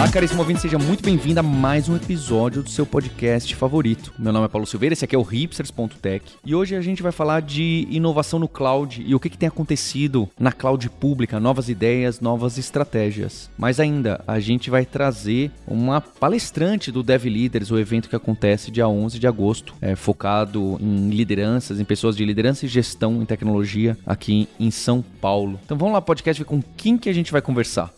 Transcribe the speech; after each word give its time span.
Olá, 0.00 0.10
caríssimo 0.10 0.40
ouvinte, 0.40 0.62
seja 0.62 0.78
muito 0.78 1.04
bem-vindo 1.04 1.40
a 1.40 1.42
mais 1.42 1.86
um 1.86 1.94
episódio 1.94 2.62
do 2.62 2.70
seu 2.70 2.86
podcast 2.86 3.54
favorito. 3.54 4.14
Meu 4.18 4.32
nome 4.32 4.46
é 4.46 4.48
Paulo 4.48 4.66
Silveira, 4.66 4.94
esse 4.94 5.04
aqui 5.04 5.14
é 5.14 5.18
o 5.18 5.22
hipsters.tech 5.22 6.24
e 6.42 6.54
hoje 6.54 6.74
a 6.74 6.80
gente 6.80 7.02
vai 7.02 7.12
falar 7.12 7.42
de 7.42 7.86
inovação 7.90 8.38
no 8.38 8.48
cloud 8.48 9.04
e 9.06 9.14
o 9.14 9.20
que, 9.20 9.28
que 9.28 9.36
tem 9.36 9.46
acontecido 9.46 10.26
na 10.38 10.52
cloud 10.52 10.88
pública, 10.88 11.38
novas 11.38 11.68
ideias, 11.68 12.18
novas 12.18 12.56
estratégias. 12.56 13.50
Mas 13.58 13.78
ainda, 13.78 14.24
a 14.26 14.40
gente 14.40 14.70
vai 14.70 14.86
trazer 14.86 15.50
uma 15.66 16.00
palestrante 16.00 16.90
do 16.90 17.02
Dev 17.02 17.26
Leaders, 17.26 17.70
o 17.70 17.78
evento 17.78 18.08
que 18.08 18.16
acontece 18.16 18.70
dia 18.70 18.88
11 18.88 19.18
de 19.18 19.26
agosto, 19.26 19.74
é, 19.82 19.94
focado 19.94 20.78
em 20.80 21.10
lideranças, 21.10 21.78
em 21.78 21.84
pessoas 21.84 22.16
de 22.16 22.24
liderança 22.24 22.64
e 22.64 22.68
gestão 22.70 23.20
em 23.20 23.26
tecnologia 23.26 23.98
aqui 24.06 24.48
em 24.58 24.70
São 24.70 25.04
Paulo. 25.20 25.60
Então 25.62 25.76
vamos 25.76 25.92
lá, 25.92 26.00
podcast, 26.00 26.42
ver 26.42 26.48
com 26.48 26.62
quem 26.74 26.96
que 26.96 27.10
a 27.10 27.12
gente 27.12 27.30
vai 27.30 27.42
conversar. 27.42 27.92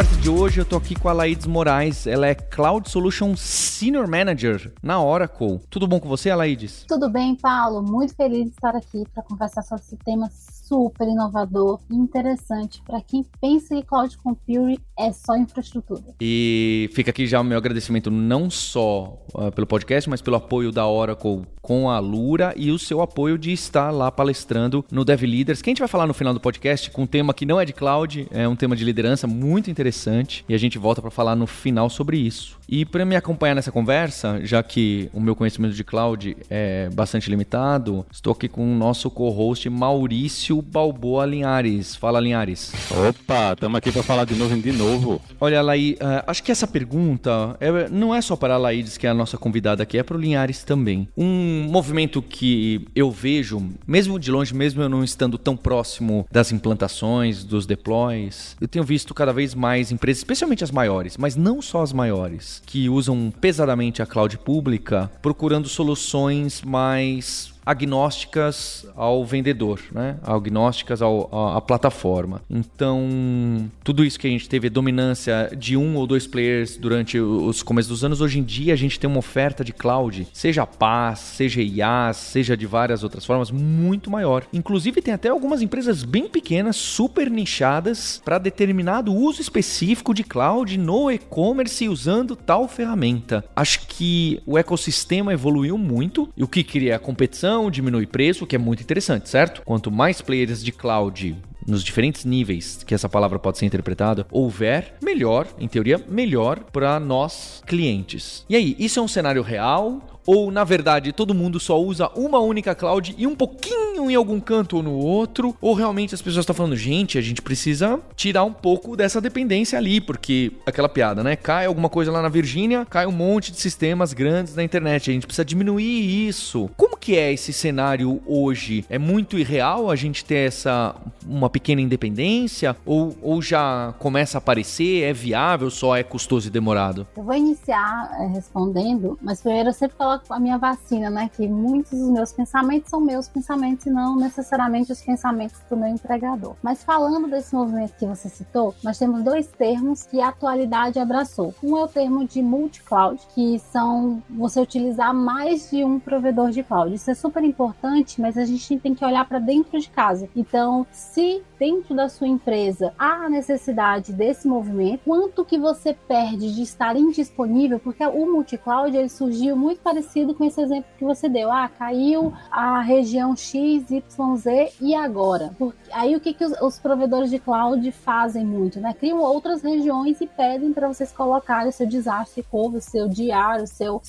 Conversa 0.00 0.22
de 0.22 0.30
hoje 0.30 0.60
eu 0.62 0.64
tô 0.64 0.76
aqui 0.76 0.94
com 0.94 1.10
a 1.10 1.12
Laides 1.12 1.44
Moraes. 1.44 2.06
Ela 2.06 2.28
é 2.28 2.34
Cloud 2.34 2.88
Solution 2.88 3.36
Senior 3.36 4.08
Manager 4.08 4.72
na 4.82 5.02
Oracle. 5.02 5.60
Tudo 5.68 5.86
bom 5.86 6.00
com 6.00 6.08
você, 6.08 6.30
Alaides? 6.30 6.86
Tudo 6.88 7.10
bem, 7.10 7.34
Paulo. 7.34 7.82
Muito 7.82 8.14
feliz 8.14 8.46
de 8.46 8.50
estar 8.52 8.74
aqui 8.74 9.04
para 9.12 9.22
conversar 9.22 9.60
sobre 9.60 9.84
esse 9.84 9.96
tema 9.98 10.30
super 10.70 11.08
inovador 11.08 11.80
e 11.90 11.96
interessante 11.96 12.80
para 12.86 13.00
quem 13.00 13.26
pensa 13.40 13.74
que 13.74 13.82
cloud 13.82 14.16
computing 14.18 14.78
é 14.96 15.10
só 15.10 15.36
infraestrutura. 15.36 16.14
E 16.20 16.88
fica 16.92 17.10
aqui 17.10 17.26
já 17.26 17.40
o 17.40 17.44
meu 17.44 17.58
agradecimento 17.58 18.08
não 18.08 18.48
só 18.48 19.18
uh, 19.34 19.50
pelo 19.50 19.66
podcast, 19.66 20.08
mas 20.08 20.22
pelo 20.22 20.36
apoio 20.36 20.70
da 20.70 20.86
Oracle 20.86 21.42
com 21.60 21.90
a 21.90 21.98
Lura 21.98 22.54
e 22.56 22.70
o 22.70 22.78
seu 22.78 23.00
apoio 23.00 23.36
de 23.36 23.52
estar 23.52 23.90
lá 23.90 24.12
palestrando 24.12 24.84
no 24.92 25.04
Dev 25.04 25.22
Leaders, 25.22 25.60
que 25.60 25.70
a 25.70 25.72
gente 25.72 25.80
vai 25.80 25.88
falar 25.88 26.06
no 26.06 26.14
final 26.14 26.32
do 26.32 26.40
podcast 26.40 26.90
com 26.90 27.02
um 27.02 27.06
tema 27.06 27.34
que 27.34 27.44
não 27.44 27.60
é 27.60 27.64
de 27.64 27.72
cloud, 27.72 28.28
é 28.30 28.46
um 28.46 28.56
tema 28.56 28.76
de 28.76 28.84
liderança 28.84 29.26
muito 29.26 29.70
interessante 29.70 30.44
e 30.48 30.54
a 30.54 30.58
gente 30.58 30.78
volta 30.78 31.02
para 31.02 31.10
falar 31.10 31.34
no 31.34 31.46
final 31.46 31.90
sobre 31.90 32.16
isso. 32.16 32.58
E 32.68 32.84
para 32.84 33.04
me 33.04 33.16
acompanhar 33.16 33.54
nessa 33.54 33.72
conversa, 33.72 34.40
já 34.44 34.62
que 34.62 35.10
o 35.12 35.20
meu 35.20 35.34
conhecimento 35.34 35.74
de 35.74 35.82
cloud 35.82 36.36
é 36.48 36.88
bastante 36.90 37.28
limitado, 37.28 38.06
estou 38.12 38.32
aqui 38.32 38.48
com 38.48 38.62
o 38.62 38.76
nosso 38.76 39.10
co-host 39.10 39.68
Maurício 39.68 40.59
Balboa 40.62 41.26
Linhares. 41.26 41.96
Fala, 41.96 42.20
Linhares. 42.20 42.72
Opa, 42.90 43.52
estamos 43.52 43.78
aqui 43.78 43.90
para 43.92 44.02
falar 44.02 44.24
de 44.24 44.34
novo 44.34 44.50
de 44.60 44.72
novo. 44.72 45.20
Olha, 45.40 45.62
Laí, 45.62 45.92
uh, 45.94 46.24
acho 46.26 46.42
que 46.42 46.50
essa 46.50 46.66
pergunta 46.66 47.56
é, 47.60 47.88
não 47.88 48.14
é 48.14 48.20
só 48.20 48.36
para 48.36 48.54
a 48.54 48.58
Laídes, 48.58 48.96
que 48.96 49.06
é 49.06 49.10
a 49.10 49.14
nossa 49.14 49.38
convidada 49.38 49.82
aqui, 49.82 49.98
é 49.98 50.02
para 50.02 50.16
o 50.16 50.20
Linhares 50.20 50.64
também. 50.64 51.08
Um 51.16 51.66
movimento 51.70 52.20
que 52.20 52.86
eu 52.94 53.10
vejo, 53.10 53.62
mesmo 53.86 54.18
de 54.18 54.30
longe, 54.30 54.54
mesmo 54.54 54.82
eu 54.82 54.88
não 54.88 55.04
estando 55.04 55.38
tão 55.38 55.56
próximo 55.56 56.26
das 56.30 56.52
implantações, 56.52 57.44
dos 57.44 57.66
deploys, 57.66 58.56
eu 58.60 58.68
tenho 58.68 58.84
visto 58.84 59.14
cada 59.14 59.32
vez 59.32 59.54
mais 59.54 59.92
empresas, 59.92 60.20
especialmente 60.20 60.64
as 60.64 60.70
maiores, 60.70 61.16
mas 61.16 61.36
não 61.36 61.62
só 61.62 61.82
as 61.82 61.92
maiores, 61.92 62.62
que 62.66 62.88
usam 62.88 63.32
pesadamente 63.40 64.02
a 64.02 64.06
cloud 64.06 64.36
pública, 64.38 65.10
procurando 65.22 65.68
soluções 65.68 66.62
mais 66.62 67.52
agnósticas 67.64 68.86
ao 68.96 69.24
vendedor, 69.24 69.80
né? 69.92 70.16
agnósticas 70.22 71.02
ao, 71.02 71.56
à 71.56 71.60
plataforma. 71.60 72.42
Então, 72.48 73.70
tudo 73.84 74.04
isso 74.04 74.18
que 74.18 74.26
a 74.26 74.30
gente 74.30 74.48
teve 74.48 74.68
dominância 74.68 75.50
de 75.56 75.76
um 75.76 75.96
ou 75.96 76.06
dois 76.06 76.26
players 76.26 76.76
durante 76.76 77.18
os 77.18 77.62
começos 77.62 77.90
dos 77.90 78.04
anos, 78.04 78.20
hoje 78.20 78.38
em 78.38 78.42
dia 78.42 78.72
a 78.72 78.76
gente 78.76 78.98
tem 78.98 79.08
uma 79.08 79.18
oferta 79.18 79.64
de 79.64 79.72
cloud, 79.72 80.26
seja 80.32 80.66
PaaS, 80.66 81.18
seja 81.20 81.62
IaaS, 81.62 82.16
seja 82.16 82.56
de 82.56 82.66
várias 82.66 83.02
outras 83.02 83.24
formas, 83.24 83.50
muito 83.50 84.10
maior. 84.10 84.44
Inclusive 84.52 85.02
tem 85.02 85.14
até 85.14 85.28
algumas 85.28 85.62
empresas 85.62 86.02
bem 86.02 86.28
pequenas, 86.28 86.76
super 86.76 87.30
nichadas, 87.30 88.20
para 88.24 88.38
determinado 88.38 89.14
uso 89.14 89.40
específico 89.40 90.14
de 90.14 90.24
cloud 90.24 90.78
no 90.78 91.10
e-commerce 91.10 91.88
usando 91.88 92.34
tal 92.36 92.68
ferramenta. 92.68 93.44
Acho 93.54 93.86
que 93.86 94.40
o 94.46 94.58
ecossistema 94.58 95.32
evoluiu 95.32 95.76
muito, 95.76 96.28
e 96.36 96.42
o 96.42 96.48
que 96.48 96.62
cria 96.62 96.96
a 96.96 96.98
competição 96.98 97.49
diminui 97.70 98.06
preço, 98.06 98.44
o 98.44 98.46
que 98.46 98.56
é 98.56 98.58
muito 98.58 98.82
interessante, 98.82 99.28
certo? 99.28 99.62
Quanto 99.64 99.90
mais 99.90 100.20
players 100.20 100.62
de 100.62 100.72
cloud 100.72 101.36
nos 101.66 101.84
diferentes 101.84 102.24
níveis 102.24 102.82
que 102.84 102.94
essa 102.94 103.08
palavra 103.08 103.38
pode 103.38 103.58
ser 103.58 103.66
interpretada, 103.66 104.26
houver, 104.30 104.94
melhor, 105.02 105.46
em 105.58 105.68
teoria, 105.68 106.00
melhor 106.08 106.60
para 106.72 106.98
nós 106.98 107.62
clientes. 107.66 108.44
E 108.48 108.56
aí, 108.56 108.76
isso 108.78 108.98
é 108.98 109.02
um 109.02 109.08
cenário 109.08 109.42
real? 109.42 110.20
Ou, 110.26 110.50
na 110.50 110.64
verdade, 110.64 111.12
todo 111.12 111.34
mundo 111.34 111.58
só 111.58 111.80
usa 111.80 112.08
uma 112.14 112.38
única 112.38 112.74
cloud 112.74 113.14
e 113.16 113.26
um 113.26 113.34
pouquinho 113.34 113.89
em 114.08 114.14
algum 114.14 114.38
canto 114.38 114.76
ou 114.76 114.82
no 114.82 114.92
outro? 114.92 115.56
Ou 115.60 115.74
realmente 115.74 116.14
as 116.14 116.22
pessoas 116.22 116.44
estão 116.44 116.54
falando, 116.54 116.76
gente, 116.76 117.18
a 117.18 117.20
gente 117.20 117.42
precisa 117.42 117.98
tirar 118.14 118.44
um 118.44 118.52
pouco 118.52 118.96
dessa 118.96 119.20
dependência 119.20 119.76
ali, 119.76 120.00
porque 120.00 120.52
aquela 120.64 120.88
piada, 120.88 121.24
né? 121.24 121.34
Cai 121.34 121.66
alguma 121.66 121.88
coisa 121.88 122.12
lá 122.12 122.22
na 122.22 122.28
Virgínia, 122.28 122.86
cai 122.88 123.06
um 123.06 123.12
monte 123.12 123.50
de 123.50 123.60
sistemas 123.60 124.12
grandes 124.12 124.54
na 124.54 124.62
internet. 124.62 125.10
A 125.10 125.12
gente 125.12 125.26
precisa 125.26 125.44
diminuir 125.44 126.28
isso. 126.28 126.70
Como 126.76 126.96
que 126.96 127.16
é 127.16 127.32
esse 127.32 127.52
cenário 127.52 128.22
hoje? 128.24 128.84
É 128.88 128.98
muito 128.98 129.38
irreal 129.38 129.90
a 129.90 129.96
gente 129.96 130.24
ter 130.24 130.46
essa 130.46 130.94
uma 131.26 131.50
pequena 131.50 131.80
independência? 131.80 132.76
Ou, 132.84 133.16
ou 133.22 133.42
já 133.42 133.94
começa 133.98 134.36
a 134.36 134.40
aparecer? 134.40 135.02
É 135.02 135.12
viável, 135.12 135.70
só 135.70 135.96
é 135.96 136.02
custoso 136.02 136.48
e 136.48 136.50
demorado? 136.50 137.06
Eu 137.16 137.22
vou 137.22 137.34
iniciar 137.34 138.10
é, 138.20 138.26
respondendo, 138.26 139.18
mas 139.22 139.40
primeiro 139.40 139.70
eu 139.70 139.72
sempre 139.72 139.96
coloco 139.96 140.24
a 140.30 140.38
minha 140.38 140.58
vacina, 140.58 141.10
né? 141.10 141.30
Que 141.34 141.46
muitos 141.48 141.98
dos 141.98 142.10
meus 142.10 142.32
pensamentos 142.32 142.90
são 142.90 143.00
meus 143.00 143.28
pensamentos 143.28 143.86
não 143.90 144.16
necessariamente 144.16 144.92
os 144.92 145.02
pensamentos 145.02 145.60
do 145.68 145.76
meu 145.76 145.88
empregador. 145.88 146.54
Mas 146.62 146.82
falando 146.82 147.28
desse 147.28 147.54
movimento 147.54 147.94
que 147.98 148.06
você 148.06 148.28
citou, 148.28 148.74
nós 148.82 148.98
temos 148.98 149.22
dois 149.22 149.46
termos 149.48 150.04
que 150.04 150.20
a 150.20 150.28
atualidade 150.28 150.98
abraçou. 150.98 151.54
Um 151.62 151.76
é 151.76 151.84
o 151.84 151.88
termo 151.88 152.26
de 152.26 152.42
multi-cloud, 152.42 153.20
que 153.34 153.58
são 153.58 154.22
você 154.30 154.60
utilizar 154.60 155.12
mais 155.14 155.70
de 155.70 155.84
um 155.84 155.98
provedor 155.98 156.50
de 156.50 156.62
cloud. 156.62 156.94
Isso 156.94 157.10
é 157.10 157.14
super 157.14 157.42
importante, 157.44 158.20
mas 158.20 158.38
a 158.38 158.44
gente 158.44 158.78
tem 158.78 158.94
que 158.94 159.04
olhar 159.04 159.26
para 159.26 159.38
dentro 159.38 159.78
de 159.78 159.90
casa. 159.90 160.28
Então, 160.34 160.86
se 160.90 161.42
dentro 161.58 161.94
da 161.94 162.08
sua 162.08 162.26
empresa 162.26 162.94
há 162.98 163.26
a 163.26 163.28
necessidade 163.28 164.12
desse 164.12 164.48
movimento, 164.48 165.02
quanto 165.04 165.44
que 165.44 165.58
você 165.58 165.92
perde 165.92 166.54
de 166.54 166.62
estar 166.62 166.96
indisponível, 166.96 167.78
porque 167.78 168.04
o 168.04 168.26
multi-cloud 168.32 168.96
ele 168.96 169.08
surgiu 169.08 169.56
muito 169.56 169.80
parecido 169.80 170.34
com 170.34 170.44
esse 170.44 170.60
exemplo 170.60 170.90
que 170.98 171.04
você 171.04 171.28
deu. 171.28 171.52
Ah, 171.52 171.68
caiu 171.68 172.32
a 172.50 172.80
região 172.80 173.36
X, 173.36 173.79
Y, 173.88 174.36
Z 174.36 174.72
e 174.80 174.94
agora? 174.94 175.54
Porque 175.58 175.78
aí 175.92 176.16
o 176.16 176.20
que, 176.20 176.32
que 176.34 176.44
os, 176.44 176.52
os 176.60 176.78
provedores 176.78 177.30
de 177.30 177.38
cloud 177.38 177.90
fazem 177.92 178.44
muito, 178.44 178.80
né? 178.80 178.94
Criam 178.94 179.18
outras 179.20 179.62
regiões 179.62 180.20
e 180.20 180.26
pedem 180.26 180.72
para 180.72 180.88
vocês 180.88 181.12
colocarem 181.12 181.68
o 181.68 181.72
seu 181.72 181.86
desastre 181.86 182.42
cover, 182.42 182.78
o 182.78 182.82
seu 182.82 183.08
diário, 183.08 183.64
o 183.64 183.66
seu 183.66 184.00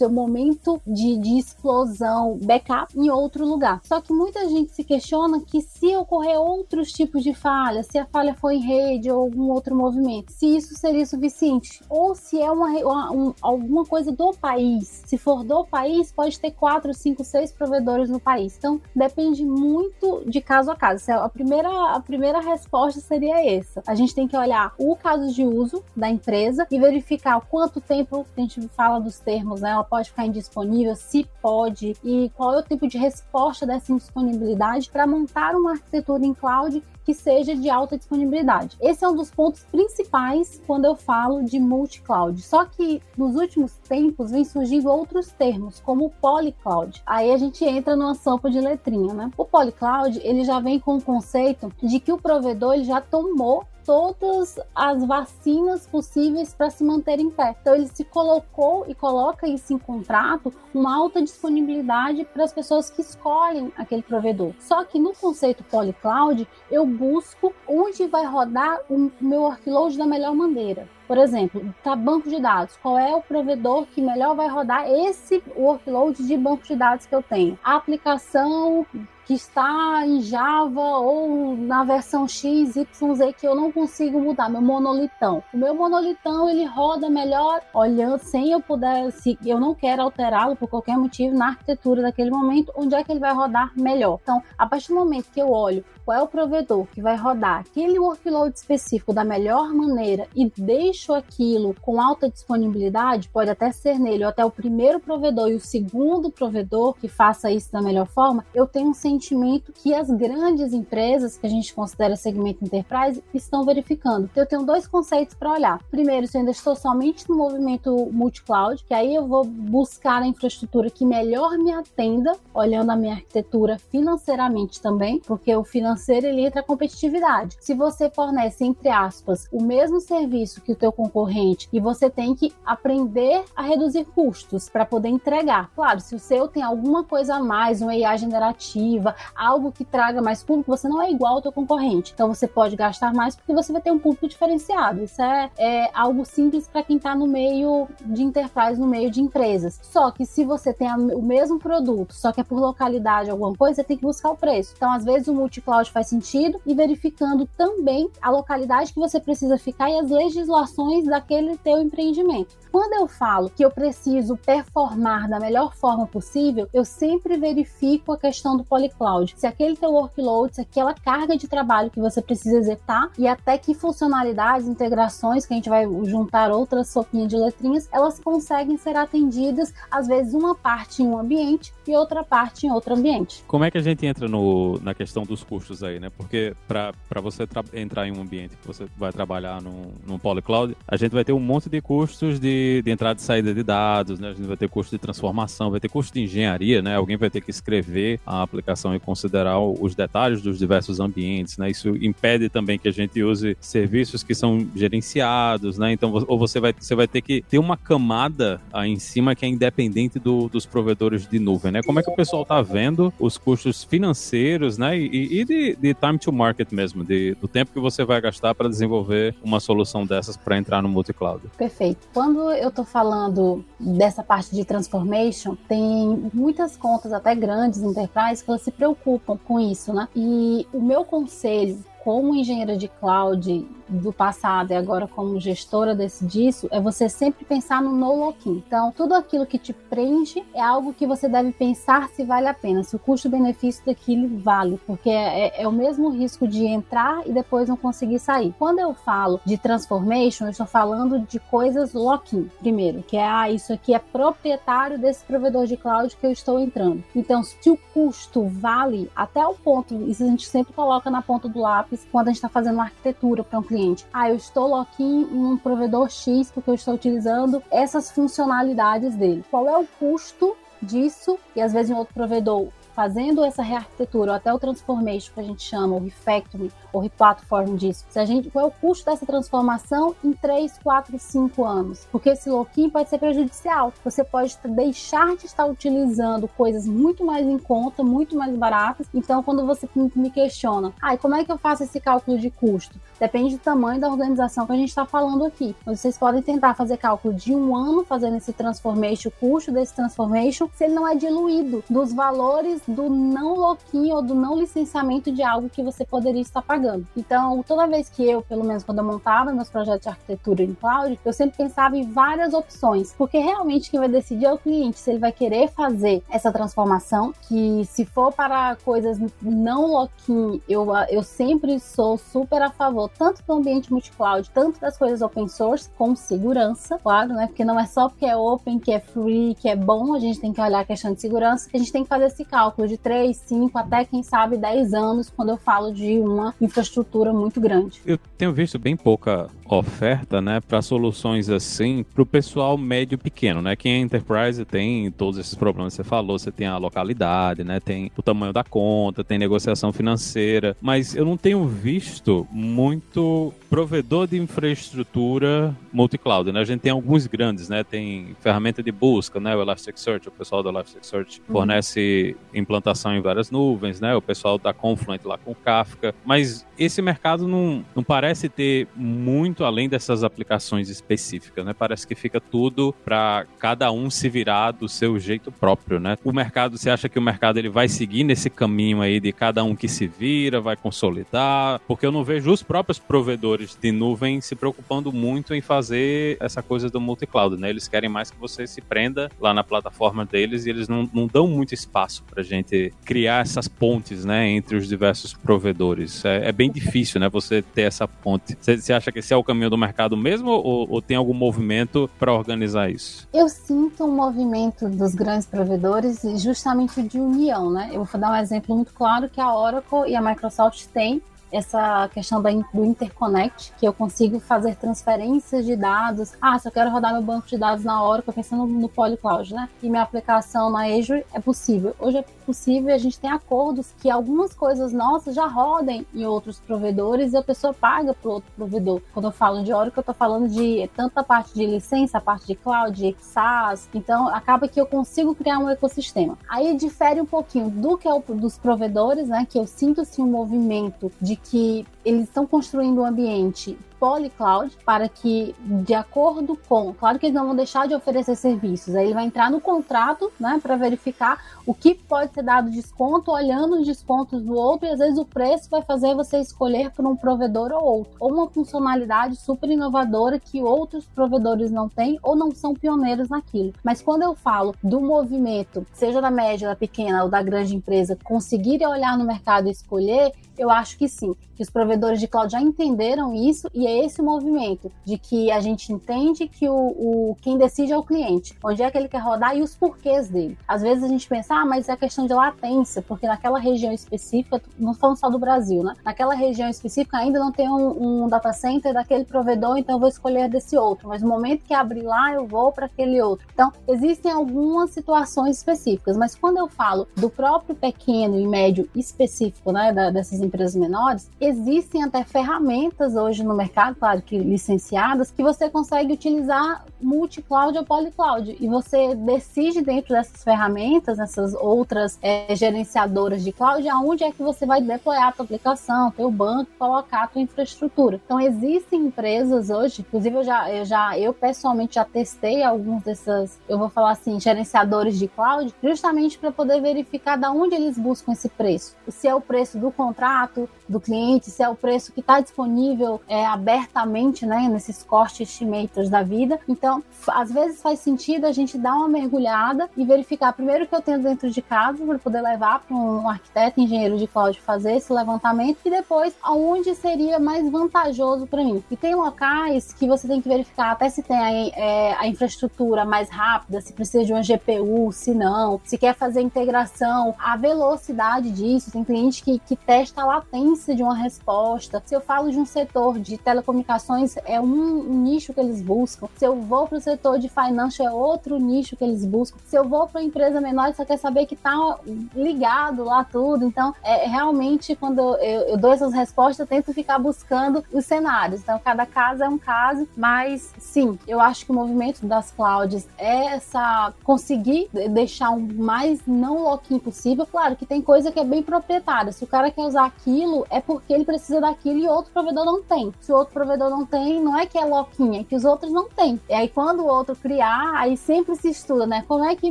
seu 0.00 0.08
momento 0.08 0.80
de, 0.86 1.18
de 1.18 1.38
explosão, 1.38 2.38
backup 2.42 2.98
em 2.98 3.10
outro 3.10 3.46
lugar. 3.46 3.82
Só 3.84 4.00
que 4.00 4.14
muita 4.14 4.48
gente 4.48 4.72
se 4.72 4.82
questiona 4.82 5.40
que 5.40 5.60
se 5.60 5.94
ocorrer 5.94 6.40
outros 6.40 6.90
tipos 6.90 7.22
de 7.22 7.34
falha, 7.34 7.82
se 7.82 7.98
a 7.98 8.06
falha 8.06 8.34
foi 8.34 8.54
em 8.54 8.60
rede 8.60 9.10
ou 9.10 9.20
algum 9.20 9.50
outro 9.50 9.76
movimento, 9.76 10.32
se 10.32 10.56
isso 10.56 10.74
seria 10.74 11.04
suficiente, 11.04 11.82
ou 11.90 12.14
se 12.14 12.40
é 12.40 12.50
uma, 12.50 12.70
uma 12.78 13.12
um, 13.12 13.34
alguma 13.42 13.84
coisa 13.84 14.10
do 14.10 14.32
país. 14.32 15.02
Se 15.04 15.18
for 15.18 15.44
do 15.44 15.66
país, 15.66 16.10
pode 16.10 16.40
ter 16.40 16.52
quatro, 16.52 16.94
cinco, 16.94 17.22
seis 17.22 17.52
provedores 17.52 18.08
no 18.08 18.18
país. 18.18 18.56
Então 18.56 18.80
depende 18.96 19.19
muito 19.44 20.22
de 20.26 20.40
caso 20.40 20.70
a 20.70 20.76
caso. 20.76 21.12
A 21.12 21.28
primeira, 21.28 21.68
a 21.94 22.00
primeira 22.00 22.40
resposta 22.40 23.00
seria 23.00 23.44
essa. 23.44 23.82
A 23.86 23.94
gente 23.94 24.14
tem 24.14 24.26
que 24.26 24.36
olhar 24.36 24.74
o 24.78 24.96
caso 24.96 25.32
de 25.32 25.44
uso 25.44 25.82
da 25.96 26.08
empresa 26.08 26.66
e 26.70 26.78
verificar 26.78 27.40
quanto 27.40 27.80
tempo 27.80 28.26
a 28.36 28.40
gente 28.40 28.60
fala 28.68 28.98
dos 28.98 29.18
termos, 29.18 29.60
né? 29.60 29.80
pode 29.88 30.10
ficar 30.10 30.26
indisponível, 30.26 30.94
se 30.94 31.26
pode 31.42 31.96
e 32.04 32.30
qual 32.36 32.54
é 32.54 32.58
o 32.58 32.62
tipo 32.62 32.86
de 32.86 32.98
resposta 32.98 33.66
dessa 33.66 33.92
indisponibilidade 33.92 34.90
para 34.90 35.06
montar 35.06 35.54
uma 35.54 35.72
arquitetura 35.72 36.24
em 36.24 36.34
cloud 36.34 36.82
que 37.10 37.14
seja 37.14 37.56
de 37.56 37.68
alta 37.68 37.98
disponibilidade. 37.98 38.76
Esse 38.80 39.04
é 39.04 39.08
um 39.08 39.16
dos 39.16 39.32
pontos 39.32 39.64
principais 39.64 40.62
quando 40.64 40.84
eu 40.84 40.94
falo 40.94 41.42
de 41.42 41.58
multi-cloud. 41.58 42.40
Só 42.40 42.64
que 42.64 43.02
nos 43.16 43.34
últimos 43.34 43.76
tempos 43.78 44.30
vem 44.30 44.44
surgindo 44.44 44.88
outros 44.88 45.32
termos, 45.32 45.80
como 45.80 46.10
polycloud. 46.20 47.02
Aí 47.04 47.32
a 47.32 47.36
gente 47.36 47.64
entra 47.64 47.96
numa 47.96 48.14
sopa 48.14 48.48
de 48.48 48.60
letrinha, 48.60 49.12
né? 49.12 49.30
O 49.36 49.44
polycloud, 49.44 50.20
ele 50.22 50.44
já 50.44 50.60
vem 50.60 50.78
com 50.78 50.98
o 50.98 51.02
conceito 51.02 51.72
de 51.82 51.98
que 51.98 52.12
o 52.12 52.18
provedor 52.18 52.74
ele 52.74 52.84
já 52.84 53.00
tomou 53.00 53.64
todas 53.90 54.56
as 54.72 55.04
vacinas 55.04 55.84
possíveis 55.84 56.54
para 56.54 56.70
se 56.70 56.84
manter 56.84 57.18
em 57.18 57.28
pé. 57.28 57.56
Então 57.60 57.74
ele 57.74 57.88
se 57.88 58.04
colocou 58.04 58.84
e 58.86 58.94
coloca 58.94 59.48
isso 59.48 59.72
em 59.72 59.78
contrato 59.78 60.54
uma 60.72 60.96
alta 60.96 61.20
disponibilidade 61.20 62.24
para 62.24 62.44
as 62.44 62.52
pessoas 62.52 62.88
que 62.88 63.00
escolhem 63.00 63.72
aquele 63.76 64.02
provedor. 64.02 64.52
Só 64.60 64.84
que 64.84 64.96
no 64.96 65.12
conceito 65.12 65.64
polycloud 65.64 66.46
eu 66.70 66.86
busco 66.86 67.52
onde 67.66 68.06
vai 68.06 68.24
rodar 68.24 68.78
o 68.88 69.10
meu 69.20 69.40
workload 69.40 69.98
da 69.98 70.06
melhor 70.06 70.36
maneira. 70.36 70.88
Por 71.10 71.18
exemplo, 71.18 71.74
tá 71.82 71.96
banco 71.96 72.30
de 72.30 72.40
dados. 72.40 72.76
Qual 72.80 72.96
é 72.96 73.12
o 73.12 73.20
provedor 73.20 73.84
que 73.84 74.00
melhor 74.00 74.36
vai 74.36 74.46
rodar 74.48 74.88
esse 74.88 75.42
workload 75.56 76.24
de 76.24 76.36
banco 76.36 76.62
de 76.62 76.76
dados 76.76 77.04
que 77.04 77.12
eu 77.12 77.20
tenho? 77.20 77.58
A 77.64 77.74
aplicação 77.74 78.86
que 79.30 79.34
está 79.34 80.04
em 80.04 80.22
Java 80.22 80.80
ou 80.80 81.56
na 81.56 81.84
versão 81.84 82.26
X, 82.26 82.74
Y, 82.74 83.32
que 83.32 83.46
eu 83.46 83.54
não 83.54 83.70
consigo 83.70 84.20
mudar, 84.20 84.48
meu 84.48 84.60
monolitão. 84.60 85.42
O 85.54 85.56
meu 85.56 85.72
monolitão 85.72 86.48
ele 86.48 86.64
roda 86.64 87.08
melhor 87.08 87.60
olhando 87.72 88.18
sem 88.18 88.50
eu 88.50 88.60
puder, 88.60 89.10
se 89.12 89.38
eu 89.44 89.60
não 89.60 89.72
quero 89.72 90.02
alterá-lo 90.02 90.56
por 90.56 90.68
qualquer 90.68 90.96
motivo 90.96 91.36
na 91.36 91.48
arquitetura 91.48 92.02
daquele 92.02 92.30
momento, 92.30 92.72
onde 92.74 92.94
é 92.94 93.04
que 93.04 93.12
ele 93.12 93.20
vai 93.20 93.32
rodar 93.32 93.70
melhor. 93.76 94.18
Então, 94.22 94.42
a 94.58 94.66
partir 94.66 94.88
do 94.88 94.94
momento 94.94 95.30
que 95.32 95.40
eu 95.40 95.50
olho 95.50 95.84
qual 96.10 96.18
é 96.18 96.22
o 96.24 96.26
provedor 96.26 96.88
que 96.92 97.00
vai 97.00 97.14
rodar 97.14 97.60
aquele 97.60 97.96
workload 97.96 98.58
específico 98.58 99.12
da 99.12 99.22
melhor 99.22 99.72
maneira 99.72 100.26
e 100.34 100.50
deixo 100.56 101.12
aquilo 101.12 101.72
com 101.80 102.00
alta 102.00 102.28
disponibilidade, 102.28 103.28
pode 103.28 103.48
até 103.48 103.70
ser 103.70 103.96
nele 103.96 104.24
ou 104.24 104.30
até 104.30 104.44
o 104.44 104.50
primeiro 104.50 104.98
provedor 104.98 105.50
e 105.50 105.54
o 105.54 105.60
segundo 105.60 106.28
provedor 106.28 106.94
que 106.94 107.06
faça 107.06 107.48
isso 107.52 107.70
da 107.70 107.80
melhor 107.80 108.08
forma, 108.08 108.44
eu 108.52 108.66
tenho 108.66 108.88
um 108.88 108.94
sentimento 108.94 109.72
que 109.72 109.94
as 109.94 110.10
grandes 110.10 110.72
empresas, 110.72 111.38
que 111.38 111.46
a 111.46 111.50
gente 111.50 111.72
considera 111.72 112.16
segmento 112.16 112.64
enterprise, 112.64 113.22
estão 113.32 113.64
verificando. 113.64 114.24
Então, 114.24 114.42
eu 114.42 114.48
tenho 114.48 114.64
dois 114.64 114.88
conceitos 114.88 115.36
para 115.36 115.52
olhar. 115.52 115.78
Primeiro, 115.92 116.26
se 116.26 116.36
eu 116.36 116.40
ainda 116.40 116.50
estou 116.50 116.74
somente 116.74 117.28
no 117.30 117.36
movimento 117.36 118.10
multi-cloud, 118.10 118.82
que 118.82 118.94
aí 118.94 119.14
eu 119.14 119.28
vou 119.28 119.44
buscar 119.44 120.22
a 120.22 120.26
infraestrutura 120.26 120.90
que 120.90 121.06
melhor 121.06 121.56
me 121.56 121.72
atenda, 121.72 122.32
olhando 122.52 122.90
a 122.90 122.96
minha 122.96 123.14
arquitetura 123.14 123.78
financeiramente 123.92 124.80
também, 124.80 125.20
porque 125.20 125.54
o 125.54 125.62
financeiro 125.62 125.99
ele 126.08 126.44
entra 126.44 126.60
a 126.60 126.64
competitividade. 126.64 127.56
Se 127.60 127.74
você 127.74 128.10
fornece, 128.10 128.64
entre 128.64 128.88
aspas, 128.88 129.48
o 129.52 129.62
mesmo 129.62 130.00
serviço 130.00 130.60
que 130.60 130.72
o 130.72 130.76
teu 130.76 130.92
concorrente 130.92 131.68
e 131.72 131.80
você 131.80 132.08
tem 132.08 132.34
que 132.34 132.52
aprender 132.64 133.44
a 133.54 133.62
reduzir 133.62 134.04
custos 134.04 134.68
para 134.68 134.84
poder 134.84 135.08
entregar. 135.08 135.70
Claro, 135.74 136.00
se 136.00 136.14
o 136.14 136.18
seu 136.18 136.48
tem 136.48 136.62
alguma 136.62 137.04
coisa 137.04 137.36
a 137.36 137.42
mais, 137.42 137.82
uma 137.82 137.94
IA 137.94 138.16
generativa, 138.16 139.14
algo 139.34 139.72
que 139.72 139.84
traga 139.84 140.22
mais 140.22 140.42
público, 140.42 140.70
você 140.70 140.88
não 140.88 141.02
é 141.02 141.10
igual 141.10 141.34
ao 141.34 141.42
teu 141.42 141.52
concorrente. 141.52 142.12
Então 142.14 142.32
você 142.32 142.46
pode 142.46 142.76
gastar 142.76 143.12
mais 143.12 143.36
porque 143.36 143.54
você 143.54 143.72
vai 143.72 143.82
ter 143.82 143.90
um 143.90 143.98
público 143.98 144.28
diferenciado. 144.28 145.02
Isso 145.02 145.20
é, 145.22 145.50
é 145.58 145.90
algo 145.94 146.24
simples 146.24 146.68
para 146.68 146.82
quem 146.82 146.96
está 146.96 147.14
no 147.14 147.26
meio 147.26 147.88
de 148.06 148.22
enterprise, 148.22 148.80
no 148.80 148.86
meio 148.86 149.10
de 149.10 149.20
empresas. 149.20 149.78
Só 149.82 150.10
que 150.10 150.24
se 150.24 150.44
você 150.44 150.72
tem 150.72 150.90
o 150.92 151.22
mesmo 151.22 151.58
produto, 151.58 152.14
só 152.14 152.32
que 152.32 152.40
é 152.40 152.44
por 152.44 152.58
localidade 152.58 153.30
alguma 153.30 153.54
coisa, 153.54 153.76
você 153.76 153.84
tem 153.84 153.96
que 153.96 154.02
buscar 154.02 154.30
o 154.30 154.36
preço. 154.36 154.74
Então, 154.76 154.90
às 154.90 155.04
vezes, 155.04 155.28
o 155.28 155.34
multi-cloud 155.34 155.89
faz 155.90 156.08
sentido 156.08 156.60
e 156.64 156.74
verificando 156.74 157.48
também 157.56 158.08
a 158.20 158.30
localidade 158.30 158.92
que 158.92 159.00
você 159.00 159.20
precisa 159.20 159.58
ficar 159.58 159.90
e 159.90 159.98
as 159.98 160.10
legislações 160.10 161.04
daquele 161.04 161.56
teu 161.58 161.80
empreendimento. 161.80 162.56
Quando 162.70 162.92
eu 162.92 163.08
falo 163.08 163.50
que 163.50 163.64
eu 163.64 163.70
preciso 163.70 164.36
performar 164.36 165.28
da 165.28 165.40
melhor 165.40 165.74
forma 165.74 166.06
possível, 166.06 166.68
eu 166.72 166.84
sempre 166.84 167.36
verifico 167.36 168.12
a 168.12 168.18
questão 168.18 168.56
do 168.56 168.62
polycloud. 168.62 169.34
Se 169.36 169.46
aquele 169.46 169.76
teu 169.76 169.90
workload, 169.90 170.54
se 170.54 170.60
aquela 170.60 170.94
carga 170.94 171.36
de 171.36 171.48
trabalho 171.48 171.90
que 171.90 171.98
você 171.98 172.22
precisa 172.22 172.58
executar 172.58 173.10
e 173.18 173.26
até 173.26 173.58
que 173.58 173.74
funcionalidades, 173.74 174.68
integrações, 174.68 175.44
que 175.44 175.52
a 175.52 175.56
gente 175.56 175.68
vai 175.68 175.84
juntar 176.04 176.50
outras 176.50 176.88
sopinhas 176.88 177.28
de 177.28 177.36
letrinhas, 177.36 177.88
elas 177.92 178.20
conseguem 178.20 178.76
ser 178.76 178.96
atendidas, 178.96 179.74
às 179.90 180.06
vezes 180.06 180.32
uma 180.32 180.54
parte 180.54 181.02
em 181.02 181.06
um 181.06 181.18
ambiente 181.18 181.72
e 181.86 181.96
outra 181.96 182.22
parte 182.22 182.66
em 182.66 182.70
outro 182.70 182.94
ambiente. 182.94 183.42
Como 183.46 183.64
é 183.64 183.70
que 183.70 183.78
a 183.78 183.82
gente 183.82 184.06
entra 184.06 184.28
no, 184.28 184.78
na 184.80 184.94
questão 184.94 185.24
dos 185.24 185.42
custos 185.42 185.69
aí, 185.82 185.98
né? 185.98 186.08
Porque 186.16 186.54
para 186.68 186.92
você 187.22 187.46
entrar 187.74 188.06
em 188.06 188.12
um 188.12 188.20
ambiente 188.20 188.56
que 188.56 188.66
você 188.66 188.86
vai 188.96 189.12
trabalhar 189.12 189.62
num, 189.62 189.92
num 190.06 190.18
polycloud, 190.18 190.76
a 190.86 190.96
gente 190.96 191.12
vai 191.12 191.24
ter 191.24 191.32
um 191.32 191.40
monte 191.40 191.68
de 191.68 191.80
custos 191.80 192.38
de 192.38 192.50
de, 192.84 192.90
entrada 192.90 193.18
e 193.18 193.22
saída 193.22 193.54
de 193.54 193.62
dados, 193.62 194.18
né? 194.18 194.30
A 194.30 194.34
gente 194.34 194.46
vai 194.46 194.56
ter 194.56 194.68
custo 194.68 194.94
de 194.96 195.00
transformação, 195.00 195.70
vai 195.70 195.80
ter 195.80 195.88
custo 195.88 196.12
de 196.14 196.22
engenharia, 196.22 196.82
né? 196.82 196.96
Alguém 196.96 197.16
vai 197.16 197.30
ter 197.30 197.40
que 197.40 197.50
escrever 197.50 198.20
a 198.26 198.42
aplicação 198.42 198.94
e 198.94 199.00
considerar 199.00 199.58
os 199.58 199.94
detalhes 199.94 200.42
dos 200.42 200.58
diversos 200.58 201.00
ambientes, 201.00 201.58
né? 201.58 201.70
Isso 201.70 201.88
impede 201.96 202.48
também 202.48 202.78
que 202.78 202.88
a 202.88 202.92
gente 202.92 203.22
use 203.22 203.56
serviços 203.60 204.22
que 204.22 204.34
são 204.34 204.66
gerenciados, 204.74 205.78
né? 205.78 205.92
Então, 205.92 206.12
ou 206.26 206.38
você 206.38 206.60
vai, 206.60 206.74
você 206.78 206.94
vai 206.94 207.06
ter 207.06 207.20
que 207.20 207.42
ter 207.42 207.58
uma 207.58 207.76
camada 207.76 208.60
aí 208.72 208.90
em 208.90 208.98
cima 208.98 209.34
que 209.34 209.44
é 209.44 209.48
independente 209.48 210.18
do, 210.18 210.48
dos 210.48 210.66
provedores 210.66 211.26
de 211.26 211.38
nuvem, 211.38 211.72
né? 211.72 211.82
Como 211.82 211.98
é 211.98 212.02
que 212.02 212.10
o 212.10 212.16
pessoal 212.16 212.44
tá 212.44 212.60
vendo 212.62 213.12
os 213.18 213.38
custos 213.38 213.84
financeiros, 213.84 214.78
né? 214.78 214.98
E, 214.98 215.40
e 215.40 215.44
de, 215.44 215.59
de, 215.76 215.94
time 215.94 216.18
to 216.18 216.32
market 216.32 216.72
mesmo, 216.72 217.04
de, 217.04 217.34
do 217.34 217.48
tempo 217.48 217.72
que 217.72 217.80
você 217.80 218.04
vai 218.04 218.20
gastar 218.20 218.54
para 218.54 218.68
desenvolver 218.68 219.34
uma 219.42 219.60
solução 219.60 220.06
dessas 220.06 220.36
para 220.36 220.56
entrar 220.56 220.82
no 220.82 220.88
multi-cloud. 220.88 221.48
Perfeito. 221.56 222.08
Quando 222.12 222.50
eu 222.52 222.68
estou 222.68 222.84
falando 222.84 223.64
dessa 223.78 224.22
parte 224.22 224.54
de 224.54 224.64
transformation, 224.64 225.56
tem 225.68 226.30
muitas 226.32 226.76
contas, 226.76 227.12
até 227.12 227.34
grandes 227.34 227.80
enterprises, 227.82 228.42
que 228.42 228.50
elas 228.50 228.62
se 228.62 228.70
preocupam 228.70 229.36
com 229.36 229.58
isso, 229.60 229.92
né? 229.92 230.08
E 230.14 230.66
o 230.72 230.80
meu 230.80 231.04
conselho 231.04 231.78
como 232.02 232.34
engenheira 232.34 232.76
de 232.76 232.88
cloud 232.88 233.66
do 233.90 234.12
passado 234.12 234.70
e 234.70 234.74
agora 234.74 235.06
como 235.06 235.38
gestora 235.40 235.94
desse 235.94 236.24
disso, 236.24 236.68
é 236.70 236.80
você 236.80 237.08
sempre 237.08 237.44
pensar 237.44 237.82
no 237.82 237.90
no 237.90 238.14
lock-in. 238.16 238.62
Então, 238.66 238.92
tudo 238.92 239.14
aquilo 239.14 239.46
que 239.46 239.58
te 239.58 239.72
prende 239.72 240.42
é 240.54 240.62
algo 240.62 240.94
que 240.94 241.06
você 241.06 241.28
deve 241.28 241.52
pensar 241.52 242.08
se 242.08 242.24
vale 242.24 242.48
a 242.48 242.54
pena, 242.54 242.82
se 242.82 242.94
o 242.96 242.98
custo-benefício 242.98 243.84
daquilo 243.84 244.38
vale, 244.38 244.80
porque 244.86 245.10
é, 245.10 245.48
é, 245.48 245.62
é, 245.62 245.68
o 245.68 245.72
mesmo 245.72 246.08
risco 246.10 246.46
de 246.46 246.64
entrar 246.64 247.26
e 247.26 247.32
depois 247.32 247.68
não 247.68 247.76
conseguir 247.76 248.18
sair. 248.18 248.54
Quando 248.58 248.78
eu 248.78 248.94
falo 248.94 249.40
de 249.44 249.58
transformation, 249.58 250.44
eu 250.44 250.50
estou 250.50 250.66
falando 250.66 251.18
de 251.20 251.38
coisas 251.38 251.92
lock-in, 251.92 252.50
primeiro, 252.60 253.02
que 253.02 253.16
é, 253.16 253.26
ah, 253.26 253.50
isso 253.50 253.72
aqui 253.72 253.94
é 253.94 253.98
proprietário 253.98 254.98
desse 254.98 255.24
provedor 255.24 255.66
de 255.66 255.76
cloud 255.76 256.14
que 256.16 256.26
eu 256.26 256.32
estou 256.32 256.58
entrando. 256.58 257.02
Então, 257.14 257.42
se 257.42 257.70
o 257.70 257.78
custo 257.92 258.46
vale 258.46 259.10
até 259.14 259.44
o 259.46 259.54
ponto, 259.54 259.94
isso 260.08 260.22
a 260.22 260.26
gente 260.26 260.46
sempre 260.46 260.72
coloca 260.72 261.10
na 261.10 261.22
ponta 261.22 261.48
do 261.48 261.60
lápis 261.60 262.06
quando 262.10 262.28
a 262.28 262.30
gente 262.30 262.36
está 262.36 262.48
fazendo 262.48 262.74
uma 262.74 262.84
arquitetura 262.84 263.42
para 263.42 263.58
um 263.58 263.62
cliente 263.62 263.79
cliente. 263.80 264.06
Ah, 264.12 264.28
eu 264.28 264.36
estou 264.36 264.68
lock-in 264.68 265.22
em 265.22 265.44
um 265.44 265.56
provedor 265.56 266.10
X 266.10 266.50
porque 266.50 266.70
eu 266.70 266.74
estou 266.74 266.94
utilizando 266.94 267.62
essas 267.70 268.10
funcionalidades 268.10 269.14
dele. 269.16 269.44
Qual 269.50 269.68
é 269.68 269.76
o 269.76 269.86
custo 269.98 270.56
disso? 270.82 271.38
E 271.56 271.60
às 271.60 271.72
vezes 271.72 271.90
em 271.90 271.94
outro 271.94 272.14
provedor 272.14 272.68
fazendo 272.94 273.42
essa 273.44 273.62
rearquitetura, 273.62 274.32
ou 274.32 274.36
até 274.36 274.52
o 274.52 274.58
transformation 274.58 275.32
que 275.32 275.40
a 275.40 275.44
gente 275.44 275.62
chama, 275.62 275.96
o 275.96 276.04
refactoring, 276.04 276.70
ou 276.92 277.00
replatform 277.00 277.76
disso. 277.76 278.04
Se 278.10 278.18
a 278.18 278.24
gente, 278.24 278.50
qual 278.50 278.66
é 278.66 278.68
o 278.68 278.70
custo 278.70 279.04
dessa 279.04 279.26
transformação 279.26 280.14
em 280.24 280.32
3, 280.32 280.78
4, 280.82 281.18
5 281.18 281.64
anos? 281.64 282.06
Porque 282.10 282.30
esse 282.30 282.50
lock-in 282.50 282.90
pode 282.90 283.08
ser 283.08 283.18
prejudicial. 283.18 283.92
Você 284.04 284.24
pode 284.24 284.58
deixar 284.64 285.36
de 285.36 285.46
estar 285.46 285.66
utilizando 285.66 286.48
coisas 286.48 286.86
muito 286.86 287.24
mais 287.24 287.46
em 287.46 287.58
conta, 287.58 288.02
muito 288.02 288.36
mais 288.36 288.54
baratas. 288.56 289.06
Então, 289.14 289.42
quando 289.42 289.66
você 289.66 289.88
me 290.14 290.30
questiona, 290.30 290.92
ah, 291.00 291.16
como 291.16 291.34
é 291.34 291.44
que 291.44 291.52
eu 291.52 291.58
faço 291.58 291.82
esse 291.82 292.00
cálculo 292.00 292.38
de 292.38 292.50
custo? 292.50 292.98
Depende 293.18 293.56
do 293.56 293.60
tamanho 293.60 294.00
da 294.00 294.08
organização 294.08 294.66
que 294.66 294.72
a 294.72 294.76
gente 294.76 294.88
está 294.88 295.04
falando 295.04 295.44
aqui. 295.44 295.76
Vocês 295.84 296.16
podem 296.16 296.40
tentar 296.40 296.74
fazer 296.74 296.96
cálculo 296.96 297.34
de 297.34 297.54
um 297.54 297.76
ano 297.76 298.02
fazendo 298.02 298.38
esse 298.38 298.52
transformation, 298.52 299.28
o 299.28 299.32
custo 299.32 299.70
desse 299.70 299.94
transformation, 299.94 300.68
se 300.74 300.84
ele 300.84 300.94
não 300.94 301.06
é 301.06 301.14
diluído 301.14 301.84
dos 301.88 302.14
valores 302.14 302.80
do 302.88 303.10
não 303.10 303.54
lock-in 303.56 304.10
ou 304.12 304.22
do 304.22 304.34
não 304.34 304.58
licenciamento 304.58 305.30
de 305.30 305.42
algo 305.42 305.68
que 305.68 305.82
você 305.82 306.04
poderia 306.04 306.40
estar 306.40 306.62
pagando. 306.62 306.79
Então, 307.16 307.62
toda 307.62 307.86
vez 307.86 308.08
que 308.08 308.28
eu, 308.28 308.42
pelo 308.42 308.64
menos 308.64 308.84
quando 308.84 308.98
eu 308.98 309.04
montava 309.04 309.52
meus 309.52 309.68
projetos 309.68 310.02
de 310.02 310.08
arquitetura 310.08 310.62
em 310.62 310.74
cloud, 310.74 311.18
eu 311.24 311.32
sempre 311.32 311.56
pensava 311.56 311.96
em 311.96 312.10
várias 312.10 312.54
opções, 312.54 313.14
porque 313.16 313.38
realmente 313.38 313.90
quem 313.90 314.00
vai 314.00 314.08
decidir 314.08 314.46
é 314.46 314.52
o 314.52 314.58
cliente, 314.58 314.98
se 314.98 315.10
ele 315.10 315.18
vai 315.18 315.32
querer 315.32 315.68
fazer 315.68 316.22
essa 316.28 316.52
transformação, 316.52 317.32
que 317.48 317.84
se 317.84 318.04
for 318.04 318.32
para 318.32 318.76
coisas 318.76 319.18
não 319.42 319.86
lock-in, 319.86 320.60
eu, 320.68 320.86
eu 321.08 321.22
sempre 321.22 321.78
sou 321.80 322.18
super 322.18 322.62
a 322.62 322.70
favor, 322.70 323.10
tanto 323.18 323.42
do 323.46 323.52
ambiente 323.52 323.92
multi-cloud, 323.92 324.50
tanto 324.50 324.80
das 324.80 324.96
coisas 324.96 325.22
open 325.22 325.48
source, 325.48 325.88
com 325.96 326.14
segurança, 326.14 326.98
claro, 326.98 327.32
né? 327.34 327.46
Porque 327.46 327.64
não 327.64 327.78
é 327.78 327.86
só 327.86 328.08
porque 328.08 328.26
é 328.26 328.36
open, 328.36 328.78
que 328.78 328.92
é 328.92 329.00
free, 329.00 329.54
que 329.54 329.68
é 329.68 329.76
bom, 329.76 330.14
a 330.14 330.18
gente 330.18 330.40
tem 330.40 330.52
que 330.52 330.60
olhar 330.60 330.80
a 330.80 330.84
questão 330.84 331.12
de 331.12 331.20
segurança, 331.20 331.68
a 331.72 331.78
gente 331.78 331.92
tem 331.92 332.02
que 332.02 332.08
fazer 332.08 332.26
esse 332.26 332.44
cálculo 332.44 332.88
de 332.88 332.96
3, 332.96 333.36
5, 333.36 333.78
até 333.78 334.04
quem 334.04 334.22
sabe 334.22 334.56
10 334.56 334.94
anos, 334.94 335.30
quando 335.30 335.50
eu 335.50 335.56
falo 335.56 335.92
de 335.92 336.18
uma 336.18 336.54
infraestrutura 336.70 337.32
muito 337.32 337.60
grande. 337.60 338.00
Eu 338.06 338.18
tenho 338.38 338.52
visto 338.52 338.78
bem 338.78 338.96
pouca 338.96 339.48
oferta, 339.78 340.40
né, 340.40 340.60
para 340.60 340.82
soluções 340.82 341.48
assim 341.48 342.04
para 342.14 342.22
o 342.22 342.26
pessoal 342.26 342.76
médio 342.76 343.18
pequeno, 343.18 343.62
né? 343.62 343.76
Quem 343.76 343.94
é 343.94 343.98
enterprise 343.98 344.64
tem 344.64 345.10
todos 345.10 345.38
esses 345.38 345.54
problemas 345.54 345.92
que 345.92 346.02
você 346.02 346.04
falou, 346.04 346.38
você 346.38 346.50
tem 346.50 346.66
a 346.66 346.76
localidade, 346.76 347.64
né? 347.64 347.80
Tem 347.80 348.10
o 348.16 348.22
tamanho 348.22 348.52
da 348.52 348.64
conta, 348.64 349.22
tem 349.22 349.38
negociação 349.38 349.92
financeira, 349.92 350.76
mas 350.80 351.14
eu 351.14 351.24
não 351.24 351.36
tenho 351.36 351.66
visto 351.66 352.46
muito 352.50 353.52
provedor 353.68 354.26
de 354.26 354.36
infraestrutura 354.36 355.74
multi-cloud, 355.92 356.50
né? 356.50 356.60
A 356.60 356.64
gente 356.64 356.80
tem 356.80 356.92
alguns 356.92 357.26
grandes, 357.26 357.68
né? 357.68 357.84
Tem 357.84 358.36
ferramenta 358.40 358.82
de 358.82 358.90
busca, 358.90 359.38
né? 359.38 359.54
O 359.54 359.62
Elasticsearch, 359.62 360.28
o 360.28 360.32
pessoal 360.32 360.62
do 360.62 360.68
Elasticsearch 360.68 361.40
uhum. 361.40 361.52
fornece 361.52 362.36
implantação 362.52 363.14
em 363.14 363.20
várias 363.20 363.50
nuvens, 363.50 364.00
né? 364.00 364.14
O 364.14 364.22
pessoal 364.22 364.58
da 364.58 364.72
Confluent 364.72 365.24
lá 365.24 365.38
com 365.38 365.54
Kafka, 365.54 366.14
mas 366.24 366.66
esse 366.78 367.00
mercado 367.00 367.46
não, 367.46 367.84
não 367.94 368.02
parece 368.02 368.48
ter 368.48 368.88
muito 368.96 369.59
além 369.64 369.88
dessas 369.88 370.24
aplicações 370.24 370.88
específicas, 370.88 371.64
né? 371.64 371.72
Parece 371.72 372.06
que 372.06 372.14
fica 372.14 372.40
tudo 372.40 372.94
para 373.04 373.46
cada 373.58 373.90
um 373.92 374.10
se 374.10 374.28
virar 374.28 374.72
do 374.72 374.88
seu 374.88 375.18
jeito 375.18 375.50
próprio, 375.52 376.00
né? 376.00 376.16
O 376.24 376.32
mercado, 376.32 376.76
você 376.76 376.90
acha 376.90 377.08
que 377.08 377.18
o 377.18 377.22
mercado 377.22 377.58
ele 377.58 377.68
vai 377.68 377.88
seguir 377.88 378.24
nesse 378.24 378.50
caminho 378.50 379.00
aí 379.00 379.20
de 379.20 379.32
cada 379.32 379.62
um 379.64 379.74
que 379.74 379.88
se 379.88 380.06
vira, 380.06 380.60
vai 380.60 380.76
consolidar? 380.76 381.80
Porque 381.86 382.06
eu 382.06 382.12
não 382.12 382.24
vejo 382.24 382.50
os 382.50 382.62
próprios 382.62 382.98
provedores 382.98 383.76
de 383.80 383.92
nuvem 383.92 384.40
se 384.40 384.54
preocupando 384.54 385.12
muito 385.12 385.54
em 385.54 385.60
fazer 385.60 386.36
essa 386.40 386.62
coisa 386.62 386.88
do 386.88 387.00
multi-cloud, 387.00 387.56
né? 387.56 387.70
Eles 387.70 387.88
querem 387.88 388.08
mais 388.08 388.30
que 388.30 388.38
você 388.38 388.66
se 388.66 388.80
prenda 388.80 389.30
lá 389.40 389.52
na 389.52 389.64
plataforma 389.64 390.24
deles 390.24 390.66
e 390.66 390.70
eles 390.70 390.88
não, 390.88 391.08
não 391.12 391.26
dão 391.26 391.46
muito 391.46 391.74
espaço 391.74 392.22
para 392.24 392.42
gente 392.42 392.92
criar 393.04 393.42
essas 393.42 393.68
pontes, 393.68 394.24
né, 394.24 394.48
entre 394.48 394.76
os 394.76 394.88
diversos 394.88 395.32
provedores. 395.32 396.24
É, 396.24 396.48
é 396.48 396.52
bem 396.52 396.70
difícil, 396.70 397.20
né, 397.20 397.28
você 397.28 397.62
ter 397.62 397.82
essa 397.82 398.06
ponte. 398.06 398.56
Você, 398.60 398.76
você, 398.76 398.92
acha 398.92 399.12
que 399.12 399.18
esse 399.18 399.32
é 399.32 399.36
o 399.36 399.44
caminho 399.50 399.70
do 399.70 399.78
mercado 399.78 400.16
mesmo 400.16 400.50
ou, 400.50 400.88
ou 400.90 401.02
tem 401.02 401.16
algum 401.16 401.34
movimento 401.34 402.08
para 402.18 402.32
organizar 402.32 402.90
isso? 402.90 403.28
Eu 403.32 403.48
sinto 403.48 404.04
um 404.04 404.14
movimento 404.14 404.88
dos 404.88 405.14
grandes 405.14 405.46
provedores 405.46 406.22
justamente 406.36 407.02
de 407.02 407.18
união, 407.18 407.70
né? 407.70 407.90
Eu 407.92 408.04
vou 408.04 408.20
dar 408.20 408.32
um 408.32 408.36
exemplo 408.36 408.74
muito 408.74 408.92
claro 408.92 409.28
que 409.28 409.40
a 409.40 409.54
Oracle 409.54 410.08
e 410.08 410.14
a 410.14 410.22
Microsoft 410.22 410.86
têm 410.86 411.22
essa 411.52 412.08
questão 412.08 412.40
do 412.40 412.84
interconnect, 412.84 413.72
que 413.78 413.86
eu 413.86 413.92
consigo 413.92 414.38
fazer 414.38 414.76
transferências 414.76 415.66
de 415.66 415.76
dados. 415.76 416.32
Ah, 416.40 416.58
se 416.58 416.68
eu 416.68 416.72
quero 416.72 416.90
rodar 416.90 417.12
meu 417.12 417.22
banco 417.22 417.48
de 417.48 417.58
dados 417.58 417.84
na 417.84 418.02
Oracle, 418.02 418.32
pensando 418.32 418.66
no 418.66 418.88
Polycloud, 418.88 419.52
né? 419.52 419.68
E 419.82 419.90
minha 419.90 420.02
aplicação 420.02 420.70
na 420.70 420.84
Azure 420.86 421.24
é 421.34 421.40
possível. 421.40 421.94
Hoje 421.98 422.18
é 422.18 422.24
possível, 422.50 422.92
a 422.92 422.98
gente 422.98 423.18
tem 423.18 423.30
acordos 423.30 423.94
que 424.00 424.10
algumas 424.10 424.52
coisas 424.52 424.92
nossas 424.92 425.36
já 425.36 425.46
rodem 425.46 426.04
em 426.12 426.26
outros 426.26 426.58
provedores 426.58 427.32
e 427.32 427.36
a 427.36 427.42
pessoa 427.42 427.72
paga 427.72 428.12
para 428.12 428.28
outro 428.28 428.50
provedor. 428.56 429.00
Quando 429.14 429.26
eu 429.26 429.32
falo 429.32 429.62
de 429.62 429.72
Oracle, 429.72 429.98
eu 429.98 430.00
estou 430.00 430.14
falando 430.14 430.48
de 430.48 430.90
tanta 430.96 431.22
parte 431.22 431.54
de 431.54 431.64
licença, 431.64 432.18
a 432.18 432.20
parte 432.20 432.48
de 432.48 432.56
cloud, 432.56 433.16
SaaS. 433.20 433.88
Então, 433.94 434.26
acaba 434.26 434.66
que 434.66 434.80
eu 434.80 434.86
consigo 434.86 435.32
criar 435.32 435.60
um 435.60 435.68
ecossistema. 435.68 436.36
Aí 436.48 436.76
difere 436.76 437.20
um 437.20 437.26
pouquinho 437.26 437.70
do 437.70 437.96
que 437.96 438.08
é 438.08 438.12
o 438.12 438.20
dos 438.20 438.58
provedores, 438.58 439.28
né? 439.28 439.46
Que 439.48 439.58
eu 439.58 439.66
sinto 439.66 440.00
assim 440.00 440.20
um 440.20 440.30
movimento 440.30 441.12
de 441.20 441.36
que 441.36 441.86
eles 442.04 442.24
estão 442.24 442.46
construindo 442.46 443.00
um 443.00 443.06
ambiente 443.06 443.78
polycloud 444.00 444.76
para 444.84 445.06
que, 445.08 445.54
de 445.60 445.92
acordo 445.92 446.58
com, 446.66 446.94
claro 446.94 447.18
que 447.18 447.26
eles 447.26 447.34
não 447.34 447.46
vão 447.46 447.54
deixar 447.54 447.86
de 447.86 447.94
oferecer 447.94 448.34
serviços, 448.34 448.96
aí 448.96 449.04
ele 449.04 449.14
vai 449.14 449.26
entrar 449.26 449.50
no 449.50 449.60
contrato, 449.60 450.32
né, 450.40 450.58
para 450.62 450.74
verificar 450.76 451.38
o 451.66 451.74
que 451.74 451.94
pode 451.94 452.32
ser 452.32 452.42
dado 452.42 452.70
desconto, 452.70 453.30
olhando 453.30 453.78
os 453.78 453.86
descontos 453.86 454.42
do 454.42 454.54
outro, 454.54 454.88
e 454.88 454.90
às 454.90 454.98
vezes 454.98 455.18
o 455.18 455.26
preço 455.26 455.68
vai 455.70 455.82
fazer 455.82 456.14
você 456.14 456.38
escolher 456.38 456.90
por 456.90 457.06
um 457.06 457.14
provedor 457.14 457.70
ou 457.72 457.84
outro, 457.84 458.14
ou 458.18 458.32
uma 458.32 458.48
funcionalidade 458.48 459.36
super 459.36 459.68
inovadora 459.68 460.40
que 460.40 460.62
outros 460.62 461.04
provedores 461.04 461.70
não 461.70 461.88
têm 461.88 462.18
ou 462.22 462.34
não 462.34 462.50
são 462.52 462.72
pioneiros 462.74 463.28
naquilo. 463.28 463.74
Mas 463.84 464.00
quando 464.00 464.22
eu 464.22 464.34
falo 464.34 464.74
do 464.82 465.00
movimento, 465.00 465.86
seja 465.92 466.20
da 466.20 466.30
média, 466.30 466.68
da 466.68 466.76
pequena 466.76 467.22
ou 467.22 467.28
da 467.28 467.42
grande 467.42 467.76
empresa, 467.76 468.16
conseguirem 468.24 468.86
olhar 468.86 469.18
no 469.18 469.26
mercado 469.26 469.68
e 469.68 469.70
escolher, 469.70 470.32
eu 470.56 470.70
acho 470.70 470.96
que 470.98 471.08
sim, 471.08 471.34
que 471.56 471.62
os 471.62 471.70
provedores 471.70 472.20
de 472.20 472.28
cloud 472.28 472.52
já 472.52 472.60
entenderam 472.60 473.34
isso 473.34 473.68
e 473.72 473.86
é 473.90 474.04
esse 474.04 474.22
movimento 474.22 474.90
de 475.04 475.18
que 475.18 475.50
a 475.50 475.60
gente 475.60 475.92
entende 475.92 476.48
que 476.48 476.68
o, 476.68 476.74
o 476.74 477.36
quem 477.40 477.58
decide 477.58 477.92
é 477.92 477.98
o 477.98 478.02
cliente, 478.02 478.56
onde 478.62 478.82
é 478.82 478.90
que 478.90 478.96
ele 478.96 479.08
quer 479.08 479.18
rodar 479.18 479.56
e 479.56 479.62
os 479.62 479.74
porquês 479.74 480.28
dele. 480.28 480.56
Às 480.66 480.82
vezes 480.82 481.04
a 481.04 481.08
gente 481.08 481.28
pensa, 481.28 481.54
ah, 481.54 481.64
mas 481.64 481.88
é 481.88 481.96
questão 481.96 482.26
de 482.26 482.32
latência, 482.32 483.02
porque 483.02 483.26
naquela 483.26 483.58
região 483.58 483.92
específica, 483.92 484.60
não 484.78 484.94
falando 484.94 485.18
só 485.18 485.28
do 485.28 485.38
Brasil, 485.38 485.82
né? 485.82 485.94
Naquela 486.04 486.34
região 486.34 486.68
específica 486.68 487.18
ainda 487.18 487.38
não 487.38 487.52
tem 487.52 487.68
um, 487.68 488.24
um 488.24 488.28
data 488.28 488.52
center 488.52 488.92
daquele 488.92 489.24
provedor, 489.24 489.76
então 489.76 489.96
eu 489.96 490.00
vou 490.00 490.08
escolher 490.08 490.48
desse 490.48 490.76
outro. 490.76 491.08
Mas 491.08 491.22
no 491.22 491.28
momento 491.28 491.64
que 491.64 491.74
abrir 491.74 492.02
lá, 492.02 492.32
eu 492.32 492.46
vou 492.46 492.72
para 492.72 492.86
aquele 492.86 493.20
outro. 493.20 493.46
Então, 493.52 493.72
existem 493.88 494.30
algumas 494.32 494.90
situações 494.90 495.58
específicas, 495.58 496.16
mas 496.16 496.34
quando 496.34 496.58
eu 496.58 496.68
falo 496.68 497.06
do 497.16 497.28
próprio 497.28 497.74
pequeno 497.74 498.38
e 498.38 498.46
médio 498.46 498.88
específico, 498.94 499.72
né, 499.72 499.92
da, 499.92 500.10
dessas 500.10 500.40
empresas 500.40 500.76
menores, 500.76 501.30
existem 501.40 502.02
até 502.02 502.24
ferramentas 502.24 503.14
hoje 503.14 503.42
no 503.42 503.54
mercado, 503.54 503.79
claro 503.98 504.22
que 504.22 504.38
licenciadas, 504.38 505.30
que 505.30 505.42
você 505.42 505.70
consegue 505.70 506.12
utilizar 506.12 506.84
multi-cloud 507.00 507.76
ou 507.78 507.84
polycloud. 507.84 508.56
E 508.60 508.68
você 508.68 509.14
decide 509.14 509.82
dentro 509.82 510.14
dessas 510.14 510.44
ferramentas, 510.44 511.18
essas 511.18 511.54
outras 511.54 512.18
é, 512.22 512.54
gerenciadoras 512.54 513.42
de 513.42 513.52
cloud, 513.52 513.88
aonde 513.88 514.24
é 514.24 514.30
que 514.30 514.42
você 514.42 514.66
vai 514.66 514.80
deployar 514.80 515.28
a 515.28 515.32
tua 515.32 515.44
aplicação, 515.44 516.10
teu 516.10 516.30
banco, 516.30 516.70
colocar 516.78 517.24
a 517.24 517.26
tua 517.26 517.42
infraestrutura. 517.42 518.20
Então 518.24 518.40
existem 518.40 519.06
empresas 519.06 519.70
hoje, 519.70 520.02
inclusive 520.02 520.36
eu 520.36 520.44
já, 520.44 520.70
eu 520.70 520.84
já, 520.84 521.18
eu 521.18 521.32
pessoalmente 521.32 521.94
já 521.94 522.04
testei 522.04 522.62
alguns 522.62 523.02
dessas, 523.02 523.58
eu 523.68 523.78
vou 523.78 523.88
falar 523.88 524.12
assim, 524.12 524.38
gerenciadores 524.38 525.18
de 525.18 525.28
cloud, 525.28 525.74
justamente 525.82 526.38
para 526.38 526.52
poder 526.52 526.80
verificar 526.80 527.36
da 527.36 527.50
onde 527.50 527.74
eles 527.74 527.96
buscam 527.96 528.32
esse 528.32 528.48
preço. 528.48 528.94
Se 529.08 529.26
é 529.26 529.34
o 529.34 529.40
preço 529.40 529.78
do 529.78 529.90
contrato, 529.90 530.68
do 530.88 531.00
cliente, 531.00 531.50
se 531.50 531.62
é 531.62 531.68
o 531.68 531.74
preço 531.74 532.12
que 532.12 532.20
está 532.20 532.40
disponível 532.40 533.20
é, 533.28 533.46
abertamente, 533.70 534.44
né, 534.44 534.68
nesses 534.68 535.02
cost 535.02 535.42
estimators 535.42 536.10
da 536.10 536.22
vida. 536.22 536.58
Então, 536.68 537.02
às 537.28 537.52
vezes 537.52 537.80
faz 537.80 538.00
sentido 538.00 538.46
a 538.46 538.52
gente 538.52 538.76
dar 538.76 538.94
uma 538.94 539.08
mergulhada 539.08 539.88
e 539.96 540.04
verificar 540.04 540.52
primeiro 540.52 540.84
o 540.84 540.86
que 540.86 540.94
eu 540.94 541.00
tenho 541.00 541.22
dentro 541.22 541.50
de 541.50 541.62
casa 541.62 542.04
para 542.04 542.18
poder 542.18 542.40
levar 542.40 542.80
para 542.80 542.96
um 542.96 543.28
arquiteto, 543.28 543.80
engenheiro 543.80 544.16
de 544.16 544.26
cloud 544.26 544.60
fazer 544.60 544.96
esse 544.96 545.12
levantamento 545.12 545.78
e 545.84 545.90
depois 545.90 546.34
aonde 546.42 546.94
seria 546.94 547.38
mais 547.38 547.68
vantajoso 547.70 548.46
para 548.46 548.64
mim. 548.64 548.82
E 548.90 548.96
tem 548.96 549.14
locais 549.14 549.92
que 549.92 550.08
você 550.08 550.26
tem 550.26 550.40
que 550.40 550.48
verificar 550.48 550.92
até 550.92 551.08
se 551.08 551.22
tem 551.22 551.36
a, 551.36 551.50
é, 551.50 552.16
a 552.18 552.26
infraestrutura 552.26 553.04
mais 553.04 553.30
rápida, 553.30 553.80
se 553.80 553.92
precisa 553.92 554.24
de 554.24 554.32
uma 554.32 554.42
GPU, 554.42 555.12
se 555.12 555.32
não, 555.32 555.80
se 555.84 555.96
quer 555.96 556.14
fazer 556.14 556.40
integração, 556.40 557.34
a 557.38 557.56
velocidade 557.56 558.50
disso. 558.50 558.90
Tem 558.90 559.04
cliente 559.04 559.42
que, 559.42 559.58
que 559.60 559.76
testa 559.76 560.22
a 560.22 560.26
latência 560.26 560.94
de 560.94 561.02
uma 561.02 561.14
resposta. 561.14 562.02
Se 562.04 562.14
eu 562.14 562.20
falo 562.20 562.50
de 562.50 562.58
um 562.58 562.66
setor 562.66 563.18
de 563.18 563.38
telecomunicações, 563.60 564.36
é 564.44 564.60
um, 564.60 565.10
um 565.10 565.22
nicho 565.22 565.52
que 565.52 565.60
eles 565.60 565.82
buscam. 565.82 566.28
Se 566.36 566.44
eu 566.44 566.56
vou 566.56 566.86
para 566.86 566.98
o 566.98 567.00
setor 567.00 567.38
de 567.38 567.48
financial, 567.48 568.08
é 568.08 568.12
outro 568.12 568.58
nicho 568.58 568.96
que 568.96 569.04
eles 569.04 569.24
buscam. 569.24 569.58
Se 569.66 569.76
eu 569.76 569.84
vou 569.84 570.06
para 570.06 570.20
uma 570.20 570.26
empresa 570.26 570.60
menor, 570.60 570.92
só 570.94 571.04
quer 571.04 571.18
saber 571.18 571.46
que 571.46 571.54
está 571.54 571.98
ligado 572.34 573.04
lá 573.04 573.22
tudo. 573.24 573.64
Então, 573.64 573.94
é 574.02 574.26
realmente 574.26 574.94
quando 574.96 575.20
eu, 575.36 575.68
eu, 575.68 575.76
dou 575.76 575.92
essas 575.92 576.12
respostas, 576.12 576.60
eu 576.60 576.66
tento 576.66 576.92
ficar 576.92 577.18
buscando 577.18 577.84
os 577.92 578.04
cenários. 578.04 578.62
Então, 578.62 578.78
cada 578.82 579.06
caso 579.06 579.44
é 579.44 579.48
um 579.48 579.58
caso, 579.58 580.08
mas 580.16 580.72
sim, 580.78 581.18
eu 581.26 581.40
acho 581.40 581.64
que 581.64 581.72
o 581.72 581.74
movimento 581.74 582.26
das 582.26 582.50
clouds 582.50 583.06
é 583.18 583.54
essa 583.54 584.12
conseguir 584.24 584.88
deixar 585.10 585.50
o 585.50 585.60
mais 585.60 586.20
não 586.26 586.62
lock-in 586.62 586.98
possível. 586.98 587.46
Claro 587.46 587.76
que 587.76 587.86
tem 587.86 588.00
coisa 588.00 588.32
que 588.32 588.38
é 588.38 588.44
bem 588.44 588.62
proprietária. 588.62 589.32
Se 589.32 589.44
o 589.44 589.46
cara 589.46 589.70
quer 589.70 589.82
usar 589.82 590.06
aquilo, 590.06 590.66
é 590.70 590.80
porque 590.80 591.12
ele 591.12 591.24
precisa 591.24 591.60
daquilo 591.60 591.98
e 591.98 592.08
outro 592.08 592.32
provedor 592.32 592.64
não 592.64 592.82
tem. 592.82 593.12
Se 593.20 593.32
o 593.32 593.36
outro 593.36 593.49
provedor 593.50 593.90
não 593.90 594.06
tem, 594.06 594.40
não 594.40 594.58
é 594.58 594.66
que 594.66 594.78
é 594.78 594.84
loquinha, 594.84 595.40
é 595.40 595.44
que 595.44 595.54
os 595.54 595.64
outros 595.64 595.92
não 595.92 596.08
têm. 596.08 596.40
E 596.48 596.54
aí 596.54 596.68
quando 596.68 597.00
o 597.00 597.06
outro 597.06 597.34
criar, 597.36 597.94
aí 597.96 598.16
sempre 598.16 598.54
se 598.56 598.70
estuda, 598.70 599.06
né? 599.06 599.24
Como 599.26 599.44
é 599.44 599.54
que 599.54 599.70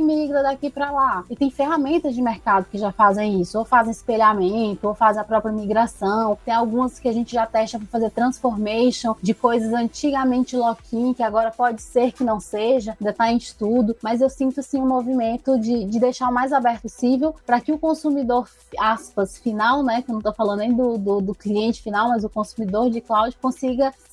migra 0.00 0.42
daqui 0.42 0.70
para 0.70 0.90
lá? 0.90 1.24
E 1.28 1.34
tem 1.34 1.50
ferramentas 1.50 2.14
de 2.14 2.22
mercado 2.22 2.66
que 2.70 2.78
já 2.78 2.92
fazem 2.92 3.40
isso, 3.40 3.58
ou 3.58 3.64
fazem 3.64 3.92
espelhamento, 3.92 4.86
ou 4.86 4.94
fazem 4.94 5.20
a 5.20 5.24
própria 5.24 5.52
migração. 5.52 6.38
Tem 6.44 6.54
algumas 6.54 6.98
que 6.98 7.08
a 7.08 7.12
gente 7.12 7.32
já 7.32 7.46
testa 7.46 7.78
para 7.78 7.88
fazer 7.88 8.10
transformation 8.10 9.14
de 9.22 9.34
coisas 9.34 9.72
antigamente 9.72 10.56
lock-in, 10.56 11.14
que 11.14 11.22
agora 11.22 11.50
pode 11.50 11.82
ser 11.82 12.12
que 12.12 12.22
não 12.22 12.40
seja, 12.40 12.96
ainda 13.00 13.10
está 13.10 13.30
em 13.32 13.36
estudo, 13.36 13.96
mas 14.02 14.20
eu 14.20 14.30
sinto 14.30 14.62
sim 14.62 14.80
um 14.80 14.86
movimento 14.86 15.58
de, 15.58 15.84
de 15.84 15.98
deixar 15.98 16.28
o 16.28 16.32
mais 16.32 16.52
aberto 16.52 16.82
possível 16.82 17.34
para 17.46 17.60
que 17.60 17.72
o 17.72 17.78
consumidor, 17.78 18.48
aspas, 18.78 19.38
final, 19.38 19.82
né? 19.82 20.02
Que 20.02 20.10
eu 20.10 20.14
não 20.14 20.20
estou 20.20 20.34
falando 20.34 20.60
nem 20.60 20.72
do 20.72 20.90
do, 20.98 21.20
do, 21.20 21.34
cliente 21.34 21.82
final, 21.82 22.08
mas 22.08 22.24
o 22.24 22.28
consumidor 22.28 22.90
de 22.90 23.00
cloud 23.00 23.36
consiga 23.40 23.59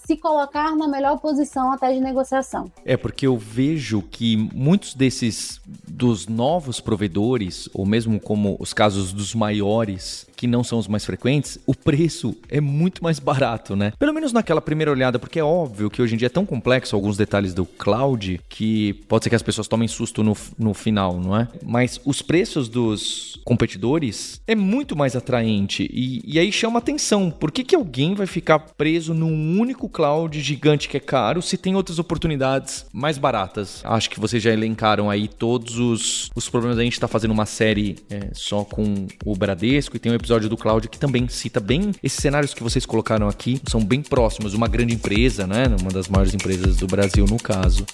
se 0.06 0.18
colocar 0.18 0.76
na 0.76 0.88
melhor 0.88 1.20
posição 1.20 1.72
até 1.72 1.94
de 1.94 2.00
negociação. 2.00 2.72
É 2.86 2.96
porque 2.96 3.28
eu 3.28 3.38
vejo 3.38 4.02
que 4.02 4.38
muitos 4.54 4.94
desses 4.94 5.60
dos 5.98 6.28
novos 6.28 6.80
provedores, 6.80 7.68
ou 7.74 7.84
mesmo 7.84 8.20
como 8.20 8.56
os 8.60 8.72
casos 8.72 9.12
dos 9.12 9.34
maiores, 9.34 10.28
que 10.36 10.46
não 10.46 10.64
são 10.64 10.78
os 10.78 10.88
mais 10.88 11.04
frequentes, 11.04 11.58
o 11.66 11.74
preço 11.74 12.38
é 12.48 12.62
muito 12.62 13.04
mais 13.04 13.18
barato, 13.18 13.76
né? 13.76 13.92
Pelo 13.98 14.14
menos 14.14 14.32
naquela 14.32 14.62
primeira 14.62 14.92
olhada, 14.92 15.18
porque 15.18 15.40
é 15.40 15.44
óbvio 15.44 15.90
que 15.90 16.00
hoje 16.00 16.14
em 16.14 16.18
dia 16.18 16.28
é 16.28 16.30
tão 16.30 16.46
complexo 16.46 16.96
alguns 16.96 17.18
detalhes 17.18 17.54
do 17.56 17.66
cloud 17.66 18.40
que 18.48 18.94
pode 19.08 19.24
ser 19.24 19.32
que 19.32 19.36
as 19.36 19.42
pessoas 19.42 19.68
tomem 19.68 19.88
susto 19.88 20.24
no, 20.24 20.38
no 20.58 20.74
final, 20.76 21.20
não 21.20 21.36
é? 21.36 21.48
Mas 21.66 22.00
os 22.06 22.22
preços 22.22 22.70
dos 22.70 23.42
competidores 23.44 24.40
é 24.46 24.54
muito 24.54 24.96
mais 24.96 25.16
atraente 25.16 25.90
e, 25.92 26.22
e 26.24 26.38
aí 26.38 26.52
chama 26.52 26.78
atenção. 26.78 27.32
Por 27.32 27.52
que, 27.52 27.64
que 27.64 27.76
alguém 27.76 28.14
vai 28.14 28.28
ficar 28.28 28.60
preso 28.60 29.16
num 29.16 29.60
único 29.60 29.90
cloud 29.90 30.40
gigante 30.40 30.88
que 30.88 30.98
é 30.98 31.00
caro 31.00 31.42
se 31.42 31.58
tem 31.58 31.76
outras 31.76 31.98
oportunidades 31.98 32.86
mais 32.94 33.18
baratas? 33.18 33.82
Acho 33.84 34.12
que 34.12 34.20
vocês 34.20 34.44
já 34.44 34.52
elencaram 34.52 35.10
aí 35.10 35.28
todos 35.28 35.80
os, 35.80 35.87
os 35.94 36.50
problemas. 36.50 36.78
A 36.78 36.84
gente 36.84 36.94
está 36.94 37.08
fazendo 37.08 37.32
uma 37.32 37.46
série 37.46 37.98
é, 38.10 38.30
só 38.34 38.64
com 38.64 39.08
o 39.26 39.36
Bradesco 39.36 39.96
e 39.96 40.00
tem 40.00 40.12
um 40.12 40.16
episódio 40.16 40.50
do 40.50 40.58
cloud 40.58 40.88
que 40.88 40.98
também 40.98 41.28
cita 41.28 41.60
bem 41.60 41.92
esses 42.04 42.20
cenários 42.20 42.54
que 42.54 42.64
vocês 42.64 42.86
colocaram 42.86 43.28
aqui. 43.28 43.62
São 43.68 43.84
bem 43.84 44.02
próximos. 44.02 44.54
Uma 44.54 44.68
grande 44.68 44.94
empresa, 44.94 45.46
né? 45.48 45.66
Uma 45.82 45.92
das 45.92 46.08
maiores 46.08 46.34
empresas 46.34 46.78
do 46.78 46.88
Brasil, 46.88 47.26
no 47.26 47.38
caso. 47.38 47.86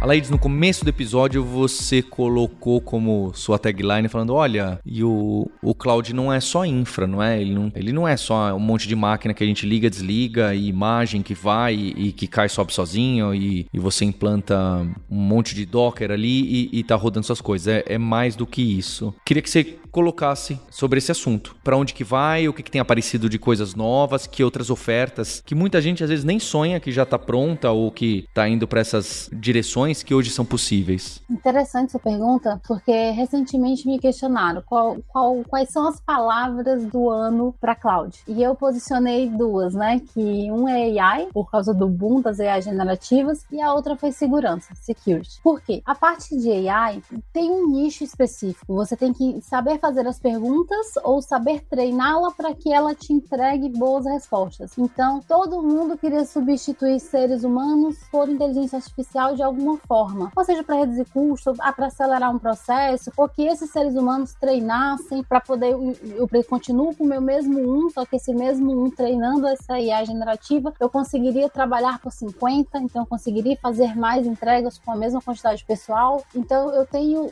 Alaides, 0.00 0.30
no 0.30 0.38
começo 0.38 0.82
do 0.82 0.88
episódio 0.88 1.44
você 1.44 2.00
colocou 2.00 2.80
como 2.80 3.32
sua 3.34 3.58
tagline 3.58 4.08
falando: 4.08 4.32
olha, 4.32 4.80
e 4.82 5.04
o, 5.04 5.46
o 5.62 5.74
cloud 5.74 6.14
não 6.14 6.32
é 6.32 6.40
só 6.40 6.64
infra, 6.64 7.06
não 7.06 7.22
é? 7.22 7.38
Ele 7.38 7.52
não, 7.52 7.70
ele 7.74 7.92
não 7.92 8.08
é 8.08 8.16
só 8.16 8.54
um 8.54 8.58
monte 8.58 8.88
de 8.88 8.96
máquina 8.96 9.34
que 9.34 9.44
a 9.44 9.46
gente 9.46 9.66
liga, 9.66 9.90
desliga, 9.90 10.54
e 10.54 10.68
imagem 10.68 11.20
que 11.20 11.34
vai 11.34 11.74
e, 11.74 12.12
que 12.12 12.26
cai 12.26 12.48
sobe 12.48 12.72
sozinho, 12.72 13.34
e, 13.34 13.66
e 13.70 13.78
você 13.78 14.06
implanta 14.06 14.56
um 15.10 15.16
monte 15.16 15.54
de 15.54 15.66
Docker 15.66 16.10
ali 16.10 16.70
e, 16.72 16.78
e 16.78 16.82
tá 16.82 16.96
rodando 16.96 17.26
suas 17.26 17.42
coisas. 17.42 17.68
É, 17.68 17.84
é 17.86 17.98
mais 17.98 18.34
do 18.34 18.46
que 18.46 18.62
isso. 18.62 19.14
Queria 19.22 19.42
que 19.42 19.50
você 19.50 19.76
colocasse 19.90 20.60
sobre 20.70 20.98
esse 20.98 21.10
assunto. 21.10 21.56
Para 21.62 21.76
onde 21.76 21.94
que 21.94 22.04
vai, 22.04 22.48
o 22.48 22.52
que, 22.52 22.62
que 22.62 22.70
tem 22.70 22.80
aparecido 22.80 23.28
de 23.28 23.38
coisas 23.38 23.74
novas, 23.74 24.26
que 24.26 24.44
outras 24.44 24.70
ofertas, 24.70 25.42
que 25.44 25.54
muita 25.54 25.80
gente 25.80 26.02
às 26.02 26.10
vezes 26.10 26.24
nem 26.24 26.38
sonha 26.38 26.80
que 26.80 26.92
já 26.92 27.02
está 27.02 27.18
pronta 27.18 27.70
ou 27.70 27.90
que 27.90 28.24
está 28.28 28.48
indo 28.48 28.66
para 28.66 28.80
essas 28.80 29.28
direções 29.32 30.02
que 30.02 30.14
hoje 30.14 30.30
são 30.30 30.44
possíveis. 30.44 31.22
Interessante 31.28 31.90
essa 31.90 31.98
pergunta, 31.98 32.60
porque 32.66 33.10
recentemente 33.10 33.86
me 33.86 33.98
questionaram 33.98 34.62
qual, 34.64 34.98
qual, 35.08 35.42
quais 35.48 35.70
são 35.70 35.88
as 35.88 36.00
palavras 36.00 36.84
do 36.86 37.10
ano 37.10 37.54
para 37.60 37.74
cloud. 37.74 38.16
E 38.28 38.42
eu 38.42 38.54
posicionei 38.54 39.28
duas, 39.28 39.74
né? 39.74 40.00
Que 40.12 40.50
um 40.50 40.68
é 40.68 40.98
AI, 40.98 41.28
por 41.32 41.50
causa 41.50 41.74
do 41.74 41.88
boom 41.88 42.20
das 42.20 42.38
AI 42.38 42.62
generativas, 42.62 43.44
e 43.50 43.60
a 43.60 43.72
outra 43.72 43.96
foi 43.96 44.12
segurança, 44.12 44.72
security. 44.74 45.40
Por 45.42 45.60
quê? 45.60 45.82
A 45.84 45.94
parte 45.94 46.36
de 46.36 46.68
AI 46.68 47.02
tem 47.32 47.50
um 47.50 47.68
nicho 47.70 48.04
específico. 48.04 48.74
Você 48.74 48.96
tem 48.96 49.12
que 49.12 49.40
saber 49.42 49.78
fazer 49.80 50.06
as 50.06 50.18
perguntas 50.18 50.94
ou 51.02 51.20
saber 51.22 51.64
treiná-la 51.68 52.30
para 52.30 52.54
que 52.54 52.72
ela 52.72 52.94
te 52.94 53.12
entregue 53.12 53.68
boas 53.68 54.06
respostas. 54.06 54.76
Então, 54.78 55.20
todo 55.26 55.62
mundo 55.62 55.98
queria 55.98 56.24
substituir 56.24 57.00
seres 57.00 57.42
humanos 57.42 57.96
por 58.10 58.28
inteligência 58.28 58.76
artificial 58.76 59.34
de 59.34 59.42
alguma 59.42 59.76
forma, 59.78 60.30
ou 60.36 60.44
seja, 60.44 60.62
para 60.62 60.76
reduzir 60.76 61.06
custos, 61.12 61.58
ah, 61.60 61.72
para 61.72 61.86
acelerar 61.86 62.34
um 62.34 62.38
processo, 62.38 63.10
ou 63.16 63.28
que 63.28 63.42
esses 63.42 63.70
seres 63.70 63.94
humanos 63.94 64.34
treinassem 64.34 65.24
para 65.24 65.40
poder 65.40 65.70
eu, 65.70 66.28
continuo 66.48 66.94
com 66.94 67.04
o 67.04 67.06
meu 67.06 67.20
mesmo 67.20 67.58
um, 67.58 67.90
só 67.90 68.04
que 68.04 68.16
esse 68.16 68.34
mesmo 68.34 68.84
um 68.84 68.90
treinando 68.90 69.46
essa 69.46 69.78
IA 69.78 70.04
generativa, 70.04 70.72
eu 70.80 70.88
conseguiria 70.88 71.48
trabalhar 71.48 71.98
por 72.00 72.12
50, 72.12 72.78
então 72.78 73.02
eu 73.02 73.06
conseguiria 73.06 73.56
fazer 73.56 73.96
mais 73.96 74.26
entregas 74.26 74.78
com 74.78 74.92
a 74.92 74.96
mesma 74.96 75.20
quantidade 75.20 75.58
de 75.58 75.64
pessoal. 75.64 76.22
Então, 76.34 76.70
eu 76.74 76.86
tenho, 76.86 77.30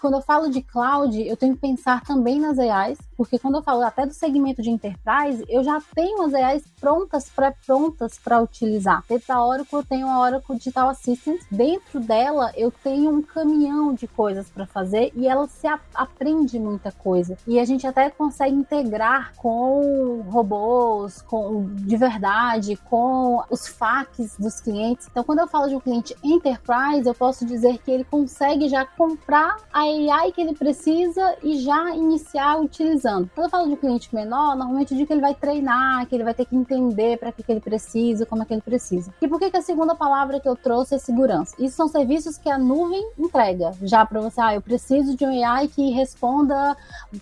quando 0.00 0.14
eu 0.14 0.20
falo 0.20 0.50
de 0.50 0.62
cloud, 0.62 1.20
eu 1.20 1.36
tenho 1.36 1.54
que 1.54 1.60
pensar 1.60 1.87
pensar 1.88 2.02
também 2.02 2.38
nas 2.38 2.58
AIs, 2.58 2.98
porque 3.16 3.38
quando 3.38 3.56
eu 3.56 3.62
falo 3.62 3.82
até 3.82 4.04
do 4.04 4.12
segmento 4.12 4.60
de 4.60 4.70
enterprise, 4.70 5.42
eu 5.48 5.64
já 5.64 5.80
tenho 5.94 6.22
as 6.22 6.34
AIs 6.34 6.62
prontas, 6.78 7.30
pré-prontas 7.30 8.18
para 8.22 8.40
utilizar. 8.40 9.02
Dentro 9.08 9.26
da 9.26 9.42
Oracle, 9.42 9.78
eu 9.78 9.84
tenho 9.84 10.06
a 10.06 10.20
Oracle 10.20 10.56
Digital 10.56 10.90
Assistant. 10.90 11.40
Dentro 11.50 11.98
dela, 11.98 12.52
eu 12.56 12.70
tenho 12.70 13.10
um 13.10 13.22
caminhão 13.22 13.94
de 13.94 14.06
coisas 14.06 14.48
para 14.50 14.66
fazer 14.66 15.10
e 15.16 15.26
ela 15.26 15.48
se 15.48 15.66
aprende 15.94 16.58
muita 16.58 16.92
coisa. 16.92 17.38
E 17.46 17.58
a 17.58 17.64
gente 17.64 17.86
até 17.86 18.10
consegue 18.10 18.54
integrar 18.54 19.32
com 19.36 20.22
robôs, 20.28 21.22
com 21.22 21.64
de 21.74 21.96
verdade, 21.96 22.76
com 22.88 23.42
os 23.50 23.66
FAQs 23.66 24.36
dos 24.38 24.60
clientes. 24.60 25.08
Então, 25.10 25.24
quando 25.24 25.38
eu 25.38 25.48
falo 25.48 25.68
de 25.68 25.74
um 25.74 25.80
cliente 25.80 26.14
enterprise, 26.22 27.06
eu 27.06 27.14
posso 27.14 27.46
dizer 27.46 27.78
que 27.78 27.90
ele 27.90 28.04
consegue 28.04 28.68
já 28.68 28.84
comprar 28.84 29.56
a 29.72 29.80
AI 29.80 30.32
que 30.32 30.40
ele 30.40 30.54
precisa 30.54 31.36
e 31.42 31.58
já 31.58 31.77
iniciar 31.94 32.60
utilizando. 32.60 33.30
Quando 33.34 33.46
eu 33.46 33.50
falo 33.50 33.68
de 33.68 33.76
cliente 33.76 34.14
menor, 34.14 34.56
normalmente 34.56 34.92
eu 34.92 34.96
digo 34.96 35.06
que 35.06 35.12
ele 35.12 35.20
vai 35.20 35.34
treinar, 35.34 36.06
que 36.06 36.14
ele 36.14 36.24
vai 36.24 36.34
ter 36.34 36.44
que 36.44 36.56
entender 36.56 37.18
para 37.18 37.32
que, 37.32 37.42
que 37.42 37.50
ele 37.50 37.60
precisa, 37.60 38.26
como 38.26 38.42
é 38.42 38.46
que 38.46 38.54
ele 38.54 38.62
precisa. 38.62 39.12
E 39.20 39.28
por 39.28 39.38
que, 39.38 39.50
que 39.50 39.56
a 39.56 39.62
segunda 39.62 39.94
palavra 39.94 40.40
que 40.40 40.48
eu 40.48 40.56
trouxe 40.56 40.94
é 40.94 40.98
segurança? 40.98 41.54
Isso 41.58 41.76
são 41.76 41.88
serviços 41.88 42.38
que 42.38 42.50
a 42.50 42.58
nuvem 42.58 43.10
entrega 43.18 43.72
já 43.82 44.04
para 44.04 44.20
você. 44.20 44.40
Ah, 44.40 44.54
eu 44.54 44.62
preciso 44.62 45.16
de 45.16 45.24
um 45.24 45.44
AI 45.44 45.68
que 45.68 45.90
responda 45.90 46.76